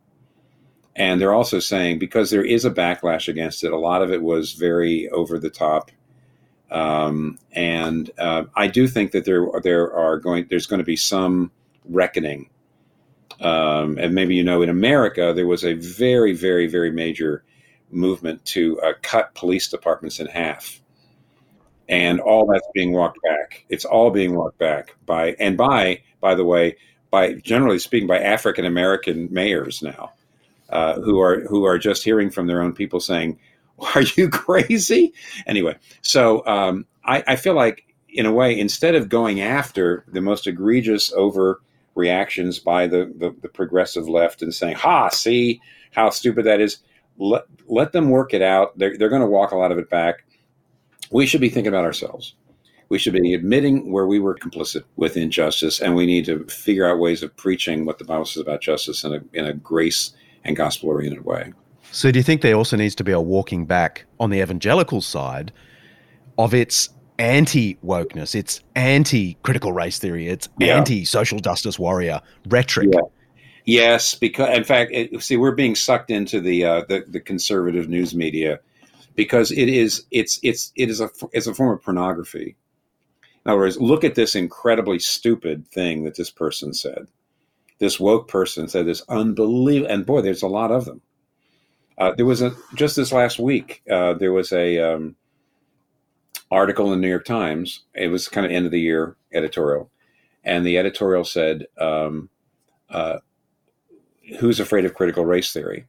And 0.95 1.19
they're 1.19 1.33
also 1.33 1.59
saying 1.59 1.99
because 1.99 2.29
there 2.29 2.45
is 2.45 2.63
a 2.63 2.71
backlash 2.71 3.27
against 3.27 3.63
it, 3.63 3.73
a 3.73 3.77
lot 3.77 4.01
of 4.01 4.11
it 4.11 4.21
was 4.21 4.53
very 4.53 5.09
over 5.09 5.37
the 5.37 5.49
top. 5.49 5.91
Um, 6.71 7.37
and 7.51 8.09
uh, 8.17 8.45
I 8.55 8.67
do 8.67 8.87
think 8.87 9.11
that 9.11 9.25
there 9.25 9.47
there 9.61 9.93
are 9.93 10.17
going 10.17 10.47
there's 10.49 10.67
going 10.67 10.79
to 10.79 10.85
be 10.85 10.95
some 10.95 11.51
reckoning 11.87 12.49
um, 13.41 13.97
and 13.97 14.15
maybe 14.15 14.35
you 14.35 14.43
know, 14.43 14.61
in 14.61 14.69
America, 14.69 15.33
there 15.35 15.47
was 15.47 15.65
a 15.65 15.73
very, 15.73 16.33
very, 16.33 16.67
very 16.67 16.91
major 16.91 17.43
movement 17.91 18.43
to 18.45 18.79
uh, 18.81 18.93
cut 19.01 19.33
police 19.35 19.67
departments 19.67 20.19
in 20.19 20.27
half. 20.27 20.81
And 21.87 22.19
all 22.19 22.47
that's 22.47 22.67
being 22.73 22.93
walked 22.93 23.19
back. 23.21 23.65
It's 23.69 23.85
all 23.85 24.09
being 24.09 24.35
walked 24.35 24.57
back 24.57 24.95
by, 25.05 25.35
and 25.39 25.55
by, 25.55 26.01
by 26.19 26.33
the 26.33 26.45
way, 26.45 26.77
by 27.11 27.33
generally 27.33 27.77
speaking, 27.77 28.07
by 28.07 28.19
African 28.19 28.65
American 28.65 29.27
mayors 29.31 29.83
now, 29.83 30.13
uh, 30.69 30.99
who 31.01 31.19
are 31.19 31.41
who 31.41 31.65
are 31.65 31.77
just 31.77 32.03
hearing 32.03 32.29
from 32.29 32.47
their 32.47 32.61
own 32.61 32.73
people 32.73 32.99
saying, 32.99 33.39
"Are 33.95 34.03
you 34.15 34.29
crazy?" 34.29 35.13
Anyway, 35.47 35.75
so 36.01 36.45
um, 36.45 36.85
I, 37.03 37.23
I 37.27 37.35
feel 37.35 37.53
like, 37.53 37.85
in 38.09 38.25
a 38.25 38.31
way, 38.31 38.57
instead 38.57 38.95
of 38.95 39.09
going 39.09 39.41
after 39.41 40.05
the 40.07 40.21
most 40.21 40.47
egregious 40.47 41.11
over 41.13 41.61
reactions 41.95 42.59
by 42.59 42.85
the, 42.87 43.11
the, 43.17 43.33
the 43.41 43.49
progressive 43.49 44.07
left 44.07 44.41
and 44.41 44.53
saying, 44.53 44.75
ha, 44.75 45.09
see 45.09 45.61
how 45.93 46.09
stupid 46.09 46.45
that 46.45 46.61
is. 46.61 46.79
Let, 47.17 47.45
let 47.67 47.93
them 47.93 48.09
work 48.09 48.33
it 48.33 48.41
out. 48.41 48.77
They're, 48.77 48.97
they're 48.97 49.09
going 49.09 49.21
to 49.21 49.27
walk 49.27 49.51
a 49.51 49.57
lot 49.57 49.71
of 49.71 49.77
it 49.77 49.89
back. 49.89 50.25
We 51.11 51.25
should 51.25 51.41
be 51.41 51.49
thinking 51.49 51.69
about 51.69 51.85
ourselves. 51.85 52.35
We 52.89 52.99
should 52.99 53.13
be 53.13 53.33
admitting 53.33 53.91
where 53.91 54.05
we 54.05 54.19
were 54.19 54.35
complicit 54.35 54.83
with 54.95 55.17
injustice, 55.17 55.79
and 55.79 55.95
we 55.95 56.05
need 56.05 56.25
to 56.25 56.43
figure 56.45 56.87
out 56.87 56.99
ways 56.99 57.23
of 57.23 57.35
preaching 57.35 57.85
what 57.85 57.97
the 57.97 58.03
Bible 58.03 58.25
says 58.25 58.41
about 58.41 58.61
justice 58.61 59.03
in 59.03 59.13
a, 59.13 59.21
in 59.33 59.45
a 59.45 59.53
grace 59.53 60.13
and 60.45 60.55
gospel 60.55 60.89
oriented 60.89 61.25
way. 61.25 61.51
So, 61.91 62.11
do 62.11 62.19
you 62.19 62.23
think 62.23 62.41
there 62.41 62.55
also 62.55 62.77
needs 62.77 62.95
to 62.95 63.03
be 63.03 63.11
a 63.11 63.21
walking 63.21 63.65
back 63.65 64.05
on 64.19 64.29
the 64.29 64.41
evangelical 64.41 65.01
side 65.01 65.51
of 66.37 66.53
its 66.53 66.89
anti 67.19 67.75
wokeness, 67.83 68.35
it's 68.35 68.61
anti 68.75 69.35
critical 69.43 69.73
race 69.73 69.99
theory, 69.99 70.27
it's 70.27 70.49
yeah. 70.59 70.77
anti 70.77 71.05
social 71.05 71.39
justice 71.39 71.79
warrior 71.79 72.21
rhetoric. 72.47 72.89
Yeah. 72.91 73.01
Yes, 73.67 74.13
because 74.13 74.55
in 74.55 74.63
fact, 74.63 74.91
it, 74.93 75.23
see, 75.23 75.37
we're 75.37 75.51
being 75.51 75.73
sucked 75.73 76.11
into 76.11 76.39
the, 76.39 76.65
uh, 76.65 76.81
the 76.87 77.03
the 77.07 77.19
conservative 77.19 77.89
news 77.89 78.13
media 78.13 78.59
because 79.15 79.51
it 79.51 79.69
is 79.69 80.05
it's 80.11 80.39
it's 80.43 80.71
it 80.75 80.89
is 80.89 81.01
a 81.01 81.09
it's 81.31 81.47
a 81.47 81.53
form 81.53 81.73
of 81.73 81.81
pornography. 81.81 82.55
In 83.45 83.51
other 83.51 83.59
words, 83.59 83.79
look 83.79 84.03
at 84.03 84.15
this 84.15 84.35
incredibly 84.35 84.99
stupid 84.99 85.67
thing 85.67 86.03
that 86.03 86.15
this 86.15 86.29
person 86.29 86.73
said. 86.73 87.07
This 87.79 87.99
woke 87.99 88.27
person 88.27 88.67
said 88.67 88.85
this 88.85 89.03
unbelievable, 89.09 89.91
and 89.91 90.05
boy, 90.05 90.21
there's 90.21 90.43
a 90.43 90.47
lot 90.47 90.71
of 90.71 90.85
them. 90.85 91.01
Uh, 91.97 92.13
there 92.15 92.25
was 92.25 92.41
a 92.41 92.53
just 92.75 92.95
this 92.95 93.11
last 93.11 93.39
week. 93.39 93.81
Uh, 93.89 94.13
there 94.13 94.33
was 94.33 94.51
a 94.51 94.79
um, 94.79 95.15
article 96.51 96.85
in 96.85 96.91
the 96.91 96.97
New 96.97 97.09
York 97.09 97.25
Times. 97.25 97.81
It 97.93 98.07
was 98.07 98.27
kind 98.27 98.45
of 98.45 98.51
end 98.51 98.65
of 98.65 98.71
the 98.71 98.79
year 98.79 99.15
editorial, 99.33 99.89
and 100.43 100.65
the 100.65 100.77
editorial 100.77 101.23
said, 101.23 101.67
um, 101.77 102.29
uh, 102.89 103.19
"Who's 104.39 104.59
afraid 104.59 104.85
of 104.85 104.93
critical 104.93 105.25
race 105.25 105.51
theory?" 105.51 105.85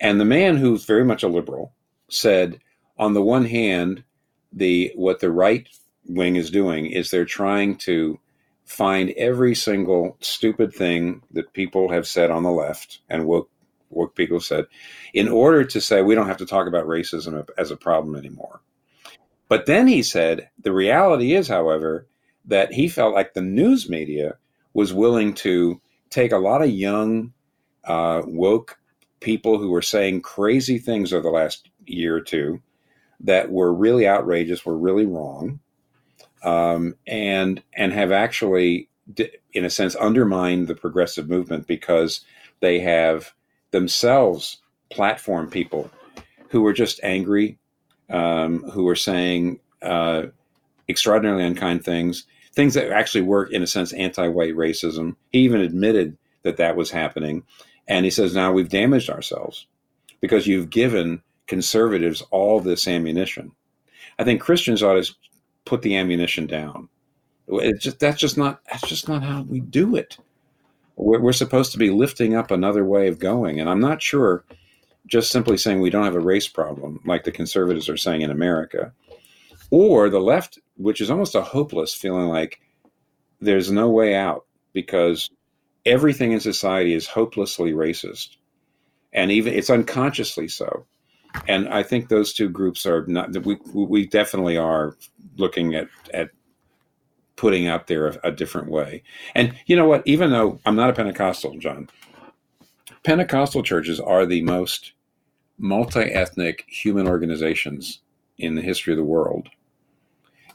And 0.00 0.20
the 0.20 0.26
man 0.26 0.56
who's 0.56 0.84
very 0.84 1.04
much 1.04 1.22
a 1.22 1.28
liberal 1.28 1.72
said, 2.10 2.60
on 2.98 3.14
the 3.14 3.22
one 3.22 3.44
hand, 3.44 4.04
the 4.52 4.92
what 4.94 5.20
the 5.20 5.30
right 5.30 5.68
wing 6.06 6.36
is 6.36 6.50
doing 6.50 6.86
is 6.86 7.10
they're 7.10 7.24
trying 7.24 7.76
to 7.76 8.18
find 8.66 9.10
every 9.10 9.54
single 9.54 10.16
stupid 10.20 10.74
thing 10.74 11.22
that 11.30 11.52
people 11.52 11.88
have 11.88 12.06
said 12.06 12.30
on 12.30 12.42
the 12.42 12.50
left 12.50 13.00
and 13.08 13.26
woke 13.26 13.48
woke 13.90 14.16
people 14.16 14.40
said 14.40 14.66
in 15.14 15.28
order 15.28 15.64
to 15.64 15.80
say 15.80 16.02
we 16.02 16.16
don't 16.16 16.26
have 16.26 16.36
to 16.36 16.44
talk 16.44 16.66
about 16.66 16.86
racism 16.86 17.46
as 17.56 17.70
a 17.70 17.76
problem 17.76 18.16
anymore. 18.16 18.60
But 19.48 19.66
then 19.66 19.86
he 19.86 20.02
said 20.02 20.50
the 20.58 20.72
reality 20.72 21.34
is, 21.34 21.46
however, 21.46 22.08
that 22.46 22.72
he 22.72 22.88
felt 22.88 23.14
like 23.14 23.32
the 23.32 23.40
news 23.40 23.88
media 23.88 24.36
was 24.74 24.92
willing 24.92 25.32
to 25.34 25.80
take 26.10 26.32
a 26.32 26.38
lot 26.38 26.62
of 26.62 26.70
young, 26.70 27.32
uh, 27.84 28.22
woke 28.26 28.78
people 29.20 29.58
who 29.58 29.70
were 29.70 29.82
saying 29.82 30.20
crazy 30.20 30.78
things 30.78 31.12
over 31.12 31.22
the 31.22 31.30
last 31.30 31.70
year 31.86 32.16
or 32.16 32.20
two 32.20 32.60
that 33.20 33.50
were 33.50 33.72
really 33.72 34.06
outrageous, 34.06 34.66
were 34.66 34.76
really 34.76 35.06
wrong, 35.06 35.60
um, 36.42 36.94
and 37.06 37.62
and 37.74 37.92
have 37.92 38.12
actually, 38.12 38.88
in 39.52 39.64
a 39.64 39.70
sense, 39.70 39.94
undermined 39.94 40.68
the 40.68 40.74
progressive 40.74 41.28
movement 41.28 41.66
because 41.66 42.20
they 42.60 42.80
have 42.80 43.32
themselves 43.70 44.58
platform 44.90 45.50
people 45.50 45.90
who 46.48 46.64
are 46.66 46.72
just 46.72 47.00
angry 47.02 47.58
um, 48.10 48.62
who 48.70 48.86
are 48.88 48.96
saying 48.96 49.58
uh, 49.82 50.24
extraordinarily 50.88 51.44
unkind 51.44 51.84
things, 51.84 52.24
things 52.52 52.74
that 52.74 52.92
actually 52.92 53.22
work 53.22 53.50
in 53.50 53.62
a 53.62 53.66
sense 53.66 53.92
anti-white 53.92 54.54
racism. 54.54 55.16
He 55.30 55.40
even 55.40 55.60
admitted 55.60 56.16
that 56.42 56.56
that 56.58 56.76
was 56.76 56.90
happening, 56.90 57.42
and 57.88 58.04
he 58.04 58.10
says 58.10 58.34
now 58.34 58.52
we've 58.52 58.68
damaged 58.68 59.10
ourselves 59.10 59.66
because 60.20 60.46
you've 60.46 60.70
given 60.70 61.22
conservatives 61.46 62.22
all 62.30 62.60
this 62.60 62.88
ammunition. 62.88 63.52
I 64.18 64.24
think 64.24 64.40
Christians 64.40 64.82
ought 64.82 65.02
to 65.02 65.14
put 65.66 65.82
the 65.82 65.96
ammunition 65.96 66.46
down. 66.46 66.88
It's 67.48 67.84
just 67.84 68.00
that's 68.00 68.18
just 68.18 68.38
not 68.38 68.60
that's 68.64 68.88
just 68.88 69.08
not 69.08 69.22
how 69.22 69.42
we 69.42 69.60
do 69.60 69.94
it. 69.94 70.16
We're, 70.96 71.20
we're 71.20 71.32
supposed 71.32 71.72
to 71.72 71.78
be 71.78 71.90
lifting 71.90 72.34
up 72.34 72.50
another 72.50 72.84
way 72.84 73.08
of 73.08 73.18
going, 73.18 73.60
and 73.60 73.68
I'm 73.68 73.80
not 73.80 74.00
sure 74.00 74.44
just 75.06 75.30
simply 75.30 75.56
saying 75.56 75.80
we 75.80 75.90
don't 75.90 76.04
have 76.04 76.16
a 76.16 76.20
race 76.20 76.48
problem, 76.48 77.00
like 77.04 77.24
the 77.24 77.30
conservatives 77.30 77.88
are 77.88 77.96
saying 77.96 78.22
in 78.22 78.30
America, 78.30 78.92
or 79.70 80.08
the 80.08 80.20
left, 80.20 80.58
which 80.76 81.00
is 81.00 81.10
almost 81.10 81.34
a 81.34 81.42
hopeless 81.42 81.94
feeling 81.94 82.28
like 82.28 82.60
there's 83.40 83.70
no 83.70 83.88
way 83.90 84.14
out 84.14 84.46
because 84.72 85.30
everything 85.84 86.32
in 86.32 86.40
society 86.40 86.94
is 86.94 87.06
hopelessly 87.06 87.72
racist, 87.72 88.36
and 89.12 89.30
even 89.30 89.54
it's 89.54 89.70
unconsciously 89.70 90.48
so. 90.48 90.86
And 91.48 91.68
I 91.68 91.82
think 91.82 92.08
those 92.08 92.32
two 92.32 92.48
groups 92.48 92.86
are 92.86 93.04
not. 93.06 93.36
We 93.44 93.58
we 93.72 94.06
definitely 94.06 94.56
are 94.56 94.96
looking 95.36 95.74
at 95.74 95.88
at 96.12 96.30
putting 97.36 97.68
out 97.68 97.86
there 97.86 98.08
a, 98.08 98.18
a 98.24 98.32
different 98.32 98.70
way. 98.70 99.02
And 99.34 99.54
you 99.66 99.76
know 99.76 99.86
what? 99.86 100.02
Even 100.06 100.30
though 100.30 100.58
I'm 100.64 100.76
not 100.76 100.90
a 100.90 100.94
Pentecostal, 100.94 101.58
John, 101.58 101.88
Pentecostal 103.04 103.62
churches 103.62 104.00
are 104.00 104.26
the 104.26 104.42
most 104.42 104.92
multi 105.58 106.00
ethnic 106.00 106.64
human 106.68 107.06
organizations 107.06 108.00
in 108.38 108.54
the 108.54 108.62
history 108.62 108.92
of 108.92 108.98
the 108.98 109.04
world. 109.04 109.48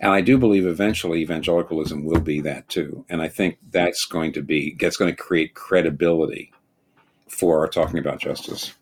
And 0.02 0.12
I 0.12 0.22
do 0.22 0.38
believe 0.38 0.66
eventually 0.66 1.22
evangelicalism 1.22 2.04
will 2.04 2.20
be 2.20 2.42
that 2.42 2.68
too. 2.70 3.06
And 3.08 3.22
I 3.22 3.28
think 3.28 3.60
that's 3.72 4.06
going 4.06 4.34
to 4.34 4.42
be 4.42 4.76
that's 4.80 4.98
going 4.98 5.12
to 5.12 5.22
create 5.22 5.54
credibility 5.54 6.52
for 7.30 7.60
our 7.60 7.68
talking 7.68 8.00
about 8.00 8.20
justice. 8.20 8.74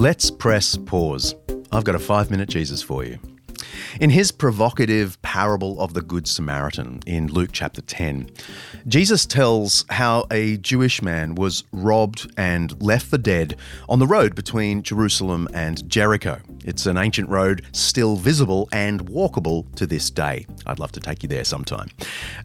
Let's 0.00 0.30
press 0.30 0.78
pause. 0.78 1.34
I've 1.70 1.84
got 1.84 1.94
a 1.94 1.98
five 1.98 2.30
minute 2.30 2.48
Jesus 2.48 2.80
for 2.80 3.04
you. 3.04 3.18
In 4.00 4.08
his 4.08 4.32
provocative 4.32 5.20
parable 5.20 5.78
of 5.78 5.92
the 5.92 6.00
Good 6.00 6.26
Samaritan 6.26 7.00
in 7.06 7.26
Luke 7.26 7.50
chapter 7.52 7.82
10, 7.82 8.30
Jesus 8.88 9.26
tells 9.26 9.84
how 9.90 10.24
a 10.30 10.56
Jewish 10.56 11.02
man 11.02 11.34
was 11.34 11.64
robbed 11.70 12.32
and 12.38 12.80
left 12.80 13.08
for 13.08 13.18
dead 13.18 13.56
on 13.90 13.98
the 13.98 14.06
road 14.06 14.34
between 14.34 14.82
Jerusalem 14.82 15.46
and 15.52 15.86
Jericho. 15.86 16.40
It's 16.64 16.86
an 16.86 16.96
ancient 16.96 17.28
road 17.28 17.66
still 17.72 18.16
visible 18.16 18.70
and 18.72 19.04
walkable 19.04 19.70
to 19.74 19.86
this 19.86 20.08
day. 20.08 20.46
I'd 20.64 20.78
love 20.78 20.92
to 20.92 21.00
take 21.00 21.22
you 21.22 21.28
there 21.28 21.44
sometime. 21.44 21.90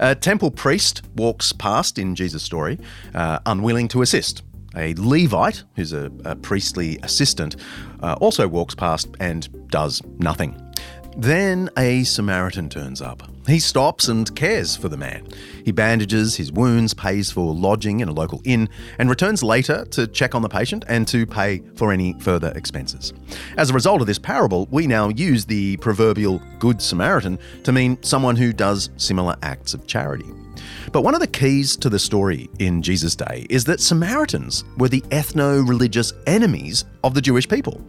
A 0.01 0.14
temple 0.14 0.51
priest 0.51 1.03
walks 1.16 1.53
past 1.53 1.97
in 1.99 2.16
Jesus' 2.16 2.43
story, 2.43 2.80
uh, 3.14 3.39
unwilling 3.45 3.88
to 3.88 4.01
assist. 4.01 4.43
A 4.76 4.94
Levite, 4.96 5.64
who's 5.76 5.94
a, 5.94 6.12
a 6.26 6.36
priestly 6.36 6.98
assistant, 7.04 7.56
uh, 8.02 8.14
also 8.20 8.48
walks 8.48 8.76
past 8.76 9.08
and 9.20 9.68
does 9.70 10.02
nothing. 10.18 10.62
Then 11.18 11.70
a 11.78 12.04
Samaritan 12.04 12.68
turns 12.68 13.02
up. 13.02 13.24
He 13.48 13.60
stops 13.60 14.10
and 14.10 14.36
cares 14.36 14.76
for 14.76 14.90
the 14.90 14.98
man. 14.98 15.26
He 15.64 15.72
bandages 15.72 16.36
his 16.36 16.52
wounds, 16.52 16.94
pays 16.94 17.32
for 17.32 17.54
lodging 17.54 18.02
in 18.02 18.10
a 18.10 18.12
local 18.12 18.42
inn, 18.44 18.68
and 19.00 19.10
returns 19.10 19.42
later 19.42 19.86
to 19.92 20.08
check 20.08 20.36
on 20.36 20.42
the 20.42 20.50
patient 20.50 20.84
and 20.90 21.08
to 21.08 21.26
pay 21.26 21.62
for 21.76 21.94
any 21.94 22.20
further 22.20 22.52
expenses. 22.56 23.14
As 23.56 23.70
a 23.70 23.74
result 23.74 24.02
of 24.02 24.08
this 24.08 24.20
parable, 24.20 24.68
we 24.72 24.88
now 24.88 25.08
use 25.10 25.46
the 25.46 25.78
proverbial 25.78 26.42
Good 26.60 26.82
Samaritan 26.82 27.40
to 27.64 27.72
mean 27.72 28.02
someone 28.04 28.36
who 28.36 28.52
does 28.52 28.90
similar 28.98 29.38
acts 29.42 29.74
of 29.74 29.88
charity. 29.88 30.26
But 30.92 31.04
one 31.04 31.14
of 31.14 31.20
the 31.20 31.28
keys 31.28 31.76
to 31.78 31.90
the 31.90 32.00
story 32.00 32.50
in 32.60 32.82
Jesus' 32.82 33.16
day 33.16 33.46
is 33.50 33.66
that 33.66 33.80
Samaritans 33.80 34.64
were 34.78 34.90
the 34.90 35.02
ethno 35.10 35.68
religious 35.68 36.14
enemies 36.28 36.86
of 37.04 37.14
the 37.14 37.22
Jewish 37.22 37.48
people. 37.48 37.82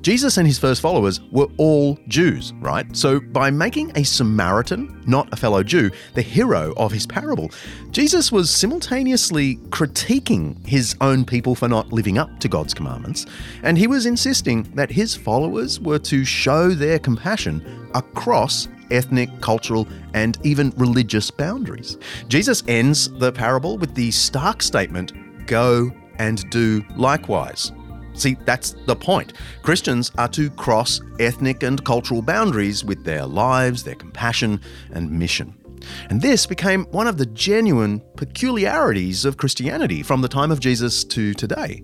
Jesus 0.00 0.36
and 0.36 0.46
his 0.46 0.58
first 0.58 0.80
followers 0.80 1.20
were 1.32 1.48
all 1.56 1.98
Jews, 2.08 2.52
right? 2.60 2.96
So 2.96 3.20
by 3.20 3.50
making 3.50 3.92
a 3.96 4.04
Samaritan, 4.04 5.02
not 5.06 5.32
a 5.32 5.36
fellow 5.36 5.62
Jew, 5.62 5.90
the 6.14 6.22
hero 6.22 6.72
of 6.76 6.92
his 6.92 7.06
parable, 7.06 7.50
Jesus 7.90 8.30
was 8.30 8.50
simultaneously 8.50 9.56
critiquing 9.70 10.64
his 10.66 10.96
own 11.00 11.24
people 11.24 11.54
for 11.54 11.68
not 11.68 11.92
living 11.92 12.18
up 12.18 12.38
to 12.40 12.48
God's 12.48 12.74
commandments, 12.74 13.26
and 13.62 13.76
he 13.76 13.86
was 13.86 14.06
insisting 14.06 14.62
that 14.74 14.90
his 14.90 15.14
followers 15.14 15.80
were 15.80 15.98
to 16.00 16.24
show 16.24 16.70
their 16.70 16.98
compassion 16.98 17.88
across 17.94 18.68
ethnic, 18.90 19.30
cultural, 19.40 19.88
and 20.14 20.38
even 20.44 20.72
religious 20.76 21.30
boundaries. 21.30 21.98
Jesus 22.28 22.62
ends 22.68 23.08
the 23.18 23.32
parable 23.32 23.78
with 23.78 23.94
the 23.94 24.10
stark 24.10 24.62
statement 24.62 25.12
go 25.46 25.92
and 26.18 26.48
do 26.50 26.84
likewise. 26.96 27.72
See, 28.14 28.36
that's 28.46 28.74
the 28.86 28.96
point. 28.96 29.34
Christians 29.62 30.10
are 30.16 30.28
to 30.28 30.48
cross 30.50 31.00
ethnic 31.20 31.62
and 31.62 31.84
cultural 31.84 32.22
boundaries 32.22 32.82
with 32.82 33.04
their 33.04 33.26
lives, 33.26 33.82
their 33.82 33.94
compassion, 33.94 34.60
and 34.92 35.10
mission. 35.10 35.54
And 36.08 36.22
this 36.22 36.46
became 36.46 36.84
one 36.86 37.06
of 37.06 37.18
the 37.18 37.26
genuine 37.26 38.00
peculiarities 38.16 39.24
of 39.24 39.36
Christianity 39.36 40.02
from 40.02 40.22
the 40.22 40.28
time 40.28 40.50
of 40.50 40.60
Jesus 40.60 41.04
to 41.04 41.34
today. 41.34 41.82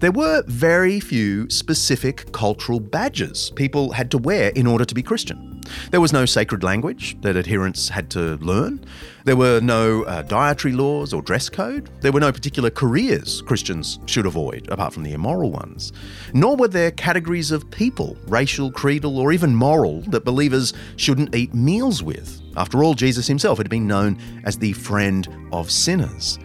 There 0.00 0.12
were 0.12 0.42
very 0.46 1.00
few 1.00 1.48
specific 1.50 2.30
cultural 2.32 2.80
badges 2.80 3.50
people 3.56 3.92
had 3.92 4.10
to 4.12 4.18
wear 4.18 4.50
in 4.50 4.66
order 4.66 4.84
to 4.84 4.94
be 4.94 5.02
Christian. 5.02 5.57
There 5.90 6.00
was 6.00 6.12
no 6.12 6.26
sacred 6.26 6.62
language 6.62 7.20
that 7.22 7.36
adherents 7.36 7.88
had 7.88 8.10
to 8.10 8.36
learn. 8.36 8.84
There 9.24 9.36
were 9.36 9.60
no 9.60 10.04
uh, 10.04 10.22
dietary 10.22 10.72
laws 10.72 11.12
or 11.12 11.22
dress 11.22 11.48
code. 11.48 11.90
There 12.00 12.12
were 12.12 12.20
no 12.20 12.32
particular 12.32 12.70
careers 12.70 13.42
Christians 13.42 13.98
should 14.06 14.26
avoid, 14.26 14.68
apart 14.70 14.92
from 14.92 15.02
the 15.02 15.12
immoral 15.12 15.50
ones. 15.50 15.92
Nor 16.32 16.56
were 16.56 16.68
there 16.68 16.90
categories 16.90 17.50
of 17.50 17.70
people, 17.70 18.16
racial, 18.26 18.72
creedal, 18.72 19.18
or 19.18 19.32
even 19.32 19.54
moral, 19.54 20.00
that 20.02 20.24
believers 20.24 20.72
shouldn't 20.96 21.34
eat 21.34 21.54
meals 21.54 22.02
with. 22.02 22.40
After 22.56 22.82
all, 22.82 22.94
Jesus 22.94 23.26
himself 23.26 23.58
had 23.58 23.68
been 23.68 23.86
known 23.86 24.18
as 24.44 24.58
the 24.58 24.72
friend 24.72 25.28
of 25.52 25.70
sinners. 25.70 26.38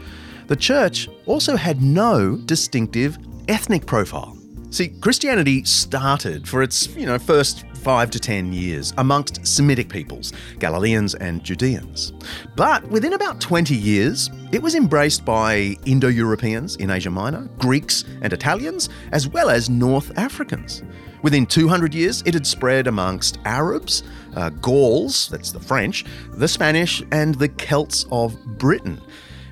The 0.47 0.55
church 0.55 1.09
also 1.25 1.55
had 1.55 1.81
no 1.81 2.35
distinctive 2.35 3.17
ethnic 3.47 3.85
profile. 3.85 4.37
See, 4.69 4.89
Christianity 4.89 5.63
started 5.65 6.47
for 6.47 6.63
its, 6.63 6.95
you 6.95 7.05
know, 7.05 7.19
first 7.19 7.63
five 7.83 8.09
to 8.11 8.19
ten 8.19 8.53
years 8.53 8.93
amongst 8.97 9.45
Semitic 9.45 9.89
peoples, 9.89 10.31
Galileans 10.59 11.15
and 11.15 11.43
Judeans. 11.43 12.13
But 12.55 12.87
within 12.87 13.13
about 13.13 13.41
20 13.41 13.75
years, 13.75 14.29
it 14.53 14.61
was 14.61 14.73
embraced 14.73 15.25
by 15.25 15.75
Indo 15.85 16.07
Europeans 16.07 16.77
in 16.77 16.89
Asia 16.89 17.09
Minor, 17.09 17.49
Greeks 17.57 18.05
and 18.21 18.31
Italians, 18.31 18.87
as 19.11 19.27
well 19.27 19.49
as 19.49 19.69
North 19.69 20.17
Africans. 20.17 20.81
Within 21.23 21.45
200 21.45 21.93
years, 21.93 22.21
it 22.25 22.33
had 22.33 22.47
spread 22.47 22.87
amongst 22.87 23.37
Arabs, 23.45 24.03
uh, 24.35 24.49
Gauls, 24.49 25.27
that's 25.29 25.51
the 25.51 25.59
French, 25.59 26.05
the 26.33 26.47
Spanish, 26.47 27.03
and 27.11 27.35
the 27.35 27.49
Celts 27.49 28.05
of 28.11 28.37
Britain. 28.57 29.01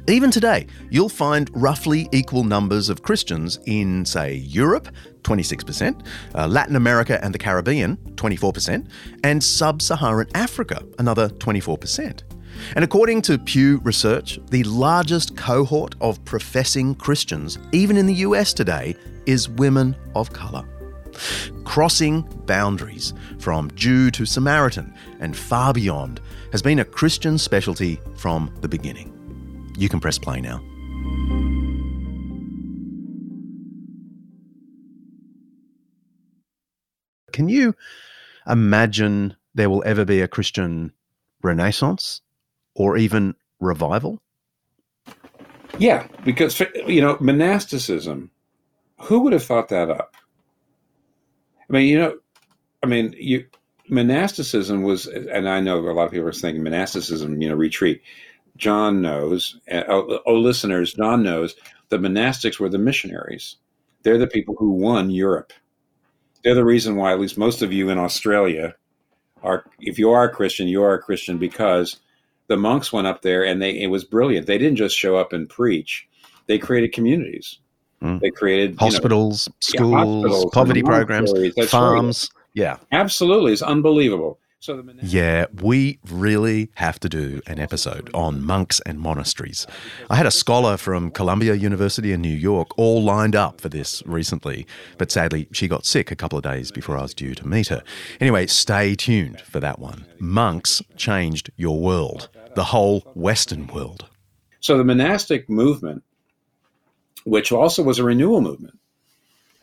Even 0.07 0.31
today, 0.31 0.65
you'll 0.89 1.09
find 1.09 1.49
roughly 1.53 2.09
equal 2.11 2.43
numbers 2.43 2.89
of 2.89 3.03
Christians 3.03 3.59
in, 3.65 4.03
say, 4.03 4.35
Europe, 4.35 4.89
26%, 5.23 6.05
uh, 6.33 6.47
Latin 6.47 6.75
America 6.75 7.23
and 7.23 7.33
the 7.33 7.37
Caribbean, 7.37 7.97
24%, 8.15 8.87
and 9.23 9.43
sub 9.43 9.81
Saharan 9.81 10.27
Africa, 10.33 10.83
another 10.97 11.29
24%. 11.29 12.23
And 12.75 12.83
according 12.83 13.21
to 13.23 13.37
Pew 13.37 13.79
Research, 13.83 14.39
the 14.49 14.63
largest 14.63 15.37
cohort 15.37 15.95
of 16.01 16.23
professing 16.25 16.95
Christians, 16.95 17.59
even 17.71 17.95
in 17.95 18.07
the 18.07 18.15
US 18.15 18.53
today, 18.53 18.95
is 19.27 19.49
women 19.49 19.95
of 20.15 20.33
colour. 20.33 20.67
Crossing 21.63 22.21
boundaries 22.47 23.13
from 23.39 23.69
Jew 23.75 24.09
to 24.11 24.25
Samaritan 24.25 24.93
and 25.19 25.37
far 25.37 25.73
beyond 25.73 26.21
has 26.51 26.61
been 26.61 26.79
a 26.79 26.85
Christian 26.85 27.37
specialty 27.37 27.99
from 28.15 28.51
the 28.61 28.67
beginning. 28.67 29.20
You 29.77 29.89
can 29.89 29.99
press 29.99 30.17
play 30.17 30.41
now. 30.41 30.61
Can 37.31 37.49
you 37.49 37.75
imagine 38.47 39.35
there 39.55 39.69
will 39.69 39.83
ever 39.85 40.05
be 40.05 40.21
a 40.21 40.27
Christian 40.27 40.91
renaissance 41.41 42.21
or 42.75 42.97
even 42.97 43.35
revival? 43.59 44.21
Yeah, 45.79 46.07
because 46.23 46.59
you 46.87 47.01
know 47.01 47.17
monasticism. 47.19 48.29
Who 49.03 49.21
would 49.21 49.33
have 49.33 49.43
thought 49.43 49.69
that 49.69 49.89
up? 49.89 50.15
I 51.69 51.73
mean, 51.73 51.87
you 51.87 51.97
know, 51.97 52.19
I 52.83 52.87
mean, 52.87 53.15
you 53.17 53.45
monasticism 53.87 54.83
was, 54.83 55.07
and 55.07 55.47
I 55.47 55.59
know 55.59 55.79
a 55.79 55.91
lot 55.91 56.05
of 56.05 56.11
people 56.11 56.27
are 56.27 56.33
thinking 56.33 56.63
monasticism, 56.63 57.41
you 57.41 57.49
know, 57.49 57.55
retreat. 57.55 58.01
John 58.61 59.01
knows, 59.01 59.59
oh, 59.71 60.19
oh, 60.23 60.35
listeners, 60.35 60.93
John 60.93 61.23
knows 61.23 61.55
the 61.89 61.97
monastics 61.97 62.59
were 62.59 62.69
the 62.69 62.77
missionaries. 62.77 63.57
They're 64.03 64.19
the 64.19 64.27
people 64.27 64.55
who 64.57 64.71
won 64.71 65.09
Europe. 65.09 65.51
They're 66.43 66.55
the 66.55 66.63
reason 66.63 66.95
why, 66.95 67.11
at 67.11 67.19
least 67.19 67.39
most 67.39 67.63
of 67.63 67.73
you 67.73 67.89
in 67.89 67.97
Australia, 67.97 68.75
are. 69.43 69.65
If 69.79 69.97
you 69.97 70.11
are 70.11 70.25
a 70.25 70.29
Christian, 70.29 70.67
you 70.67 70.83
are 70.83 70.93
a 70.93 71.01
Christian 71.01 71.39
because 71.39 71.97
the 72.47 72.55
monks 72.55 72.93
went 72.93 73.07
up 73.07 73.23
there 73.23 73.43
and 73.43 73.59
they 73.61 73.81
it 73.81 73.87
was 73.87 74.03
brilliant. 74.03 74.45
They 74.45 74.59
didn't 74.59 74.77
just 74.77 74.95
show 74.95 75.17
up 75.17 75.33
and 75.33 75.49
preach; 75.49 76.07
they 76.45 76.59
created 76.59 76.93
communities. 76.93 77.59
Mm. 78.01 78.19
They 78.19 78.29
created 78.29 78.77
hospitals, 78.77 79.47
know, 79.47 79.55
schools, 79.59 79.91
yeah, 79.91 79.97
hospitals, 79.97 80.53
poverty 80.53 80.83
programs, 80.83 81.33
farms. 81.67 82.29
Right. 82.33 82.41
Yeah, 82.53 82.77
absolutely, 82.91 83.53
it's 83.53 83.61
unbelievable. 83.63 84.39
So 84.61 84.79
the 84.79 84.93
yeah, 85.01 85.47
we 85.59 85.97
really 86.11 86.69
have 86.75 86.99
to 86.99 87.09
do 87.09 87.41
an 87.47 87.57
episode 87.57 88.11
on 88.13 88.43
monks 88.43 88.79
and 88.85 88.99
monasteries. 88.99 89.65
I 90.07 90.15
had 90.15 90.27
a 90.27 90.31
scholar 90.31 90.77
from 90.77 91.09
Columbia 91.09 91.55
University 91.55 92.11
in 92.11 92.21
New 92.21 92.29
York 92.29 92.77
all 92.77 93.01
lined 93.01 93.35
up 93.35 93.59
for 93.59 93.69
this 93.69 94.03
recently, 94.05 94.67
but 94.99 95.11
sadly 95.11 95.47
she 95.51 95.67
got 95.67 95.87
sick 95.87 96.11
a 96.11 96.15
couple 96.15 96.37
of 96.37 96.43
days 96.43 96.71
before 96.71 96.95
I 96.95 97.01
was 97.01 97.15
due 97.15 97.33
to 97.33 97.47
meet 97.47 97.69
her. 97.69 97.81
Anyway, 98.19 98.45
stay 98.45 98.93
tuned 98.93 99.41
for 99.41 99.59
that 99.59 99.79
one. 99.79 100.05
Monks 100.19 100.83
changed 100.95 101.49
your 101.57 101.79
world, 101.79 102.29
the 102.53 102.65
whole 102.65 102.99
Western 103.15 103.65
world. 103.65 104.05
So 104.59 104.77
the 104.77 104.83
monastic 104.83 105.49
movement, 105.49 106.03
which 107.23 107.51
also 107.51 107.81
was 107.81 107.97
a 107.97 108.03
renewal 108.03 108.41
movement, 108.41 108.77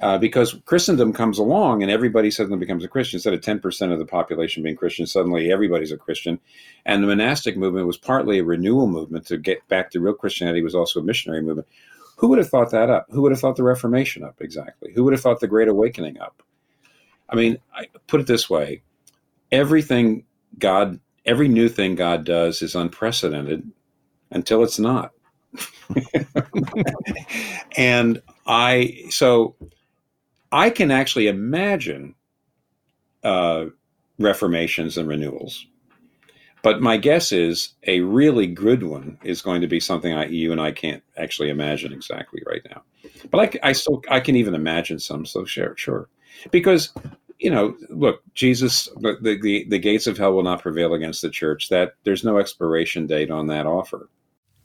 uh, 0.01 0.19
because 0.19 0.55
Christendom 0.65 1.13
comes 1.13 1.39
along 1.39 1.83
and 1.83 1.91
everybody 1.91 2.31
suddenly 2.31 2.59
becomes 2.59 2.85
a 2.85 2.89
Christian. 2.89 3.17
Instead 3.17 3.35
of 3.35 3.41
10% 3.41 3.93
of 3.93 3.99
the 3.99 4.07
population 4.07 4.63
being 4.63 4.77
Christian, 4.77 5.07
suddenly 5.07 5.51
everybody's 5.51 5.91
a 5.91 5.97
Christian. 5.97 6.39
And 6.87 7.03
the 7.03 7.09
monastic 7.09 7.57
movement 7.57 7.87
was 7.87 7.97
partly 7.97 8.39
a 8.39 8.45
renewal 8.45 8.87
movement 8.87 9.27
to 9.27 9.39
get 9.39 9.67
back 9.69 9.91
to 9.91 10.01
real 10.01 10.15
Christianity, 10.15 10.63
was 10.63 10.75
also 10.75 11.01
a 11.01 11.05
missionary 11.05 11.43
movement. 11.43 11.67
Who 12.17 12.29
would 12.29 12.39
have 12.39 12.49
thought 12.49 12.71
that 12.71 12.91
up? 12.91 13.07
Who 13.11 13.23
would 13.23 13.33
have 13.33 13.41
thought 13.41 13.57
the 13.57 13.65
Reformation 13.65 14.23
up 14.23 14.41
exactly? 14.41 14.93
Who 14.93 15.05
would 15.05 15.13
have 15.13 15.23
thought 15.23 15.41
the 15.41 15.47
Great 15.49 15.69
Awakening 15.69 16.21
up? 16.21 16.43
I 17.29 17.37
mean, 17.37 17.59
I 17.75 17.87
put 18.07 18.21
it 18.21 18.27
this 18.27 18.49
way: 18.49 18.83
everything 19.53 20.25
God, 20.59 20.99
every 21.27 21.47
new 21.47 21.69
thing 21.69 21.95
God 21.95 22.25
does 22.25 22.63
is 22.63 22.75
unprecedented 22.75 23.71
until 24.31 24.65
it's 24.65 24.79
not. 24.79 25.13
and 27.77 28.21
I, 28.47 29.05
so 29.11 29.55
I 30.51 30.71
can 30.71 30.91
actually 30.91 31.29
imagine 31.29 32.15
uh, 33.23 33.67
reformations 34.19 34.97
and 34.97 35.09
renewals. 35.09 35.67
But 36.63 36.81
my 36.83 36.97
guess 36.97 37.31
is 37.31 37.75
a 37.87 38.01
really 38.01 38.47
good 38.47 38.83
one 38.83 39.19
is 39.23 39.43
going 39.43 39.61
to 39.61 39.69
be 39.69 39.79
something 39.79 40.13
I, 40.13 40.27
you 40.27 40.51
and 40.51 40.61
I 40.61 40.73
can't 40.73 41.03
actually 41.17 41.51
imagine 41.51 41.93
exactly 41.93 42.43
right 42.47 42.63
now. 42.69 42.83
But 43.31 43.61
I, 43.63 43.69
I 43.69 43.73
still 43.73 44.03
I 44.11 44.21
can 44.21 44.35
even 44.37 44.55
imagine 44.55 44.99
some. 44.99 45.25
So 45.25 45.45
sure, 45.45 45.77
sure, 45.77 46.09
because 46.51 46.93
you 47.39 47.51
know, 47.51 47.77
look, 47.91 48.23
Jesus, 48.35 48.89
the, 48.97 49.39
the 49.41 49.67
the 49.69 49.79
gates 49.79 50.09
of 50.09 50.19
hell 50.19 50.33
will 50.33 50.43
not 50.43 50.63
prevail 50.63 50.95
against 50.95 51.23
the 51.23 51.31
church. 51.31 51.69
That 51.69 51.95
there's 52.03 52.25
no 52.25 52.39
expiration 52.39 53.07
date 53.07 53.31
on 53.31 53.47
that 53.47 53.67
offer. 53.67 54.09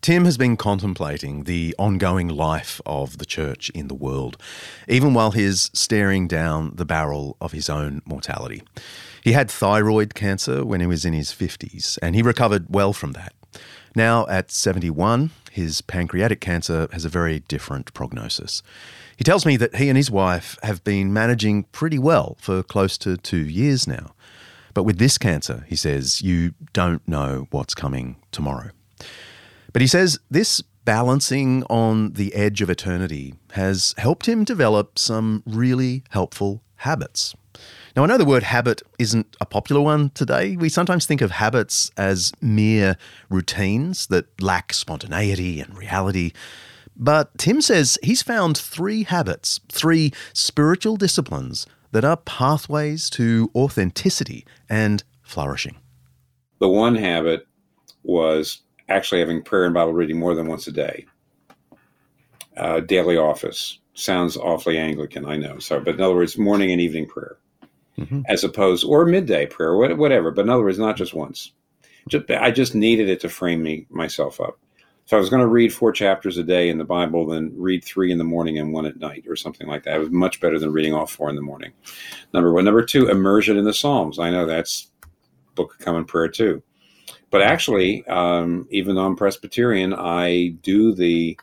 Tim 0.03 0.25
has 0.25 0.37
been 0.37 0.57
contemplating 0.57 1.45
the 1.45 1.73
ongoing 1.79 2.27
life 2.27 2.81
of 2.85 3.19
the 3.19 3.25
church 3.25 3.69
in 3.69 3.87
the 3.87 3.95
world, 3.95 4.35
even 4.89 5.13
while 5.13 5.31
he's 5.31 5.71
staring 5.73 6.27
down 6.27 6.75
the 6.75 6.83
barrel 6.83 7.37
of 7.39 7.53
his 7.53 7.69
own 7.69 8.01
mortality. 8.05 8.63
He 9.23 9.31
had 9.31 9.49
thyroid 9.49 10.13
cancer 10.13 10.65
when 10.65 10.81
he 10.81 10.87
was 10.87 11.05
in 11.05 11.13
his 11.13 11.29
50s, 11.29 11.97
and 12.01 12.15
he 12.15 12.21
recovered 12.21 12.65
well 12.67 12.91
from 12.91 13.13
that. 13.13 13.31
Now, 13.95 14.27
at 14.27 14.51
71, 14.51 15.29
his 15.53 15.79
pancreatic 15.79 16.41
cancer 16.41 16.89
has 16.91 17.05
a 17.05 17.09
very 17.09 17.39
different 17.39 17.93
prognosis. 17.93 18.61
He 19.15 19.23
tells 19.23 19.45
me 19.45 19.55
that 19.55 19.77
he 19.77 19.87
and 19.87 19.95
his 19.95 20.11
wife 20.11 20.57
have 20.63 20.83
been 20.83 21.13
managing 21.13 21.63
pretty 21.71 21.97
well 21.97 22.35
for 22.41 22.61
close 22.61 22.97
to 22.97 23.15
two 23.15 23.45
years 23.45 23.87
now. 23.87 24.13
But 24.73 24.83
with 24.83 24.97
this 24.97 25.17
cancer, 25.17 25.63
he 25.69 25.77
says, 25.77 26.21
you 26.21 26.55
don't 26.73 27.07
know 27.07 27.47
what's 27.51 27.73
coming 27.73 28.17
tomorrow. 28.33 28.71
But 29.73 29.81
he 29.81 29.87
says 29.87 30.19
this 30.29 30.61
balancing 30.85 31.63
on 31.63 32.13
the 32.13 32.33
edge 32.35 32.61
of 32.61 32.69
eternity 32.69 33.33
has 33.53 33.95
helped 33.97 34.27
him 34.27 34.43
develop 34.43 34.99
some 34.99 35.43
really 35.45 36.03
helpful 36.09 36.61
habits. 36.77 37.33
Now, 37.95 38.03
I 38.03 38.05
know 38.07 38.17
the 38.17 38.25
word 38.25 38.43
habit 38.43 38.81
isn't 38.97 39.35
a 39.39 39.45
popular 39.45 39.81
one 39.81 40.09
today. 40.11 40.55
We 40.57 40.69
sometimes 40.69 41.05
think 41.05 41.21
of 41.21 41.31
habits 41.31 41.91
as 41.95 42.31
mere 42.41 42.97
routines 43.29 44.07
that 44.07 44.41
lack 44.41 44.73
spontaneity 44.73 45.59
and 45.59 45.77
reality. 45.77 46.31
But 46.95 47.37
Tim 47.37 47.61
says 47.61 47.97
he's 48.03 48.21
found 48.21 48.57
three 48.57 49.03
habits, 49.03 49.59
three 49.71 50.11
spiritual 50.33 50.97
disciplines 50.97 51.65
that 51.91 52.03
are 52.03 52.17
pathways 52.17 53.09
to 53.11 53.51
authenticity 53.55 54.45
and 54.69 55.03
flourishing. 55.21 55.77
The 56.59 56.69
one 56.69 56.95
habit 56.95 57.47
was 58.03 58.61
actually 58.89 59.19
having 59.19 59.41
prayer 59.41 59.65
and 59.65 59.73
Bible 59.73 59.93
reading 59.93 60.19
more 60.19 60.35
than 60.35 60.47
once 60.47 60.67
a 60.67 60.71
day. 60.71 61.05
Uh, 62.57 62.79
daily 62.81 63.17
office 63.17 63.79
sounds 63.93 64.37
awfully 64.37 64.77
Anglican, 64.77 65.25
I 65.25 65.37
know. 65.37 65.59
So, 65.59 65.79
but 65.79 65.95
in 65.95 66.01
other 66.01 66.15
words, 66.15 66.37
morning 66.37 66.71
and 66.71 66.81
evening 66.81 67.07
prayer, 67.07 67.37
mm-hmm. 67.97 68.21
as 68.27 68.43
opposed 68.43 68.85
or 68.85 69.05
midday 69.05 69.45
prayer, 69.45 69.75
whatever. 69.75 70.31
But 70.31 70.43
in 70.43 70.49
other 70.49 70.63
words, 70.63 70.79
not 70.79 70.97
just 70.97 71.13
once. 71.13 71.51
Just, 72.09 72.29
I 72.29 72.51
just 72.51 72.75
needed 72.75 73.09
it 73.09 73.21
to 73.21 73.29
frame 73.29 73.63
me 73.63 73.87
myself 73.89 74.41
up. 74.41 74.59
So 75.05 75.17
I 75.17 75.19
was 75.19 75.29
going 75.29 75.41
to 75.41 75.47
read 75.47 75.73
four 75.73 75.91
chapters 75.91 76.37
a 76.37 76.43
day 76.43 76.69
in 76.69 76.77
the 76.77 76.85
Bible, 76.85 77.25
then 77.25 77.53
read 77.57 77.83
three 77.83 78.11
in 78.11 78.17
the 78.17 78.23
morning 78.23 78.57
and 78.57 78.71
one 78.71 78.85
at 78.85 78.99
night, 78.99 79.25
or 79.27 79.35
something 79.35 79.67
like 79.67 79.83
that. 79.83 79.95
It 79.95 79.99
was 79.99 80.11
much 80.11 80.39
better 80.39 80.57
than 80.57 80.71
reading 80.71 80.93
all 80.93 81.05
four 81.05 81.29
in 81.29 81.35
the 81.35 81.41
morning. 81.41 81.73
Number 82.33 82.53
one. 82.53 82.63
Number 82.63 82.83
two, 82.83 83.09
immersion 83.09 83.57
in 83.57 83.65
the 83.65 83.73
Psalms. 83.73 84.17
I 84.17 84.31
know 84.31 84.45
that's 84.45 84.91
Book 85.55 85.73
of 85.73 85.85
Common 85.85 86.05
Prayer 86.05 86.29
too. 86.29 86.63
But 87.33 87.41
actually, 87.41 88.05
um, 88.05 88.67
even 88.69 88.93
though 88.93 89.07
I'm 89.07 89.15
Presbyterian, 89.15 89.91
I 89.91 90.49
do 90.61 90.93
the 90.93 91.35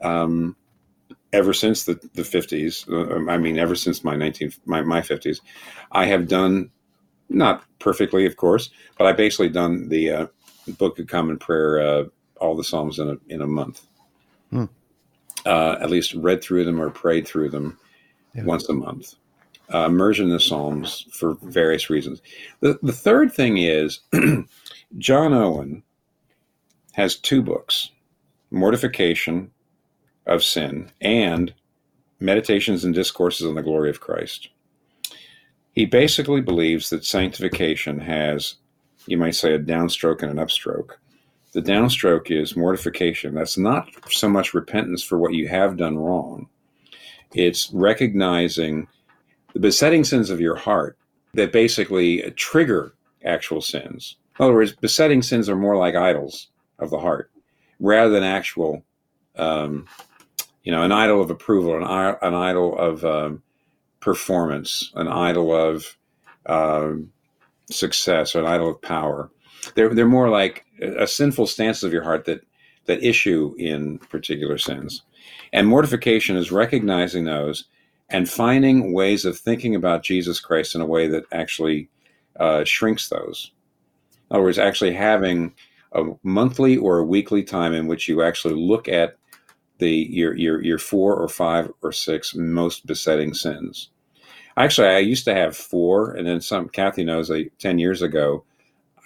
um, 0.00 0.56
ever 1.32 1.52
since 1.52 1.84
the, 1.84 1.94
the 2.14 2.22
50s. 2.22 2.90
Uh, 2.90 3.30
I 3.30 3.38
mean, 3.38 3.56
ever 3.56 3.76
since 3.76 4.02
my 4.02 4.16
19 4.16 4.52
my, 4.64 4.82
my 4.82 5.00
50s, 5.00 5.40
I 5.92 6.06
have 6.06 6.26
done 6.26 6.68
not 7.28 7.62
perfectly, 7.78 8.26
of 8.26 8.38
course, 8.38 8.70
but 8.98 9.06
I 9.06 9.12
basically 9.12 9.50
done 9.50 9.88
the 9.88 10.10
uh, 10.10 10.26
Book 10.78 10.98
of 10.98 11.06
Common 11.06 11.38
Prayer, 11.38 11.80
uh, 11.80 12.04
all 12.40 12.56
the 12.56 12.64
Psalms 12.64 12.98
in 12.98 13.10
a 13.10 13.16
in 13.32 13.40
a 13.40 13.46
month. 13.46 13.86
Hmm. 14.50 14.64
Uh, 15.46 15.76
at 15.80 15.90
least 15.90 16.12
read 16.14 16.42
through 16.42 16.64
them 16.64 16.82
or 16.82 16.90
prayed 16.90 17.28
through 17.28 17.50
them 17.50 17.78
yeah. 18.34 18.42
once 18.42 18.68
a 18.68 18.72
month. 18.72 19.14
Uh, 19.72 19.86
immersion 19.86 20.26
in 20.26 20.32
the 20.32 20.40
Psalms 20.40 21.06
for 21.12 21.34
various 21.42 21.88
reasons. 21.88 22.20
The 22.58 22.80
the 22.82 22.92
third 22.92 23.32
thing 23.32 23.58
is 23.58 24.00
John 24.98 25.32
Owen 25.32 25.84
has 26.94 27.16
two 27.16 27.42
books 27.42 27.90
Mortification 28.50 29.52
of 30.26 30.42
Sin 30.42 30.90
and 31.00 31.54
Meditations 32.18 32.84
and 32.84 32.92
Discourses 32.92 33.46
on 33.46 33.54
the 33.54 33.62
Glory 33.62 33.88
of 33.88 34.00
Christ. 34.00 34.48
He 35.72 35.86
basically 35.86 36.40
believes 36.40 36.90
that 36.90 37.04
sanctification 37.04 38.00
has, 38.00 38.56
you 39.06 39.16
might 39.16 39.36
say, 39.36 39.54
a 39.54 39.60
downstroke 39.60 40.22
and 40.22 40.32
an 40.36 40.44
upstroke. 40.44 40.94
The 41.52 41.62
downstroke 41.62 42.30
is 42.30 42.56
mortification. 42.56 43.34
That's 43.34 43.56
not 43.56 43.88
so 44.10 44.28
much 44.28 44.54
repentance 44.54 45.04
for 45.04 45.18
what 45.18 45.34
you 45.34 45.46
have 45.46 45.76
done 45.76 45.98
wrong, 45.98 46.48
it's 47.32 47.70
recognizing 47.72 48.88
the 49.52 49.60
besetting 49.60 50.02
sins 50.02 50.30
of 50.30 50.40
your 50.40 50.56
heart 50.56 50.98
that 51.34 51.52
basically 51.52 52.22
trigger 52.32 52.92
actual 53.24 53.60
sins. 53.60 54.16
In 54.40 54.44
other 54.44 54.54
words, 54.54 54.72
besetting 54.72 55.20
sins 55.20 55.50
are 55.50 55.54
more 55.54 55.76
like 55.76 55.94
idols 55.94 56.48
of 56.78 56.88
the 56.88 56.98
heart 56.98 57.30
rather 57.78 58.08
than 58.08 58.22
actual, 58.22 58.82
um, 59.36 59.86
you 60.62 60.72
know, 60.72 60.82
an 60.82 60.92
idol 60.92 61.20
of 61.20 61.30
approval, 61.30 61.76
an, 61.76 61.82
an 62.22 62.34
idol 62.34 62.74
of 62.78 63.04
um, 63.04 63.42
performance, 64.00 64.92
an 64.94 65.08
idol 65.08 65.54
of 65.54 65.94
um, 66.46 67.12
success, 67.70 68.34
or 68.34 68.40
an 68.40 68.46
idol 68.46 68.70
of 68.70 68.80
power. 68.80 69.30
They're, 69.74 69.92
they're 69.92 70.06
more 70.06 70.30
like 70.30 70.64
a 70.80 71.06
sinful 71.06 71.46
stance 71.46 71.82
of 71.82 71.92
your 71.92 72.02
heart 72.02 72.24
that, 72.24 72.40
that 72.86 73.04
issue 73.04 73.54
in 73.58 73.98
particular 73.98 74.56
sins. 74.56 75.02
And 75.52 75.68
mortification 75.68 76.38
is 76.38 76.50
recognizing 76.50 77.26
those 77.26 77.66
and 78.08 78.26
finding 78.26 78.94
ways 78.94 79.26
of 79.26 79.38
thinking 79.38 79.74
about 79.74 80.02
Jesus 80.02 80.40
Christ 80.40 80.74
in 80.74 80.80
a 80.80 80.86
way 80.86 81.08
that 81.08 81.24
actually 81.30 81.90
uh, 82.38 82.64
shrinks 82.64 83.10
those. 83.10 83.52
In 84.30 84.36
other 84.36 84.44
words, 84.44 84.58
actually 84.58 84.92
having 84.92 85.54
a 85.92 86.04
monthly 86.22 86.76
or 86.76 86.98
a 86.98 87.04
weekly 87.04 87.42
time 87.42 87.72
in 87.72 87.86
which 87.86 88.08
you 88.08 88.22
actually 88.22 88.54
look 88.54 88.88
at 88.88 89.16
the 89.78 89.90
your 89.90 90.36
your 90.36 90.62
your 90.62 90.78
four 90.78 91.16
or 91.16 91.28
five 91.28 91.70
or 91.82 91.90
six 91.90 92.34
most 92.34 92.86
besetting 92.86 93.34
sins. 93.34 93.90
Actually, 94.56 94.88
I 94.88 94.98
used 94.98 95.24
to 95.24 95.34
have 95.34 95.56
four, 95.56 96.12
and 96.12 96.26
then 96.26 96.40
some. 96.40 96.68
Kathy 96.68 97.02
knows. 97.02 97.30
Like 97.30 97.52
ten 97.58 97.78
years 97.78 98.02
ago, 98.02 98.44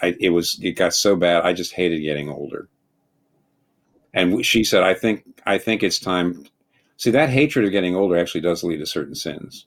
I, 0.03 0.17
it 0.21 0.31
was 0.31 0.59
it 0.63 0.73
got 0.73 0.95
so 0.95 1.17
bad. 1.17 1.45
I 1.45 1.53
just 1.53 1.73
hated 1.73 2.01
getting 2.01 2.29
older. 2.29 2.69
And 4.13 4.45
she 4.45 4.65
said, 4.65 4.83
"I 4.83 4.95
think 4.95 5.25
I 5.47 5.59
think 5.59 5.83
it's 5.83 5.99
time." 5.99 6.45
See, 6.97 7.11
that 7.13 7.31
hatred 7.31 7.65
of 7.65 7.73
getting 7.73 7.97
older 7.97 8.17
actually 8.17 8.43
does 8.43 8.63
lead 8.63 8.79
to 8.79 8.87
certain 8.87 9.15
sins, 9.15 9.67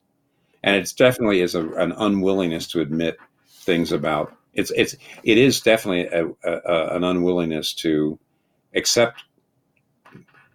and 0.64 0.76
it's 0.76 0.94
definitely 0.94 1.42
is 1.42 1.56
a, 1.56 1.68
an 1.74 1.94
unwillingness 1.94 2.68
to 2.70 2.82
admit 2.82 3.18
things 3.48 3.92
about 3.92 4.37
it's 4.58 4.72
it's 4.72 4.96
it 5.24 5.38
is 5.38 5.62
definitely 5.62 6.08
a, 6.08 6.28
a, 6.44 6.96
an 6.96 7.04
unwillingness 7.04 7.74
to 7.76 8.20
accept 8.76 9.24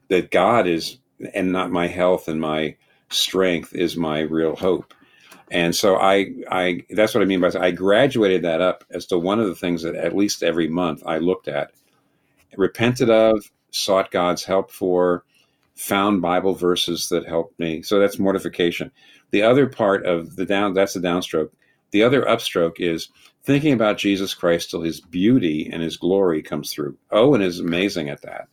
that 0.09 0.31
God 0.31 0.67
is 0.67 0.99
and 1.35 1.53
not 1.53 1.71
my 1.71 1.87
health 1.87 2.29
and 2.29 2.41
my 2.41 2.77
strength 3.09 3.75
is 3.75 3.97
my 3.97 4.21
real 4.21 4.57
hope. 4.57 4.93
And 5.51 5.75
so 5.75 5.97
I 5.97 6.33
I 6.51 6.83
that's 6.91 7.15
what 7.15 7.23
I 7.23 7.27
mean 7.27 7.41
by 7.41 7.53
I 7.59 7.71
graduated 7.71 8.43
that 8.43 8.61
up 8.61 8.85
as 8.91 9.07
to 9.07 9.19
one 9.19 9.39
of 9.39 9.47
the 9.47 9.55
things 9.55 9.83
that 9.83 9.95
at 9.95 10.17
least 10.17 10.43
every 10.43 10.69
month 10.69 11.03
I 11.07 11.19
looked 11.19 11.47
at, 11.47 11.73
repented 12.57 13.09
of, 13.09 13.51
sought 13.71 14.11
God's 14.11 14.45
help 14.45 14.71
for, 14.73 15.25
found 15.77 16.23
Bible 16.23 16.55
verses 16.55 17.09
that 17.11 17.27
helped 17.27 17.59
me. 17.61 17.83
So 17.83 18.01
that's 18.01 18.19
mortification. 18.19 18.91
The 19.31 19.43
other 19.43 19.67
part 19.69 20.05
of 20.07 20.35
the 20.35 20.45
down 20.45 20.75
that's 20.75 20.95
the 20.95 21.01
downstroke. 21.01 21.51
The 21.93 22.03
other 22.03 22.23
upstroke 22.23 22.81
is 22.81 23.11
thinking 23.45 23.73
about 23.73 23.99
Jesus 23.99 24.35
Christ 24.35 24.71
till 24.71 24.83
his 24.83 25.01
beauty 25.01 25.69
and 25.73 25.83
his 25.83 25.97
glory 25.97 26.43
comes 26.43 26.73
through. 26.73 26.97
Oh, 27.11 27.31
Owen 27.31 27.43
is 27.43 27.61
amazing 27.61 28.09
at 28.09 28.23
that. 28.23 28.49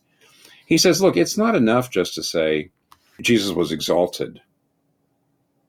He 0.66 0.78
says, 0.78 1.02
look, 1.02 1.18
it's 1.18 1.38
not 1.38 1.56
enough 1.56 1.90
just 1.92 2.16
to 2.16 2.24
say 2.24 2.72
Jesus 3.22 3.52
was 3.52 3.72
exalted, 3.72 4.42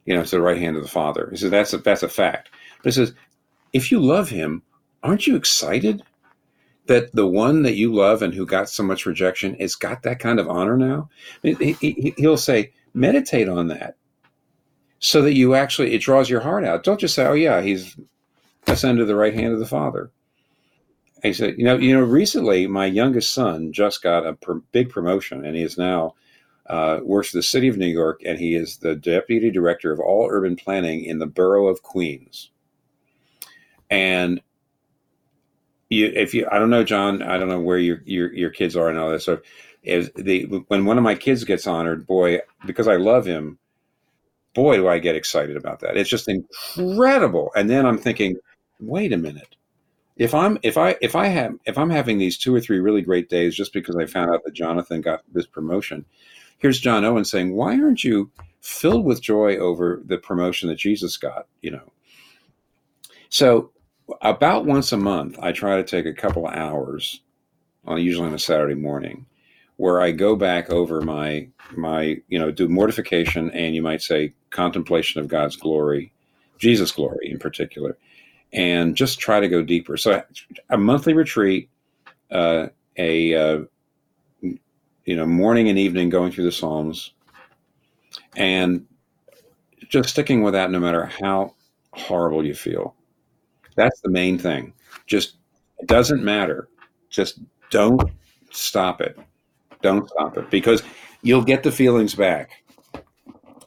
you 0.06 0.14
know, 0.14 0.24
to 0.24 0.30
the 0.30 0.42
right 0.42 0.58
hand 0.58 0.76
of 0.76 0.82
the 0.82 0.88
Father. 0.88 1.28
He 1.30 1.36
says 1.38 1.50
that's 1.50 1.72
a, 1.72 1.78
that's 1.78 2.02
a 2.02 2.08
fact. 2.08 2.50
But 2.82 2.92
he 2.92 2.92
says, 2.92 3.14
if 3.72 3.92
you 3.92 4.00
love 4.00 4.28
him, 4.30 4.62
aren't 5.02 5.26
you 5.26 5.36
excited 5.36 6.02
that 6.86 7.14
the 7.14 7.26
one 7.26 7.62
that 7.62 7.76
you 7.76 7.94
love 7.94 8.22
and 8.22 8.34
who 8.34 8.46
got 8.46 8.68
so 8.68 8.82
much 8.82 9.06
rejection 9.06 9.54
has 9.60 9.74
got 9.74 10.02
that 10.02 10.18
kind 10.18 10.40
of 10.40 10.48
honor 10.48 10.76
now? 10.76 11.08
He, 11.42 12.14
he'll 12.16 12.36
say, 12.36 12.72
meditate 12.94 13.48
on 13.48 13.68
that. 13.68 13.96
so 15.00 15.22
that 15.22 15.34
you 15.34 15.54
actually, 15.54 15.94
it 15.94 16.02
draws 16.02 16.30
your 16.30 16.40
heart 16.40 16.64
out. 16.64 16.84
Don't 16.84 17.00
just 17.00 17.14
say, 17.14 17.26
oh, 17.26 17.32
yeah, 17.32 17.62
he's 17.62 17.96
ascended 18.66 19.02
to 19.02 19.06
the 19.06 19.16
right 19.16 19.34
hand 19.34 19.52
of 19.52 19.58
the 19.58 19.66
Father. 19.66 20.10
He 21.22 21.32
said, 21.32 21.56
you 21.58 21.64
know, 21.64 21.76
you 21.76 21.94
know, 21.94 22.04
recently 22.04 22.66
my 22.66 22.86
youngest 22.86 23.34
son 23.34 23.72
just 23.72 24.02
got 24.02 24.26
a 24.26 24.34
pr- 24.34 24.58
big 24.72 24.88
promotion, 24.88 25.44
and 25.44 25.54
he 25.54 25.62
is 25.62 25.76
now 25.76 26.14
uh, 26.66 27.00
works 27.02 27.30
for 27.30 27.38
the 27.38 27.42
city 27.42 27.68
of 27.68 27.76
New 27.76 27.86
York, 27.86 28.22
and 28.24 28.38
he 28.38 28.54
is 28.54 28.78
the 28.78 28.94
deputy 28.94 29.50
director 29.50 29.92
of 29.92 30.00
all 30.00 30.28
urban 30.30 30.56
planning 30.56 31.04
in 31.04 31.18
the 31.18 31.26
borough 31.26 31.66
of 31.66 31.82
Queens. 31.82 32.50
And 33.90 34.40
you, 35.90 36.06
if 36.14 36.32
you, 36.32 36.46
I 36.50 36.58
don't 36.58 36.70
know, 36.70 36.84
John, 36.84 37.22
I 37.22 37.36
don't 37.36 37.48
know 37.48 37.60
where 37.60 37.78
your 37.78 38.00
your, 38.04 38.32
your 38.32 38.50
kids 38.50 38.76
are 38.76 38.88
and 38.88 38.98
all 38.98 39.10
that 39.10 39.22
stuff. 39.22 39.40
Is 39.82 40.10
the 40.14 40.44
when 40.68 40.84
one 40.84 40.96
of 40.98 41.04
my 41.04 41.14
kids 41.14 41.44
gets 41.44 41.66
honored, 41.66 42.06
boy, 42.06 42.40
because 42.66 42.86
I 42.86 42.96
love 42.96 43.26
him, 43.26 43.58
boy, 44.54 44.76
do 44.76 44.88
I 44.88 44.98
get 44.98 45.16
excited 45.16 45.56
about 45.56 45.80
that. 45.80 45.96
It's 45.96 46.10
just 46.10 46.28
incredible. 46.28 47.50
And 47.56 47.68
then 47.68 47.86
I'm 47.86 47.98
thinking, 47.98 48.36
wait 48.80 49.12
a 49.12 49.16
minute. 49.16 49.56
If 50.16 50.34
I'm 50.34 50.58
if 50.62 50.76
I 50.76 50.96
if 51.00 51.16
I 51.16 51.26
have 51.26 51.54
if 51.64 51.78
I'm 51.78 51.90
having 51.90 52.18
these 52.18 52.36
two 52.36 52.54
or 52.54 52.60
three 52.60 52.78
really 52.78 53.02
great 53.02 53.28
days 53.28 53.56
just 53.56 53.72
because 53.72 53.96
I 53.96 54.06
found 54.06 54.30
out 54.30 54.44
that 54.44 54.52
Jonathan 54.52 55.00
got 55.00 55.22
this 55.32 55.46
promotion, 55.46 56.04
here's 56.58 56.80
John 56.80 57.04
Owen 57.04 57.24
saying, 57.24 57.54
Why 57.54 57.80
aren't 57.80 58.04
you 58.04 58.30
filled 58.60 59.04
with 59.04 59.22
joy 59.22 59.56
over 59.56 60.02
the 60.04 60.18
promotion 60.18 60.68
that 60.68 60.78
Jesus 60.78 61.16
got? 61.16 61.46
You 61.62 61.72
know. 61.72 61.92
So 63.30 63.70
about 64.20 64.66
once 64.66 64.92
a 64.92 64.96
month, 64.96 65.38
I 65.40 65.52
try 65.52 65.76
to 65.76 65.84
take 65.84 66.06
a 66.06 66.12
couple 66.12 66.46
of 66.46 66.54
hours, 66.54 67.20
on 67.84 68.02
usually 68.02 68.28
on 68.28 68.34
a 68.34 68.38
Saturday 68.38 68.74
morning, 68.74 69.26
where 69.76 70.00
I 70.00 70.10
go 70.10 70.36
back 70.36 70.70
over 70.70 71.00
my 71.00 71.48
my 71.76 72.20
you 72.28 72.38
know 72.38 72.50
do 72.50 72.68
mortification 72.68 73.50
and 73.52 73.74
you 73.74 73.82
might 73.82 74.02
say 74.02 74.34
contemplation 74.50 75.20
of 75.20 75.28
God's 75.28 75.56
glory, 75.56 76.12
Jesus' 76.58 76.92
glory 76.92 77.30
in 77.30 77.38
particular, 77.38 77.96
and 78.52 78.96
just 78.96 79.20
try 79.20 79.40
to 79.40 79.48
go 79.48 79.62
deeper. 79.62 79.96
So 79.96 80.22
a 80.70 80.78
monthly 80.78 81.12
retreat, 81.14 81.70
uh, 82.30 82.68
a 82.96 83.34
uh, 83.34 83.64
you 84.42 85.16
know 85.16 85.26
morning 85.26 85.68
and 85.68 85.78
evening 85.78 86.08
going 86.08 86.32
through 86.32 86.44
the 86.44 86.52
Psalms, 86.52 87.12
and 88.36 88.86
just 89.88 90.10
sticking 90.10 90.42
with 90.42 90.54
that 90.54 90.70
no 90.70 90.80
matter 90.80 91.04
how 91.04 91.54
horrible 91.92 92.44
you 92.44 92.54
feel. 92.54 92.94
That's 93.76 94.00
the 94.00 94.10
main 94.10 94.38
thing. 94.38 94.72
Just 95.06 95.36
it 95.78 95.86
doesn't 95.86 96.22
matter. 96.22 96.68
Just 97.08 97.40
don't 97.70 98.10
stop 98.50 99.00
it. 99.00 99.18
Don't 99.82 100.08
stop 100.08 100.36
it 100.36 100.50
because 100.50 100.82
you'll 101.22 101.42
get 101.42 101.62
the 101.62 101.72
feelings 101.72 102.14
back 102.14 102.62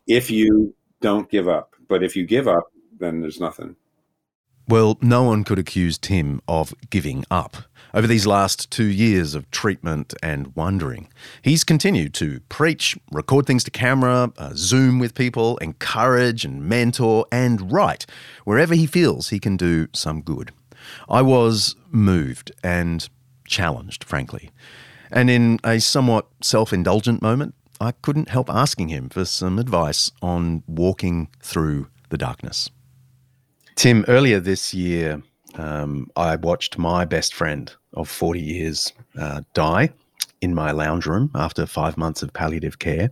if 0.07 0.29
you 0.29 0.73
don't 1.01 1.29
give 1.29 1.47
up. 1.47 1.75
But 1.87 2.03
if 2.03 2.15
you 2.15 2.25
give 2.25 2.47
up, 2.47 2.71
then 2.99 3.21
there's 3.21 3.39
nothing. 3.39 3.75
Well, 4.67 4.97
no 5.01 5.23
one 5.23 5.43
could 5.43 5.59
accuse 5.59 5.97
Tim 5.97 6.41
of 6.47 6.73
giving 6.89 7.25
up. 7.29 7.57
Over 7.93 8.07
these 8.07 8.25
last 8.25 8.71
two 8.71 8.85
years 8.85 9.35
of 9.35 9.49
treatment 9.51 10.13
and 10.23 10.55
wondering, 10.55 11.09
he's 11.41 11.65
continued 11.65 12.13
to 12.15 12.39
preach, 12.47 12.97
record 13.11 13.45
things 13.45 13.65
to 13.65 13.71
camera, 13.71 14.31
uh, 14.37 14.53
Zoom 14.55 14.99
with 14.99 15.15
people, 15.15 15.57
encourage 15.57 16.45
and 16.45 16.63
mentor, 16.63 17.25
and 17.29 17.71
write 17.71 18.05
wherever 18.45 18.73
he 18.73 18.85
feels 18.85 19.29
he 19.29 19.39
can 19.39 19.57
do 19.57 19.89
some 19.93 20.21
good. 20.21 20.51
I 21.09 21.21
was 21.21 21.75
moved 21.91 22.51
and 22.63 23.07
challenged, 23.45 24.05
frankly. 24.05 24.49
And 25.11 25.29
in 25.29 25.59
a 25.63 25.79
somewhat 25.79 26.27
self 26.41 26.71
indulgent 26.71 27.21
moment, 27.21 27.53
I 27.81 27.91
couldn't 27.91 28.29
help 28.29 28.49
asking 28.49 28.87
him 28.87 29.09
for 29.09 29.25
some 29.25 29.59
advice 29.59 30.09
on 30.21 30.63
walking 30.67 31.27
through 31.41 31.89
the 32.09 32.17
darkness. 32.17 32.69
Tim, 33.75 34.05
earlier 34.07 34.39
this 34.39 34.73
year, 34.73 35.21
um, 35.55 36.09
I 36.15 36.35
watched 36.35 36.77
my 36.77 37.05
best 37.05 37.33
friend 37.33 37.73
of 37.93 38.09
40 38.09 38.39
years 38.39 38.93
uh, 39.19 39.41
die 39.53 39.89
in 40.41 40.53
my 40.53 40.71
lounge 40.71 41.05
room 41.05 41.31
after 41.35 41.65
five 41.65 41.97
months 41.97 42.21
of 42.21 42.33
palliative 42.33 42.79
care. 42.79 43.11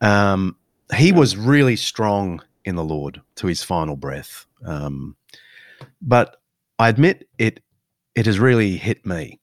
Um, 0.00 0.56
he 0.94 1.12
was 1.12 1.36
really 1.36 1.76
strong 1.76 2.42
in 2.64 2.76
the 2.76 2.84
Lord 2.84 3.20
to 3.36 3.46
his 3.46 3.62
final 3.62 3.96
breath. 3.96 4.46
Um, 4.64 5.16
but 6.00 6.40
I 6.78 6.88
admit 6.88 7.28
it, 7.38 7.60
it 8.14 8.26
has 8.26 8.38
really 8.38 8.76
hit 8.76 9.04
me 9.04 9.40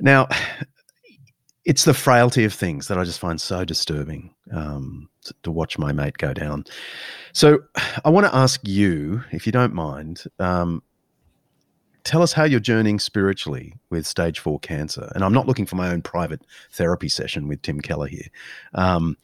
now, 0.00 0.28
it's 1.64 1.84
the 1.84 1.94
frailty 1.94 2.44
of 2.44 2.52
things 2.52 2.88
that 2.88 2.98
I 2.98 3.04
just 3.04 3.18
find 3.18 3.40
so 3.40 3.64
disturbing 3.64 4.34
um, 4.52 5.08
to, 5.42 5.50
watch 5.50 5.78
my 5.78 5.92
mate 5.92 6.18
go 6.18 6.32
down. 6.32 6.64
So, 7.32 7.60
I 8.04 8.10
want 8.10 8.26
to 8.26 8.34
ask 8.34 8.60
you, 8.66 9.22
if 9.32 9.46
you 9.46 9.52
don't 9.52 9.74
mind, 9.74 10.24
um, 10.38 10.82
tell 12.04 12.22
us 12.22 12.32
how 12.32 12.44
you're 12.44 12.60
journeying 12.60 12.98
spiritually 12.98 13.74
with 13.90 14.06
stage 14.06 14.38
four 14.38 14.58
cancer. 14.60 15.10
And 15.14 15.24
I'm 15.24 15.32
not 15.32 15.46
looking 15.46 15.66
for 15.66 15.76
my 15.76 15.90
own 15.90 16.02
private 16.02 16.42
therapy 16.72 17.08
session 17.08 17.48
with 17.48 17.62
Tim 17.62 17.80
Keller 17.80 18.08
here. 18.08 18.26
Um, 18.74 19.16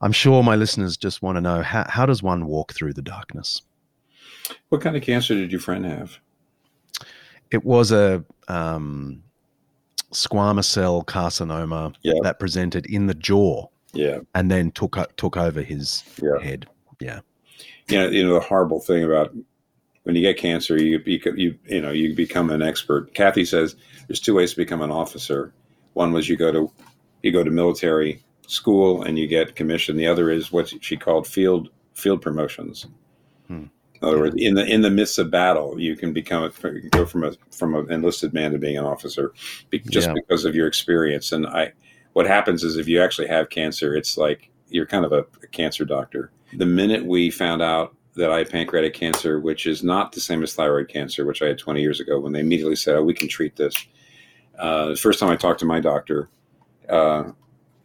I'm 0.00 0.12
sure 0.12 0.42
my 0.42 0.56
listeners 0.56 0.96
just 0.96 1.22
want 1.22 1.36
to 1.36 1.40
know 1.40 1.62
how, 1.62 1.84
how 1.88 2.06
does 2.06 2.22
one 2.22 2.46
walk 2.46 2.72
through 2.72 2.94
the 2.94 3.02
darkness? 3.02 3.62
What 4.68 4.80
kind 4.80 4.96
of 4.96 5.02
cancer 5.02 5.34
did 5.34 5.52
your 5.52 5.60
friend 5.60 5.84
have? 5.84 6.18
it 7.52 7.64
was 7.64 7.92
a 7.92 8.24
um, 8.48 9.22
squamous 10.12 10.64
cell 10.64 11.04
carcinoma 11.04 11.94
yep. 12.02 12.16
that 12.22 12.40
presented 12.40 12.86
in 12.86 13.06
the 13.06 13.14
jaw. 13.14 13.66
Yeah, 13.92 14.20
and 14.34 14.50
then 14.50 14.70
took 14.70 14.96
took 15.16 15.36
over 15.36 15.62
his 15.62 16.02
yeah. 16.22 16.38
head. 16.42 16.66
Yeah, 17.00 17.20
you 17.88 17.98
know, 17.98 18.08
you 18.08 18.26
know 18.26 18.34
the 18.34 18.40
horrible 18.40 18.80
thing 18.80 19.04
about 19.04 19.34
when 20.04 20.16
you 20.16 20.22
get 20.22 20.36
cancer, 20.36 20.76
you 20.76 21.02
you 21.04 21.20
you 21.36 21.58
you 21.66 21.80
know 21.80 21.90
you 21.90 22.14
become 22.14 22.50
an 22.50 22.62
expert. 22.62 23.14
Kathy 23.14 23.44
says 23.44 23.76
there's 24.08 24.20
two 24.20 24.34
ways 24.34 24.52
to 24.52 24.56
become 24.56 24.82
an 24.82 24.90
officer. 24.90 25.52
One 25.94 26.12
was 26.12 26.28
you 26.28 26.36
go 26.36 26.52
to 26.52 26.72
you 27.22 27.32
go 27.32 27.44
to 27.44 27.50
military 27.50 28.22
school 28.46 29.02
and 29.02 29.18
you 29.18 29.26
get 29.26 29.56
commissioned. 29.56 29.98
The 29.98 30.06
other 30.06 30.30
is 30.30 30.52
what 30.52 30.72
she 30.82 30.96
called 30.96 31.26
field 31.26 31.70
field 31.94 32.22
promotions. 32.22 32.86
Hmm. 33.46 33.64
In 34.00 34.08
other 34.08 34.18
words, 34.18 34.34
in 34.36 34.54
the 34.54 34.64
in 34.66 34.82
the 34.82 34.90
midst 34.90 35.18
of 35.18 35.30
battle, 35.30 35.78
you 35.78 35.94
can 35.94 36.12
become 36.12 36.42
a, 36.42 36.70
go 36.88 37.06
from 37.06 37.22
a 37.22 37.32
from 37.52 37.76
an 37.76 37.90
enlisted 37.90 38.34
man 38.34 38.50
to 38.52 38.58
being 38.58 38.76
an 38.76 38.84
officer, 38.84 39.32
just 39.88 40.08
yeah. 40.08 40.14
because 40.14 40.44
of 40.44 40.56
your 40.56 40.66
experience. 40.66 41.30
And 41.30 41.46
I, 41.46 41.72
what 42.12 42.26
happens 42.26 42.64
is 42.64 42.76
if 42.76 42.88
you 42.88 43.02
actually 43.02 43.28
have 43.28 43.50
cancer, 43.50 43.94
it's 43.94 44.16
like 44.16 44.50
you're 44.68 44.86
kind 44.86 45.04
of 45.04 45.12
a, 45.12 45.24
a 45.42 45.46
cancer 45.48 45.84
doctor. 45.84 46.30
The 46.56 46.66
minute 46.66 47.04
we 47.04 47.30
found 47.30 47.62
out 47.62 47.94
that 48.14 48.30
I 48.30 48.38
had 48.38 48.50
pancreatic 48.50 48.94
cancer, 48.94 49.40
which 49.40 49.66
is 49.66 49.82
not 49.82 50.12
the 50.12 50.20
same 50.20 50.42
as 50.42 50.54
thyroid 50.54 50.88
cancer, 50.88 51.24
which 51.24 51.42
I 51.42 51.46
had 51.46 51.58
20 51.58 51.80
years 51.80 52.00
ago, 52.00 52.20
when 52.20 52.32
they 52.32 52.40
immediately 52.40 52.76
said, 52.76 52.96
"Oh, 52.96 53.02
we 53.02 53.14
can 53.14 53.28
treat 53.28 53.56
this." 53.56 53.74
Uh, 54.58 54.88
the 54.88 54.96
first 54.96 55.18
time 55.18 55.30
I 55.30 55.36
talked 55.36 55.60
to 55.60 55.66
my 55.66 55.80
doctor 55.80 56.28
uh, 56.88 57.32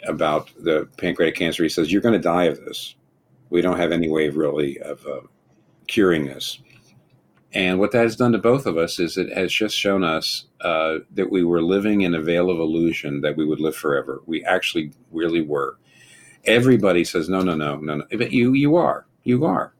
about 0.06 0.52
the 0.60 0.88
pancreatic 0.98 1.36
cancer, 1.36 1.64
he 1.64 1.70
says, 1.70 1.92
"You're 1.92 2.02
going 2.02 2.14
to 2.14 2.20
die 2.20 2.46
of 2.46 2.58
this. 2.66 2.96
We 3.50 3.62
don't 3.62 3.78
have 3.78 3.94
any 3.94 4.10
way 4.10 4.28
of 4.28 4.36
really 4.36 4.80
of 4.80 5.06
uh, 5.06 5.22
curing 5.88 6.26
this. 6.26 6.60
And 7.58 7.80
what 7.80 7.92
that 7.94 8.04
has 8.04 8.16
done 8.16 8.34
to 8.34 8.38
both 8.38 8.68
of 8.68 8.78
us 8.78 9.00
is 9.00 9.18
it 9.18 9.36
has 9.36 9.52
just 9.52 9.76
shown 9.76 10.04
us 10.04 10.46
uh, 10.62 11.00
that 11.16 11.32
we 11.32 11.44
were 11.44 11.64
living 11.64 12.02
in 12.02 12.14
a 12.14 12.22
veil 12.22 12.52
of 12.52 12.60
illusion 12.60 13.22
that 13.22 13.36
we 13.36 13.48
would 13.48 13.60
live 13.60 13.76
forever. 13.76 14.22
We 14.28 14.46
actually 14.46 14.92
really 15.12 15.42
were. 15.42 15.80
Everybody 16.46 17.04
says, 17.04 17.30
no, 17.30 17.42
no, 17.42 17.56
no, 17.56 17.78
no, 17.78 17.96
no. 17.96 18.06
But 18.16 18.32
you, 18.32 18.54
you 18.54 18.76
are. 18.76 19.08
You 19.24 19.44
are. 19.46 19.74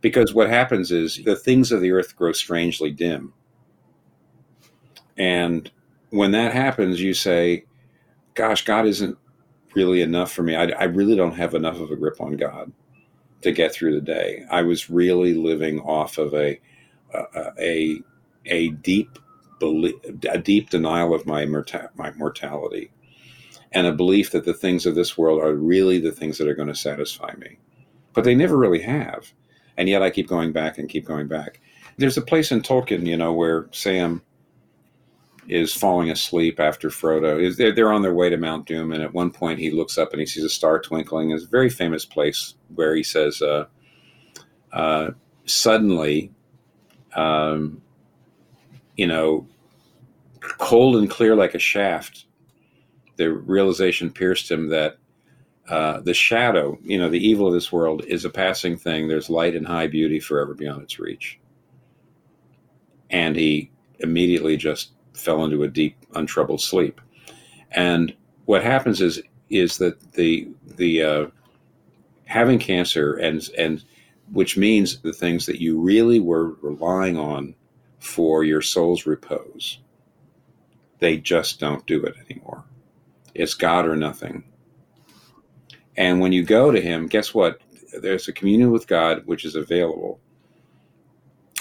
Because 0.00 0.32
what 0.32 0.48
happens 0.48 0.92
is 0.92 1.22
the 1.24 1.34
things 1.34 1.72
of 1.72 1.80
the 1.80 1.90
earth 1.90 2.14
grow 2.14 2.30
strangely 2.30 2.92
dim. 2.92 3.32
And 5.16 5.68
when 6.10 6.30
that 6.30 6.52
happens, 6.52 7.02
you 7.02 7.14
say, 7.14 7.64
gosh, 8.34 8.64
God 8.64 8.86
isn't 8.86 9.18
really 9.74 10.02
enough 10.02 10.30
for 10.30 10.44
me. 10.44 10.54
I, 10.54 10.66
I 10.66 10.84
really 10.84 11.16
don't 11.16 11.34
have 11.34 11.54
enough 11.54 11.80
of 11.80 11.90
a 11.90 11.96
grip 11.96 12.20
on 12.20 12.36
God 12.36 12.70
to 13.42 13.50
get 13.50 13.74
through 13.74 13.96
the 13.96 14.00
day. 14.00 14.46
I 14.52 14.62
was 14.62 14.88
really 14.88 15.34
living 15.34 15.80
off 15.80 16.18
of 16.18 16.32
a 16.32 16.60
a 17.14 17.52
a, 17.58 18.00
a 18.46 18.68
deep 18.70 19.18
belief, 19.58 19.94
a 20.30 20.38
deep 20.38 20.70
denial 20.70 21.14
of 21.14 21.26
my 21.26 21.46
morta- 21.46 21.90
my 21.96 22.12
mortality, 22.12 22.90
and 23.72 23.86
a 23.86 23.92
belief 23.92 24.30
that 24.32 24.44
the 24.44 24.54
things 24.54 24.86
of 24.86 24.94
this 24.94 25.16
world 25.16 25.40
are 25.40 25.54
really 25.54 25.98
the 25.98 26.12
things 26.12 26.38
that 26.38 26.48
are 26.48 26.54
going 26.54 26.68
to 26.68 26.74
satisfy 26.74 27.34
me, 27.36 27.58
but 28.12 28.24
they 28.24 28.34
never 28.34 28.56
really 28.56 28.82
have. 28.82 29.32
And 29.76 29.88
yet 29.88 30.02
I 30.02 30.10
keep 30.10 30.28
going 30.28 30.52
back 30.52 30.78
and 30.78 30.88
keep 30.88 31.04
going 31.04 31.26
back. 31.26 31.60
There's 31.96 32.16
a 32.16 32.22
place 32.22 32.52
in 32.52 32.62
Tolkien, 32.62 33.06
you 33.06 33.16
know, 33.16 33.32
where 33.32 33.68
Sam 33.72 34.22
is 35.48 35.74
falling 35.74 36.10
asleep 36.10 36.58
after 36.58 36.88
Frodo. 36.88 37.54
They're, 37.56 37.74
they're 37.74 37.92
on 37.92 38.02
their 38.02 38.14
way 38.14 38.30
to 38.30 38.36
Mount 38.36 38.66
Doom, 38.66 38.92
and 38.92 39.02
at 39.02 39.12
one 39.12 39.30
point 39.30 39.58
he 39.58 39.70
looks 39.70 39.98
up 39.98 40.12
and 40.12 40.20
he 40.20 40.26
sees 40.26 40.44
a 40.44 40.48
star 40.48 40.80
twinkling. 40.80 41.30
It's 41.30 41.44
a 41.44 41.48
very 41.48 41.70
famous 41.70 42.04
place 42.04 42.54
where 42.74 42.94
he 42.94 43.02
says, 43.02 43.42
uh, 43.42 43.66
uh, 44.72 45.10
"Suddenly, 45.44 46.32
um, 47.14 47.80
you 48.96 49.06
know, 49.06 49.46
cold 50.40 50.96
and 50.96 51.10
clear 51.10 51.34
like 51.34 51.54
a 51.54 51.58
shaft, 51.58 52.26
the 53.16 53.32
realization 53.32 54.10
pierced 54.10 54.50
him 54.50 54.68
that 54.68 54.98
uh, 55.68 56.00
the 56.00 56.14
shadow, 56.14 56.78
you 56.82 56.98
know, 56.98 57.08
the 57.08 57.26
evil 57.26 57.46
of 57.46 57.54
this 57.54 57.72
world 57.72 58.04
is 58.06 58.24
a 58.24 58.30
passing 58.30 58.76
thing. 58.76 59.08
There's 59.08 59.30
light 59.30 59.54
and 59.54 59.66
high 59.66 59.86
beauty 59.86 60.20
forever 60.20 60.54
beyond 60.54 60.82
its 60.82 60.98
reach. 60.98 61.38
And 63.10 63.36
he 63.36 63.70
immediately 64.00 64.56
just 64.56 64.92
fell 65.14 65.44
into 65.44 65.62
a 65.62 65.68
deep, 65.68 65.96
untroubled 66.14 66.60
sleep. 66.60 67.00
And 67.70 68.14
what 68.44 68.62
happens 68.62 69.00
is 69.00 69.22
is 69.50 69.78
that 69.78 70.12
the 70.12 70.48
the 70.76 71.02
uh, 71.02 71.26
having 72.26 72.58
cancer 72.58 73.14
and 73.14 73.48
and 73.56 73.84
which 74.34 74.56
means 74.56 75.00
the 75.00 75.12
things 75.12 75.46
that 75.46 75.60
you 75.60 75.80
really 75.80 76.18
were 76.18 76.54
relying 76.60 77.16
on 77.16 77.54
for 78.00 78.42
your 78.42 78.60
soul's 78.60 79.06
repose, 79.06 79.78
they 80.98 81.16
just 81.16 81.60
don't 81.60 81.86
do 81.86 82.04
it 82.04 82.16
anymore. 82.28 82.64
It's 83.32 83.54
God 83.54 83.86
or 83.86 83.96
nothing. 83.96 84.44
And 85.96 86.20
when 86.20 86.32
you 86.32 86.42
go 86.42 86.72
to 86.72 86.80
Him, 86.80 87.06
guess 87.06 87.32
what? 87.32 87.60
There's 88.02 88.26
a 88.26 88.32
communion 88.32 88.72
with 88.72 88.88
God 88.88 89.22
which 89.24 89.44
is 89.44 89.54
available 89.54 90.18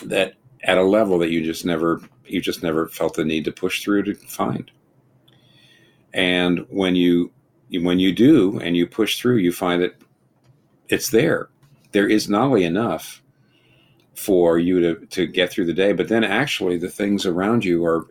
that 0.03 0.33
at 0.63 0.79
a 0.79 0.83
level 0.83 1.19
that 1.19 1.29
you 1.29 1.43
just 1.43 1.65
never 1.65 2.01
you 2.25 2.41
just 2.41 2.63
never 2.63 2.87
felt 2.87 3.13
the 3.13 3.23
need 3.23 3.45
to 3.45 3.51
push 3.51 3.83
through 3.83 4.03
to 4.03 4.15
find. 4.15 4.71
And 6.13 6.65
when 6.69 6.95
you 6.95 7.31
when 7.69 7.99
you 7.99 8.13
do 8.13 8.59
and 8.59 8.75
you 8.75 8.87
push 8.87 9.19
through, 9.19 9.37
you 9.37 9.51
find 9.51 9.83
that 9.83 9.95
it's 10.89 11.11
there. 11.11 11.49
There 11.93 12.07
is 12.07 12.29
not 12.29 12.43
only 12.43 12.65
enough 12.65 13.21
for 14.15 14.59
you 14.59 14.79
to, 14.79 15.05
to 15.07 15.25
get 15.25 15.51
through 15.51 15.65
the 15.65 15.73
day, 15.73 15.93
but 15.93 16.07
then 16.07 16.23
actually 16.23 16.77
the 16.77 16.89
things 16.89 17.25
around 17.25 17.65
you 17.65 17.85
are 17.85 18.07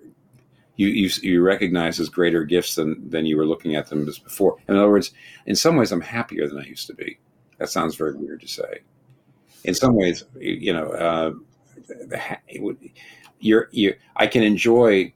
you, 0.76 0.88
you 0.88 1.10
you 1.22 1.42
recognize 1.42 2.00
as 2.00 2.08
greater 2.08 2.44
gifts 2.44 2.76
than 2.76 3.08
than 3.08 3.26
you 3.26 3.36
were 3.36 3.46
looking 3.46 3.76
at 3.76 3.88
them 3.88 4.08
as 4.08 4.18
before. 4.18 4.56
In 4.68 4.76
other 4.76 4.90
words, 4.90 5.12
in 5.46 5.54
some 5.54 5.76
ways, 5.76 5.92
I'm 5.92 6.00
happier 6.00 6.48
than 6.48 6.58
I 6.58 6.64
used 6.64 6.86
to 6.86 6.94
be. 6.94 7.18
That 7.58 7.68
sounds 7.68 7.94
very 7.94 8.14
weird 8.14 8.40
to 8.40 8.48
say. 8.48 8.80
In 9.64 9.74
some 9.74 9.94
ways, 9.94 10.24
you 10.40 10.72
know, 10.72 10.88
uh, 10.90 11.32
you're 13.38 13.68
you. 13.70 13.94
I 14.16 14.26
can 14.26 14.42
enjoy 14.42 15.12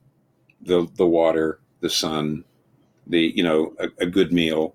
the 0.60 0.86
the 0.96 1.06
water, 1.06 1.60
the 1.80 1.90
sun, 1.90 2.44
the 3.06 3.32
you 3.34 3.42
know 3.42 3.74
a, 3.78 3.88
a, 4.00 4.06
good 4.06 4.32
meal, 4.32 4.74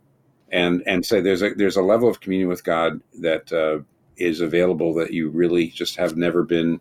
and 0.52 0.84
and 0.86 1.06
say 1.06 1.22
there's 1.22 1.42
a 1.42 1.54
there's 1.56 1.78
a 1.78 1.82
level 1.82 2.10
of 2.10 2.20
communion 2.20 2.50
with 2.50 2.64
God 2.64 3.02
that 3.20 3.52
uh, 3.52 3.80
is 4.18 4.42
available 4.42 4.94
that 4.96 5.12
you 5.12 5.30
really 5.30 5.68
just 5.68 5.96
have 5.96 6.18
never 6.18 6.44
been. 6.44 6.80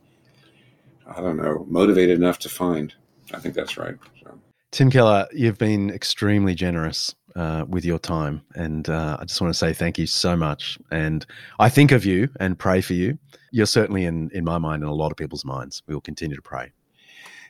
I 1.07 1.21
don't 1.21 1.39
know, 1.39 1.67
motivated 1.69 2.19
enough 2.19 2.39
to 2.41 2.49
find. 2.49 2.95
I 3.33 3.39
think 3.41 3.55
that's 3.55 3.77
right. 3.77 3.97
So. 4.23 4.39
Tim 4.71 4.91
Keller, 4.91 5.27
you've 5.33 5.59
been 5.59 5.91
extremely 5.91 6.55
generous 6.55 7.17
uh, 7.35 7.65
with 7.69 7.85
your 7.85 7.99
time, 7.99 8.43
and 8.55 8.89
uh, 8.89 9.17
I 9.19 9.25
just 9.25 9.41
want 9.41 9.53
to 9.53 9.59
say 9.59 9.73
thank 9.73 9.99
you 9.99 10.07
so 10.07 10.37
much. 10.37 10.79
And 10.93 11.27
I 11.59 11.69
think 11.69 11.91
of 11.91 12.05
you 12.05 12.29
and 12.39 12.57
pray 12.57 12.81
for 12.81 12.95
you. 12.95 13.19
You're 13.51 13.67
certainly 13.67 14.05
in 14.05 14.31
in 14.33 14.45
my 14.45 14.59
mind 14.59 14.83
and 14.83 14.91
a 14.91 14.95
lot 14.95 15.11
of 15.11 15.17
people's 15.17 15.45
minds. 15.45 15.83
We 15.87 15.95
will 15.95 16.01
continue 16.01 16.37
to 16.37 16.43
pray. 16.43 16.71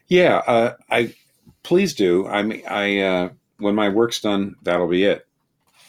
Yeah, 0.09 0.39
uh, 0.47 0.75
I 0.91 1.15
please 1.63 1.95
do. 1.95 2.27
I 2.27 2.43
mean, 2.43 2.63
I 2.67 3.01
uh, 3.01 3.29
when 3.59 3.75
my 3.75 3.89
work's 3.89 4.21
done, 4.21 4.57
that'll 4.63 4.89
be 4.89 5.05
it. 5.05 5.27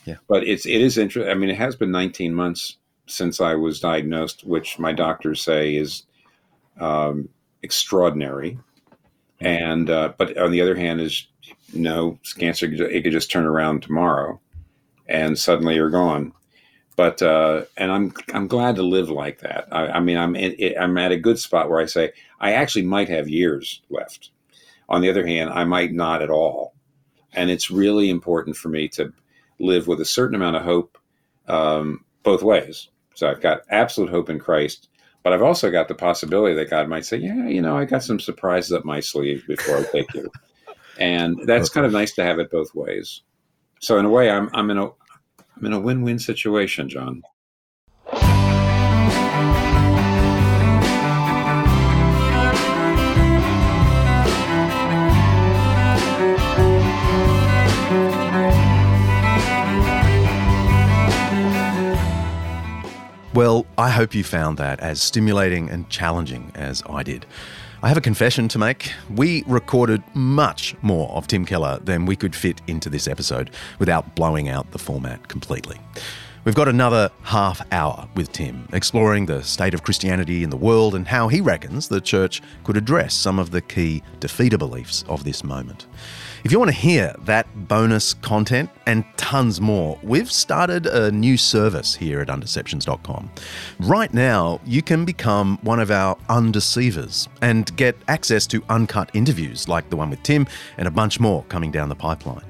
Yeah. 0.05 0.15
But 0.27 0.43
it's 0.47 0.65
it 0.65 0.81
is 0.81 0.97
interesting. 0.97 1.31
I 1.31 1.35
mean, 1.35 1.49
it 1.49 1.57
has 1.57 1.75
been 1.75 1.91
19 1.91 2.33
months 2.33 2.77
since 3.05 3.41
I 3.41 3.55
was 3.55 3.79
diagnosed, 3.79 4.43
which 4.43 4.79
my 4.79 4.93
doctors 4.93 5.41
say 5.41 5.75
is 5.75 6.03
um, 6.79 7.29
extraordinary. 7.61 8.57
And 9.39 9.89
uh, 9.89 10.13
but 10.17 10.37
on 10.37 10.51
the 10.51 10.61
other 10.61 10.75
hand, 10.75 11.01
is 11.01 11.27
no 11.73 12.19
cancer. 12.37 12.67
It 12.67 13.03
could 13.03 13.11
just 13.11 13.31
turn 13.31 13.45
around 13.45 13.81
tomorrow, 13.81 14.39
and 15.07 15.37
suddenly 15.37 15.75
you're 15.75 15.89
gone. 15.89 16.33
But 16.95 17.21
uh, 17.21 17.63
and 17.77 17.91
I'm 17.91 18.13
I'm 18.33 18.47
glad 18.47 18.75
to 18.75 18.83
live 18.83 19.09
like 19.09 19.39
that. 19.39 19.67
I, 19.71 19.87
I 19.87 19.99
mean, 19.99 20.17
I'm 20.17 20.35
in, 20.35 20.75
I'm 20.79 20.97
at 20.97 21.11
a 21.11 21.17
good 21.17 21.39
spot 21.39 21.69
where 21.69 21.79
I 21.79 21.85
say 21.85 22.11
I 22.39 22.53
actually 22.53 22.85
might 22.85 23.09
have 23.09 23.27
years 23.29 23.81
left. 23.89 24.29
On 24.89 25.01
the 25.01 25.09
other 25.09 25.25
hand, 25.25 25.49
I 25.51 25.63
might 25.63 25.93
not 25.93 26.21
at 26.21 26.29
all. 26.29 26.73
And 27.33 27.49
it's 27.49 27.71
really 27.71 28.09
important 28.09 28.57
for 28.57 28.67
me 28.67 28.89
to 28.89 29.13
live 29.61 29.87
with 29.87 30.01
a 30.01 30.05
certain 30.05 30.35
amount 30.35 30.55
of 30.55 30.63
hope 30.63 30.97
um, 31.47 32.03
both 32.23 32.43
ways. 32.43 32.89
So 33.15 33.29
I've 33.29 33.41
got 33.41 33.61
absolute 33.69 34.09
hope 34.09 34.29
in 34.29 34.39
Christ, 34.39 34.89
but 35.23 35.33
I've 35.33 35.41
also 35.41 35.69
got 35.71 35.87
the 35.87 35.95
possibility 35.95 36.55
that 36.55 36.69
God 36.69 36.87
might 36.87 37.05
say, 37.05 37.17
"Yeah, 37.17 37.47
you 37.47 37.61
know, 37.61 37.77
I 37.77 37.85
got 37.85 38.03
some 38.03 38.19
surprises 38.19 38.71
up 38.71 38.85
my 38.85 38.99
sleeve 38.99 39.43
before 39.47 39.77
I 39.77 39.83
take 39.83 40.13
you," 40.13 40.31
and 40.97 41.37
that's 41.45 41.69
kind 41.69 41.85
of 41.85 41.91
nice 41.91 42.13
to 42.13 42.23
have 42.23 42.39
it 42.39 42.51
both 42.51 42.73
ways. 42.73 43.21
So 43.79 43.97
in 43.97 44.05
a 44.05 44.09
way, 44.09 44.29
I'm 44.29 44.49
I'm 44.53 44.69
in 44.71 44.77
a 44.77 44.85
I'm 44.85 45.65
in 45.65 45.73
a 45.73 45.79
win-win 45.79 46.19
situation, 46.19 46.89
John. 46.89 47.21
Well, 63.33 63.65
I 63.77 63.91
hope 63.91 64.13
you 64.13 64.25
found 64.25 64.57
that 64.57 64.81
as 64.81 65.01
stimulating 65.01 65.69
and 65.69 65.87
challenging 65.89 66.51
as 66.53 66.83
I 66.89 67.01
did. 67.01 67.25
I 67.81 67.87
have 67.87 67.95
a 67.95 68.01
confession 68.01 68.49
to 68.49 68.59
make. 68.59 68.91
We 69.09 69.45
recorded 69.47 70.03
much 70.13 70.75
more 70.81 71.09
of 71.11 71.27
Tim 71.27 71.45
Keller 71.45 71.79
than 71.79 72.05
we 72.05 72.17
could 72.17 72.35
fit 72.35 72.59
into 72.67 72.89
this 72.89 73.07
episode 73.07 73.51
without 73.79 74.15
blowing 74.15 74.49
out 74.49 74.71
the 74.71 74.79
format 74.79 75.29
completely. 75.29 75.79
We've 76.43 76.55
got 76.55 76.67
another 76.67 77.11
half 77.21 77.61
hour 77.71 78.09
with 78.15 78.31
Tim, 78.31 78.67
exploring 78.73 79.27
the 79.27 79.43
state 79.43 79.75
of 79.75 79.83
Christianity 79.83 80.43
in 80.43 80.49
the 80.49 80.57
world 80.57 80.95
and 80.95 81.07
how 81.07 81.27
he 81.27 81.39
reckons 81.39 81.87
the 81.87 82.01
church 82.01 82.41
could 82.63 82.77
address 82.77 83.13
some 83.13 83.37
of 83.37 83.51
the 83.51 83.61
key 83.61 84.01
defeater 84.19 84.57
beliefs 84.57 85.03
of 85.07 85.23
this 85.23 85.43
moment. 85.43 85.85
If 86.43 86.51
you 86.51 86.57
want 86.57 86.69
to 86.69 86.75
hear 86.75 87.15
that 87.25 87.45
bonus 87.67 88.15
content 88.15 88.71
and 88.87 89.05
tons 89.15 89.61
more, 89.61 89.99
we've 90.01 90.31
started 90.31 90.87
a 90.87 91.11
new 91.11 91.37
service 91.37 91.93
here 91.93 92.19
at 92.21 92.29
undeceptions.com. 92.29 93.29
Right 93.79 94.11
now, 94.11 94.59
you 94.65 94.81
can 94.81 95.05
become 95.05 95.59
one 95.61 95.79
of 95.79 95.91
our 95.91 96.17
undeceivers 96.27 97.29
and 97.43 97.75
get 97.77 97.95
access 98.07 98.47
to 98.47 98.63
uncut 98.69 99.11
interviews 99.13 99.67
like 99.67 99.91
the 99.91 99.95
one 99.95 100.09
with 100.09 100.23
Tim 100.23 100.47
and 100.79 100.87
a 100.87 100.91
bunch 100.91 101.19
more 101.19 101.43
coming 101.43 101.69
down 101.69 101.89
the 101.89 101.95
pipeline. 101.95 102.45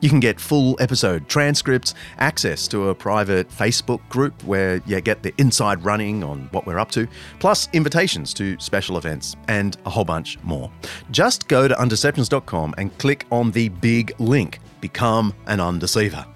You 0.00 0.10
can 0.10 0.20
get 0.20 0.38
full 0.38 0.76
episode 0.80 1.28
transcripts, 1.28 1.94
access 2.18 2.68
to 2.68 2.90
a 2.90 2.94
private 2.94 3.48
Facebook 3.48 4.06
group 4.08 4.44
where 4.44 4.82
you 4.86 5.00
get 5.00 5.22
the 5.22 5.32
inside 5.38 5.82
running 5.84 6.22
on 6.22 6.48
what 6.52 6.66
we're 6.66 6.78
up 6.78 6.90
to, 6.92 7.08
plus 7.38 7.68
invitations 7.72 8.34
to 8.34 8.58
special 8.58 8.98
events, 8.98 9.36
and 9.48 9.76
a 9.86 9.90
whole 9.90 10.04
bunch 10.04 10.38
more. 10.42 10.70
Just 11.10 11.48
go 11.48 11.66
to 11.66 11.74
undeceptions.com 11.74 12.74
and 12.78 12.96
click 12.98 13.26
on 13.30 13.50
the 13.52 13.68
big 13.68 14.12
link 14.20 14.60
Become 14.80 15.34
an 15.46 15.58
Undeceiver. 15.58 16.26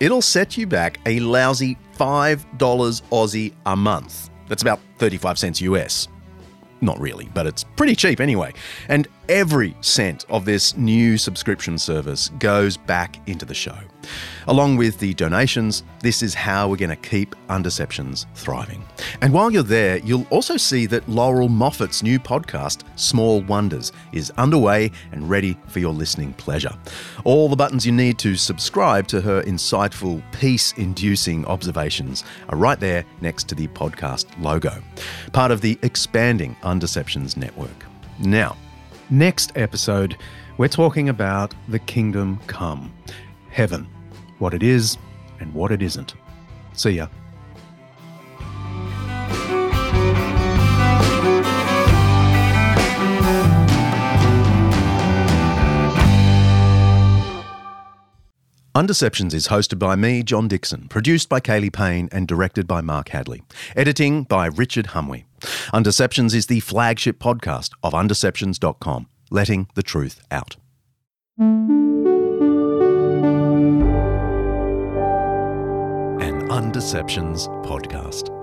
It'll 0.00 0.22
set 0.22 0.56
you 0.56 0.66
back 0.66 0.98
a 1.06 1.20
lousy 1.20 1.76
$5 1.96 2.58
Aussie 2.58 3.52
a 3.66 3.76
month. 3.76 4.30
That's 4.48 4.62
about 4.62 4.80
35 4.98 5.38
cents 5.38 5.60
US. 5.60 6.08
Not 6.80 6.98
really, 7.00 7.28
but 7.34 7.46
it's 7.46 7.64
pretty 7.64 7.94
cheap 7.94 8.20
anyway. 8.20 8.52
And 8.88 9.06
every 9.28 9.76
cent 9.80 10.24
of 10.28 10.44
this 10.44 10.76
new 10.76 11.18
subscription 11.18 11.78
service 11.78 12.30
goes 12.38 12.76
back 12.76 13.16
into 13.28 13.44
the 13.44 13.54
show. 13.54 13.76
Along 14.46 14.76
with 14.76 14.98
the 14.98 15.14
donations, 15.14 15.84
this 16.00 16.22
is 16.22 16.34
how 16.34 16.68
we're 16.68 16.76
going 16.76 16.90
to 16.90 16.96
keep 16.96 17.34
Undeceptions 17.48 18.26
thriving. 18.34 18.82
And 19.20 19.32
while 19.32 19.50
you're 19.50 19.62
there, 19.62 19.98
you'll 19.98 20.26
also 20.30 20.56
see 20.56 20.86
that 20.86 21.08
Laurel 21.08 21.48
Moffat's 21.48 22.02
new 22.02 22.18
podcast, 22.18 22.82
Small 22.96 23.42
Wonders, 23.42 23.92
is 24.12 24.30
underway 24.38 24.90
and 25.12 25.28
ready 25.28 25.56
for 25.68 25.78
your 25.78 25.92
listening 25.92 26.32
pleasure. 26.34 26.72
All 27.24 27.48
the 27.48 27.56
buttons 27.56 27.84
you 27.84 27.92
need 27.92 28.18
to 28.20 28.36
subscribe 28.36 29.06
to 29.08 29.20
her 29.20 29.42
insightful, 29.42 30.22
peace 30.32 30.72
inducing 30.72 31.44
observations 31.46 32.24
are 32.48 32.56
right 32.56 32.80
there 32.80 33.04
next 33.20 33.48
to 33.48 33.54
the 33.54 33.68
podcast 33.68 34.26
logo, 34.42 34.82
part 35.32 35.50
of 35.50 35.60
the 35.60 35.78
expanding 35.82 36.56
Undeceptions 36.62 37.36
network. 37.36 37.84
Now, 38.18 38.56
next 39.10 39.52
episode, 39.56 40.16
we're 40.58 40.68
talking 40.68 41.08
about 41.08 41.54
the 41.68 41.78
kingdom 41.78 42.38
come, 42.46 42.92
heaven 43.50 43.86
what 44.38 44.54
it 44.54 44.62
is 44.62 44.96
and 45.38 45.52
what 45.54 45.70
it 45.70 45.82
isn't. 45.82 46.14
See 46.72 46.92
ya. 46.92 47.08
Undeceptions 58.72 59.34
is 59.34 59.48
hosted 59.48 59.78
by 59.80 59.96
me, 59.96 60.22
John 60.22 60.46
Dickson, 60.46 60.86
produced 60.88 61.28
by 61.28 61.40
Kaley 61.40 61.72
Payne, 61.72 62.08
and 62.12 62.28
directed 62.28 62.68
by 62.68 62.80
Mark 62.80 63.08
Hadley. 63.08 63.42
Editing 63.76 64.22
by 64.22 64.46
Richard 64.46 64.86
Hamwi. 64.88 65.24
Undeceptions 65.74 66.34
is 66.34 66.46
the 66.46 66.60
flagship 66.60 67.18
podcast 67.18 67.72
of 67.82 67.92
Undeceptions.com, 67.92 69.08
letting 69.30 69.68
the 69.74 69.82
truth 69.82 70.22
out. 70.30 70.56
Undeceptions 76.60 77.48
podcast. 77.64 78.39